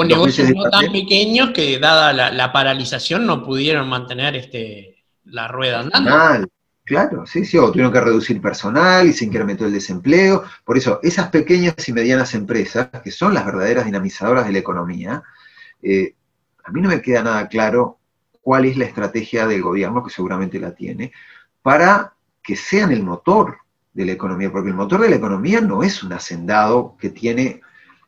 O 0.00 0.04
negocios 0.04 0.50
no 0.54 0.70
tan 0.70 0.92
pequeños 0.92 1.50
que 1.50 1.76
dada 1.80 2.12
la, 2.12 2.52
paralización 2.52 3.26
no 3.26 3.42
pudieron 3.42 3.88
mantener 3.88 4.36
este, 4.36 5.04
la 5.24 5.48
rueda 5.48 5.80
andando. 5.80 6.48
Claro, 6.84 7.26
sí, 7.26 7.44
sí, 7.44 7.58
o 7.58 7.70
tuvieron 7.70 7.92
que 7.92 8.00
reducir 8.00 8.40
personal 8.40 9.08
y 9.08 9.12
se 9.12 9.24
incrementó 9.24 9.66
el 9.66 9.72
desempleo. 9.72 10.44
Por 10.64 10.78
eso, 10.78 11.00
esas 11.02 11.28
pequeñas 11.30 11.74
y 11.88 11.92
medianas 11.92 12.32
empresas, 12.32 12.88
que 13.04 13.10
son 13.10 13.34
las 13.34 13.44
verdaderas 13.44 13.84
dinamizadoras 13.84 14.46
de 14.46 14.52
la 14.52 14.58
economía, 14.60 15.22
eh, 15.82 16.14
a 16.64 16.70
mí 16.70 16.80
no 16.80 16.88
me 16.88 17.02
queda 17.02 17.24
nada 17.24 17.48
claro 17.48 17.98
cuál 18.40 18.66
es 18.66 18.76
la 18.76 18.84
estrategia 18.84 19.46
del 19.46 19.62
gobierno, 19.62 20.04
que 20.04 20.10
seguramente 20.10 20.60
la 20.60 20.74
tiene, 20.74 21.12
para 21.60 22.14
que 22.42 22.54
sean 22.54 22.92
el 22.92 23.02
motor 23.02 23.58
de 23.92 24.06
la 24.06 24.12
economía, 24.12 24.52
porque 24.52 24.68
el 24.68 24.76
motor 24.76 25.00
de 25.00 25.10
la 25.10 25.16
economía 25.16 25.60
no 25.60 25.82
es 25.82 26.02
un 26.04 26.12
hacendado 26.12 26.96
que 26.98 27.10
tiene 27.10 27.60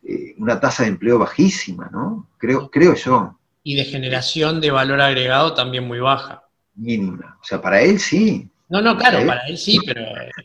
eh, 0.02 0.34
una 0.38 0.58
tasa 0.60 0.82
de 0.82 0.90
empleo 0.90 1.18
bajísima, 1.18 1.88
¿no? 1.92 2.28
Creo, 2.38 2.70
creo 2.70 2.94
yo. 2.94 3.38
Y 3.62 3.76
de 3.76 3.84
generación 3.84 4.60
de 4.60 4.70
valor 4.70 5.00
agregado 5.00 5.54
también 5.54 5.84
muy 5.86 6.00
baja. 6.00 6.44
Mínima. 6.74 7.38
O 7.40 7.44
sea, 7.44 7.60
para 7.60 7.80
él 7.82 7.98
sí. 8.00 8.48
No, 8.68 8.80
no, 8.80 8.96
claro, 8.96 9.26
para 9.26 9.46
él, 9.48 9.58
sí, 9.58 9.78
pero, 9.84 10.02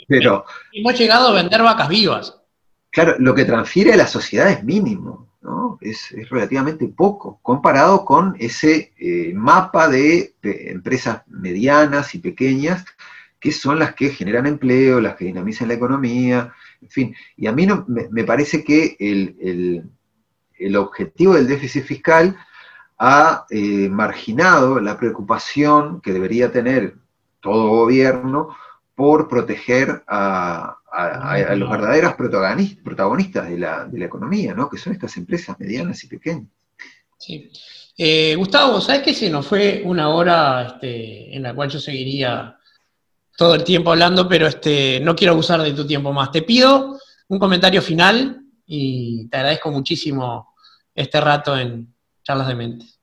pero 0.08 0.46
hemos 0.74 0.98
llegado 0.98 1.30
a 1.30 1.34
vender 1.34 1.62
vacas 1.62 1.88
vivas. 1.88 2.42
Claro, 2.90 3.16
lo 3.20 3.36
que 3.36 3.46
transfiere 3.46 3.94
a 3.94 3.98
la 3.98 4.08
sociedad 4.08 4.50
es 4.50 4.64
mínimo, 4.64 5.30
¿no? 5.42 5.78
Es, 5.80 6.14
relativamente 6.30 6.88
poco, 6.88 7.40
comparado 7.44 8.04
con 8.04 8.36
ese 8.40 8.94
eh, 8.98 9.32
mapa 9.36 9.88
de 9.88 10.34
empresas 10.42 11.22
medianas 11.28 12.16
y 12.16 12.20
pequeñas 12.20 12.84
que 13.46 13.52
son 13.52 13.78
las 13.78 13.94
que 13.94 14.10
generan 14.10 14.48
empleo, 14.48 15.00
las 15.00 15.16
que 15.18 15.26
dinamizan 15.26 15.68
la 15.68 15.76
economía, 15.76 16.52
en 16.82 16.90
fin. 16.90 17.16
Y 17.38 17.48
a 17.48 17.52
mí 17.52 17.68
me, 17.88 18.24
parece 18.24 18.64
que 18.64 18.96
el, 19.00 20.78
objetivo 20.78 21.34
del 21.34 21.48
déficit 21.48 21.84
fiscal 21.84 22.38
ha 22.98 23.46
eh, 23.50 23.90
marginado 23.90 24.80
la 24.80 24.98
preocupación 24.98 26.02
que 26.02 26.14
debería 26.14 26.52
tener 26.52 26.96
todo 27.42 27.70
gobierno 27.70 28.56
por 28.96 29.28
proteger 29.28 30.04
a, 30.08 30.78
los 31.58 31.70
verdaderos 31.70 32.14
protagonistas, 32.14 33.50
de, 33.50 33.58
la, 33.58 33.90
economía, 34.00 34.54
¿no? 34.54 34.70
que 34.70 34.78
son 34.78 34.94
estas 34.94 35.18
empresas 35.18 35.60
medianas 35.60 36.02
y 36.04 36.08
pequeñas. 36.08 36.48
Sí. 37.18 37.52
Eh, 37.98 38.36
Gustavo, 38.36 38.82
¿sabes 38.82 39.04
que 39.04 39.14
se 39.14 39.30
nos 39.30 39.48
fue 39.48 39.82
una 39.86 40.10
hora 40.10 40.66
este, 40.68 41.36
en 41.36 41.44
la 41.44 41.54
cual 41.54 41.70
yo 41.70 41.80
seguiría 41.80 42.58
todo 43.38 43.56
el 43.56 43.64
tiempo 43.64 43.92
hablando, 43.92 44.28
pero 44.28 44.48
este, 44.48 45.00
no 45.02 45.16
quiero 45.16 45.34
abusar 45.34 45.62
de 45.62 45.74
tu 45.74 45.86
tiempo 45.86 46.14
más. 46.14 46.32
Te 46.32 46.42
pido 46.42 46.98
un 47.28 47.40
comentario 47.40 47.82
final 47.82 48.42
y 48.66 49.28
te 49.30 49.38
agradezco 49.38 49.72
muchísimo 49.72 50.54
este 50.94 51.20
rato 51.20 51.58
en 51.58 51.94
Charlas 52.24 52.48
de 52.48 52.56
Mentes. 52.56 53.00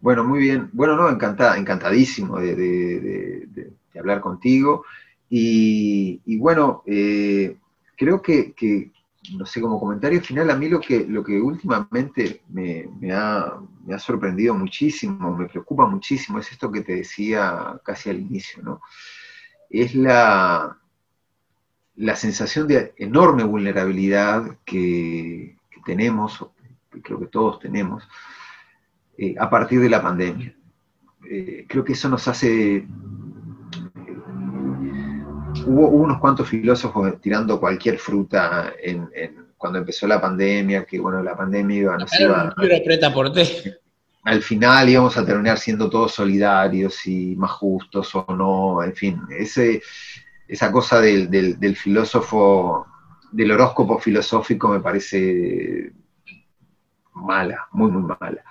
Bueno, 0.00 0.24
muy 0.24 0.40
bien. 0.40 0.70
Bueno, 0.72 0.96
no, 0.96 1.08
encantadísimo 1.08 2.38
de, 2.38 3.48
hablar 3.98 4.20
contigo. 4.20 4.84
Y, 5.28 6.36
bueno, 6.38 6.82
eh, 6.86 7.56
creo 7.96 8.22
que, 8.22 8.92
no 9.36 9.44
sé, 9.44 9.60
como 9.60 9.80
comentario 9.80 10.20
final, 10.22 10.50
a 10.50 10.56
mí 10.56 10.68
lo 10.68 10.80
que, 10.80 11.06
lo 11.06 11.24
que 11.24 11.40
últimamente 11.40 12.42
me, 12.48 12.88
ha, 13.12 13.58
me 13.84 13.94
ha 13.94 13.98
sorprendido 13.98 14.54
muchísimo, 14.54 15.36
me 15.36 15.48
preocupa 15.48 15.86
muchísimo, 15.86 16.38
es 16.38 16.52
esto 16.52 16.70
que 16.70 16.82
te 16.82 16.96
decía 16.96 17.80
casi 17.84 18.10
al 18.10 18.20
inicio, 18.20 18.62
¿no? 18.62 18.80
Es 19.70 19.94
la, 19.94 20.78
la 21.96 22.16
sensación 22.16 22.68
de 22.68 22.94
enorme 22.98 23.42
vulnerabilidad 23.44 24.58
que, 24.64 25.56
tenemos, 25.84 26.44
que 26.90 27.00
creo 27.00 27.20
que 27.20 27.26
todos 27.26 27.58
tenemos, 27.58 28.06
eh, 29.16 29.34
a 29.38 29.48
partir 29.48 29.80
de 29.80 29.88
la 29.88 30.02
pandemia. 30.02 30.54
Eh, 31.28 31.64
creo 31.68 31.84
que 31.84 31.92
eso 31.92 32.08
nos 32.08 32.26
hace... 32.28 32.86
Hubo, 35.66 35.88
unos 35.88 36.18
cuantos 36.18 36.48
filósofos 36.48 37.20
tirando 37.20 37.58
cualquier 37.58 37.98
fruta 37.98 38.74
cuando 39.56 39.78
empezó 39.78 40.06
la 40.06 40.20
pandemia, 40.20 40.84
que 40.84 41.00
bueno, 41.00 41.22
la 41.22 41.34
pandemia 41.34 41.76
iba, 41.78 41.96
nos 41.96 42.20
iba... 42.20 42.54
por 43.12 43.32
al 44.26 44.42
final 44.42 44.88
íbamos 44.88 45.16
a 45.16 45.24
terminar 45.24 45.56
siendo 45.56 45.88
todos 45.88 46.14
solidarios 46.14 47.06
y 47.06 47.36
más 47.36 47.52
justos 47.52 48.12
o 48.12 48.26
no, 48.36 48.82
en 48.82 48.92
fin, 48.92 49.20
esa 50.48 50.72
cosa 50.72 51.00
del, 51.00 51.76
filósofo, 51.76 52.88
del 53.30 53.52
horóscopo 53.52 54.00
filosófico 54.00 54.68
me 54.68 54.80
parece 54.80 55.92
mala, 57.14 57.68
muy, 57.70 57.92
muy 57.92 58.02
mala. 58.02 58.42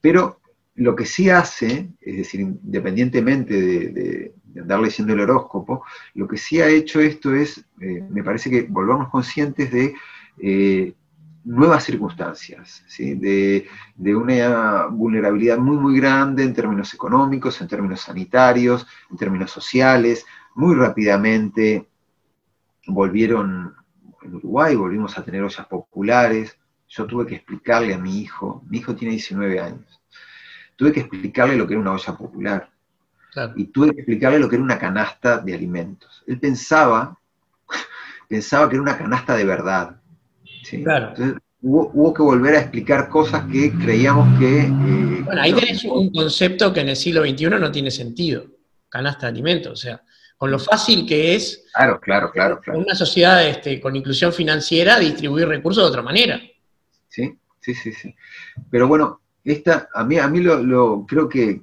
Pero 0.00 0.40
lo 0.76 0.94
que 0.94 1.04
sí 1.04 1.28
hace, 1.30 1.90
es 2.00 2.16
decir, 2.16 2.40
independientemente 2.40 3.60
de, 3.90 4.34
andar 4.56 4.78
leyendo 4.78 5.14
el 5.14 5.20
horóscopo, 5.20 5.84
lo 6.14 6.28
que 6.28 6.36
sí 6.36 6.60
ha 6.60 6.68
hecho 6.68 7.00
esto 7.00 7.34
es, 7.34 7.58
eh, 7.80 8.04
me 8.08 8.22
parece 8.22 8.50
que 8.50 8.62
volvernos 8.62 9.08
conscientes 9.08 9.72
de 9.72 9.94
eh, 10.40 10.94
nuevas 11.44 11.84
circunstancias, 11.84 12.84
de, 12.98 13.66
una 14.16 14.86
vulnerabilidad 14.86 15.58
muy, 15.58 15.76
muy 15.76 15.96
grande 15.96 16.42
en 16.42 16.54
términos 16.54 16.92
económicos, 16.94 17.60
en 17.60 17.68
términos 17.68 18.00
sanitarios, 18.00 18.86
en 19.10 19.16
términos 19.16 19.50
sociales. 19.50 20.24
Muy 20.54 20.74
rápidamente 20.74 21.86
volvieron, 22.86 23.74
en 24.22 24.34
Uruguay 24.34 24.74
volvimos 24.74 25.16
a 25.18 25.24
tener 25.24 25.42
ollas 25.42 25.66
populares. 25.66 26.58
Yo 26.88 27.06
tuve 27.06 27.26
que 27.26 27.36
explicarle 27.36 27.92
a 27.94 27.98
mi 27.98 28.20
hijo, 28.20 28.62
mi 28.68 28.78
hijo 28.78 28.94
tiene 28.94 29.12
19 29.12 29.60
años, 29.60 30.02
tuve 30.76 30.92
que 30.92 31.00
explicarle 31.00 31.56
lo 31.56 31.66
que 31.66 31.74
era 31.74 31.80
una 31.80 31.92
olla 31.92 32.16
popular. 32.16 32.70
Y 33.56 33.64
tuve 33.66 33.92
que 33.92 34.00
explicarle 34.00 34.38
lo 34.38 34.48
que 34.48 34.54
era 34.54 34.64
una 34.64 34.78
canasta 34.78 35.38
de 35.38 35.54
alimentos. 35.54 36.22
Él 36.24 36.38
pensaba, 36.38 37.18
pensaba 38.28 38.68
que 38.68 38.76
era 38.76 38.82
una 38.82 38.96
canasta 38.96 39.34
de 39.34 39.44
verdad. 39.44 40.00
Entonces, 40.72 41.34
hubo, 41.62 42.12
que 42.12 42.22
volver 42.22 42.54
a 42.56 42.60
explicar 42.60 43.08
cosas 43.08 43.44
que 43.50 43.72
creíamos 43.72 44.38
que... 44.38 44.60
Eh, 44.60 45.22
bueno, 45.24 45.42
ahí 45.42 45.52
tenés 45.52 45.84
un 45.84 46.12
concepto 46.12 46.72
que 46.72 46.80
en 46.80 46.90
el 46.90 46.96
siglo 46.96 47.22
XXI 47.22 47.46
no 47.50 47.72
tiene 47.72 47.90
sentido, 47.90 48.46
canasta 48.88 49.26
de 49.26 49.32
alimentos, 49.32 49.72
o 49.72 49.76
sea, 49.76 50.02
con 50.36 50.50
lo 50.50 50.58
fácil 50.58 51.06
que 51.06 51.34
es... 51.34 51.64
Claro, 51.72 52.00
claro, 52.00 52.30
claro. 52.30 52.60
claro. 52.60 52.80
una 52.80 52.94
sociedad 52.94 53.46
este, 53.46 53.80
con 53.80 53.96
inclusión 53.96 54.32
financiera 54.32 54.98
distribuir 54.98 55.48
recursos 55.48 55.82
de 55.82 55.88
otra 55.88 56.02
manera. 56.02 56.40
Sí, 57.08 57.38
sí, 57.60 57.74
sí, 57.74 57.92
sí. 57.92 58.14
Pero 58.70 58.86
bueno, 58.86 59.22
esta, 59.44 59.90
a 59.92 60.04
mí, 60.04 60.18
a 60.18 60.26
mí 60.26 60.40
lo, 60.40 61.04
creo 61.06 61.28
que, 61.28 61.60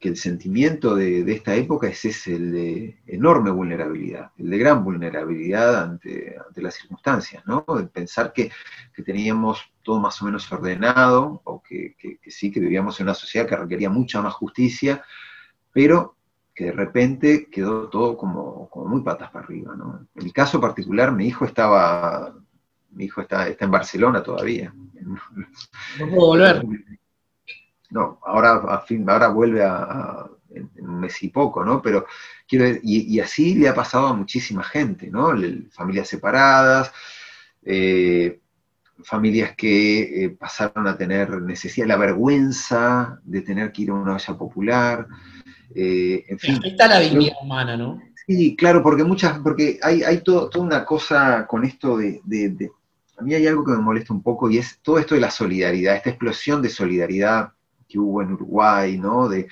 el 0.00 0.16
sentimiento 0.16 0.94
de, 0.94 1.30
esta 1.30 1.54
época 1.54 1.86
es 1.86 2.02
ese, 2.06 2.36
el 2.36 2.52
de 2.52 2.98
enorme 3.06 3.50
vulnerabilidad, 3.50 4.30
el 4.38 4.48
de 4.48 4.58
gran 4.58 4.82
vulnerabilidad 4.82 5.82
ante, 5.82 6.36
las 6.56 6.74
circunstancias, 6.74 7.42
¿no? 7.46 7.66
Pensar 7.92 8.32
que, 8.32 8.50
teníamos 9.04 9.60
todo 9.82 10.00
más 10.00 10.20
o 10.22 10.24
menos 10.24 10.50
ordenado, 10.50 11.42
o 11.44 11.62
que, 11.62 11.96
sí, 12.26 12.50
que 12.50 12.60
vivíamos 12.60 12.98
en 12.98 13.06
una 13.06 13.14
sociedad 13.14 13.46
que 13.46 13.56
requería 13.56 13.90
mucha 13.90 14.22
más 14.22 14.32
justicia, 14.32 15.04
pero 15.70 16.16
que 16.54 16.64
de 16.64 16.72
repente 16.72 17.48
quedó 17.50 17.90
todo 17.90 18.16
como, 18.16 18.70
muy 18.86 19.02
patas 19.02 19.30
para 19.30 19.44
arriba, 19.44 19.76
¿no? 19.76 20.06
En 20.14 20.24
mi 20.24 20.32
caso 20.32 20.58
particular, 20.62 21.12
mi 21.12 21.26
hijo 21.26 21.44
estaba, 21.44 22.34
mi 22.92 23.04
hijo 23.04 23.20
está, 23.20 23.48
está 23.48 23.66
en 23.66 23.70
Barcelona 23.70 24.22
todavía. 24.22 24.74
No 25.02 26.08
puedo 26.08 26.26
volver. 26.26 26.64
No, 27.90 28.18
ahora, 28.24 28.56
a 28.68 28.80
fin, 28.80 29.08
ahora 29.08 29.28
vuelve 29.28 29.64
a, 29.64 30.26
en, 30.50 30.70
un 30.78 31.00
mes 31.00 31.22
y 31.22 31.28
poco, 31.28 31.64
¿no? 31.64 31.80
Pero 31.82 32.06
quiero 32.46 32.78
y, 32.82 33.18
así 33.20 33.54
le 33.54 33.68
ha 33.68 33.74
pasado 33.74 34.08
a 34.08 34.14
muchísima 34.14 34.62
gente, 34.62 35.08
¿no? 35.10 35.32
familias 35.70 36.08
separadas, 36.08 36.92
eh, 37.64 38.40
familias 39.02 39.54
que 39.56 40.24
eh, 40.24 40.30
pasaron 40.30 40.86
a 40.86 40.96
tener 40.96 41.40
necesidad, 41.42 41.86
la 41.86 41.96
vergüenza 41.96 43.20
de 43.24 43.42
tener 43.42 43.72
que 43.72 43.82
ir 43.82 43.90
a 43.90 43.94
una 43.94 44.14
olla 44.14 44.36
popular, 44.36 45.06
eh, 45.74 46.24
en 46.28 46.38
fin. 46.38 46.60
está 46.64 46.88
la 46.88 47.00
dignidad 47.00 47.36
humana, 47.42 47.76
¿no? 47.76 48.00
Sí, 48.26 48.56
claro, 48.56 48.82
porque 48.82 49.04
muchas, 49.04 49.38
porque 49.38 49.78
hay, 49.82 50.02
hay 50.02 50.18
todo, 50.18 50.50
toda 50.50 50.64
una 50.64 50.84
cosa 50.84 51.46
con 51.46 51.64
esto 51.64 51.96
de, 51.96 52.20
de, 52.24 52.70
a 53.16 53.22
mí 53.22 53.34
hay 53.34 53.46
algo 53.46 53.64
que 53.64 53.72
me 53.72 53.78
molesta 53.78 54.12
un 54.12 54.22
poco 54.22 54.50
y 54.50 54.58
es 54.58 54.80
todo 54.82 54.98
esto 54.98 55.14
de 55.14 55.22
la 55.22 55.30
solidaridad, 55.30 55.96
esta 55.96 56.10
explosión 56.10 56.60
de 56.60 56.68
solidaridad 56.68 57.52
que 57.88 57.98
hubo 57.98 58.22
en 58.22 58.32
Uruguay, 58.32 58.98
¿no? 58.98 59.28
De, 59.28 59.48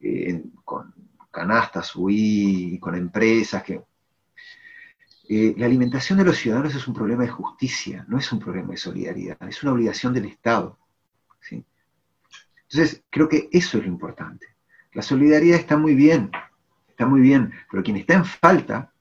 eh, 0.00 0.42
con 0.64 0.92
canastas 1.30 1.94
UI, 1.94 2.78
con 2.80 2.94
empresas, 2.94 3.62
que... 3.62 3.82
Eh, 5.28 5.54
la 5.56 5.66
alimentación 5.66 6.18
de 6.18 6.24
los 6.24 6.36
ciudadanos 6.36 6.74
es 6.74 6.86
un 6.86 6.94
problema 6.94 7.24
de 7.24 7.30
justicia, 7.30 8.04
no 8.08 8.16
es 8.16 8.30
un 8.30 8.38
problema 8.38 8.70
de 8.70 8.76
solidaridad, 8.76 9.36
es 9.48 9.60
una 9.62 9.72
obligación 9.72 10.12
del 10.12 10.26
Estado. 10.26 10.78
Entonces, 12.68 13.02
creo 13.10 13.28
que 13.28 13.48
eso 13.52 13.78
es 13.78 13.84
lo 13.84 13.90
importante. 13.90 14.46
La 14.92 15.02
solidaridad 15.02 15.58
está 15.58 15.76
muy 15.76 15.94
bien, 15.94 16.30
está 16.88 17.06
muy 17.06 17.20
bien, 17.20 17.52
pero 17.70 17.82
quien 17.82 17.96
está 17.96 18.14
en 18.14 18.24
falta 18.24 18.92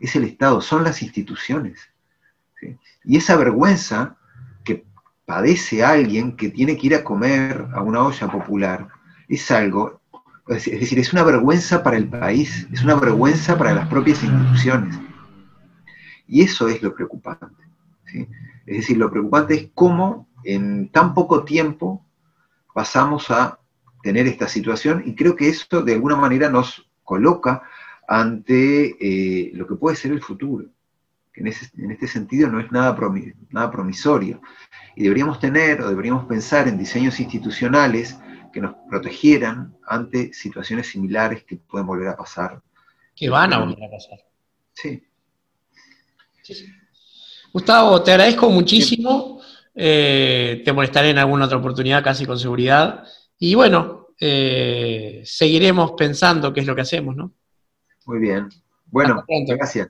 es 0.00 0.16
el 0.16 0.24
Estado, 0.24 0.60
son 0.60 0.84
las 0.84 1.02
instituciones. 1.02 1.80
Y 3.04 3.16
esa 3.16 3.36
vergüenza 3.36 4.16
padece 5.32 5.82
alguien 5.82 6.36
que 6.36 6.50
tiene 6.50 6.76
que 6.76 6.88
ir 6.88 6.94
a 6.94 7.02
comer 7.02 7.66
a 7.72 7.80
una 7.80 8.02
olla 8.02 8.30
popular, 8.30 8.88
es 9.28 9.50
algo, 9.50 10.02
es 10.46 10.66
decir, 10.66 10.98
es 10.98 11.10
una 11.14 11.22
vergüenza 11.22 11.82
para 11.82 11.96
el 11.96 12.06
país, 12.06 12.68
es 12.70 12.84
una 12.84 12.96
vergüenza 12.96 13.56
para 13.56 13.72
las 13.72 13.88
propias 13.88 14.22
instituciones. 14.22 14.94
Y 16.28 16.42
eso 16.42 16.68
es 16.68 16.82
lo 16.82 16.94
preocupante. 16.94 17.46
Es 18.66 18.76
decir, 18.76 18.98
lo 18.98 19.10
preocupante 19.10 19.54
es 19.54 19.70
cómo 19.74 20.28
en 20.44 20.90
tan 20.90 21.14
poco 21.14 21.44
tiempo 21.44 22.04
pasamos 22.74 23.30
a 23.30 23.58
tener 24.02 24.26
esta 24.26 24.48
situación 24.48 25.02
y 25.06 25.14
creo 25.14 25.34
que 25.34 25.48
esto 25.48 25.80
de 25.80 25.94
alguna 25.94 26.16
manera 26.16 26.50
nos 26.50 26.90
coloca 27.04 27.62
ante 28.06 28.96
eh, 29.00 29.50
lo 29.54 29.66
que 29.66 29.76
puede 29.76 29.96
ser 29.96 30.12
el 30.12 30.20
futuro, 30.20 30.66
que 31.32 31.40
en, 31.40 31.46
este 31.90 32.06
sentido 32.06 32.48
no 32.48 32.60
es 32.60 32.70
nada, 32.70 32.96
nada 33.50 33.70
promisorio. 33.70 34.40
Y 34.94 35.04
deberíamos 35.04 35.40
tener 35.40 35.80
o 35.80 35.88
deberíamos 35.88 36.26
pensar 36.26 36.68
en 36.68 36.78
diseños 36.78 37.18
institucionales 37.20 38.18
que 38.52 38.60
nos 38.60 38.74
protegieran 38.88 39.74
ante 39.86 40.32
situaciones 40.32 40.88
similares 40.88 41.44
que 41.44 41.56
pueden 41.56 41.86
volver 41.86 42.08
a 42.08 42.16
pasar. 42.16 42.62
Que 43.16 43.30
van 43.30 43.52
a 43.52 43.58
volver 43.58 43.84
a 43.84 43.90
pasar. 43.90 44.18
Sí. 44.74 45.02
Gustavo, 47.52 48.02
te 48.02 48.12
agradezco 48.12 48.50
muchísimo. 48.50 49.40
Eh, 49.74 50.60
te 50.64 50.72
molestaré 50.72 51.10
en 51.10 51.18
alguna 51.18 51.46
otra 51.46 51.56
oportunidad, 51.56 52.04
casi 52.04 52.26
con 52.26 52.38
seguridad. 52.38 53.04
Y 53.38 53.54
bueno, 53.54 54.08
eh, 54.20 55.22
seguiremos 55.24 55.92
pensando 55.92 56.52
qué 56.52 56.60
es 56.60 56.66
lo 56.66 56.74
que 56.74 56.82
hacemos, 56.82 57.16
¿no? 57.16 57.32
Muy 58.06 58.18
bien. 58.18 58.48
Bueno, 58.86 59.24
gracias. 59.26 59.88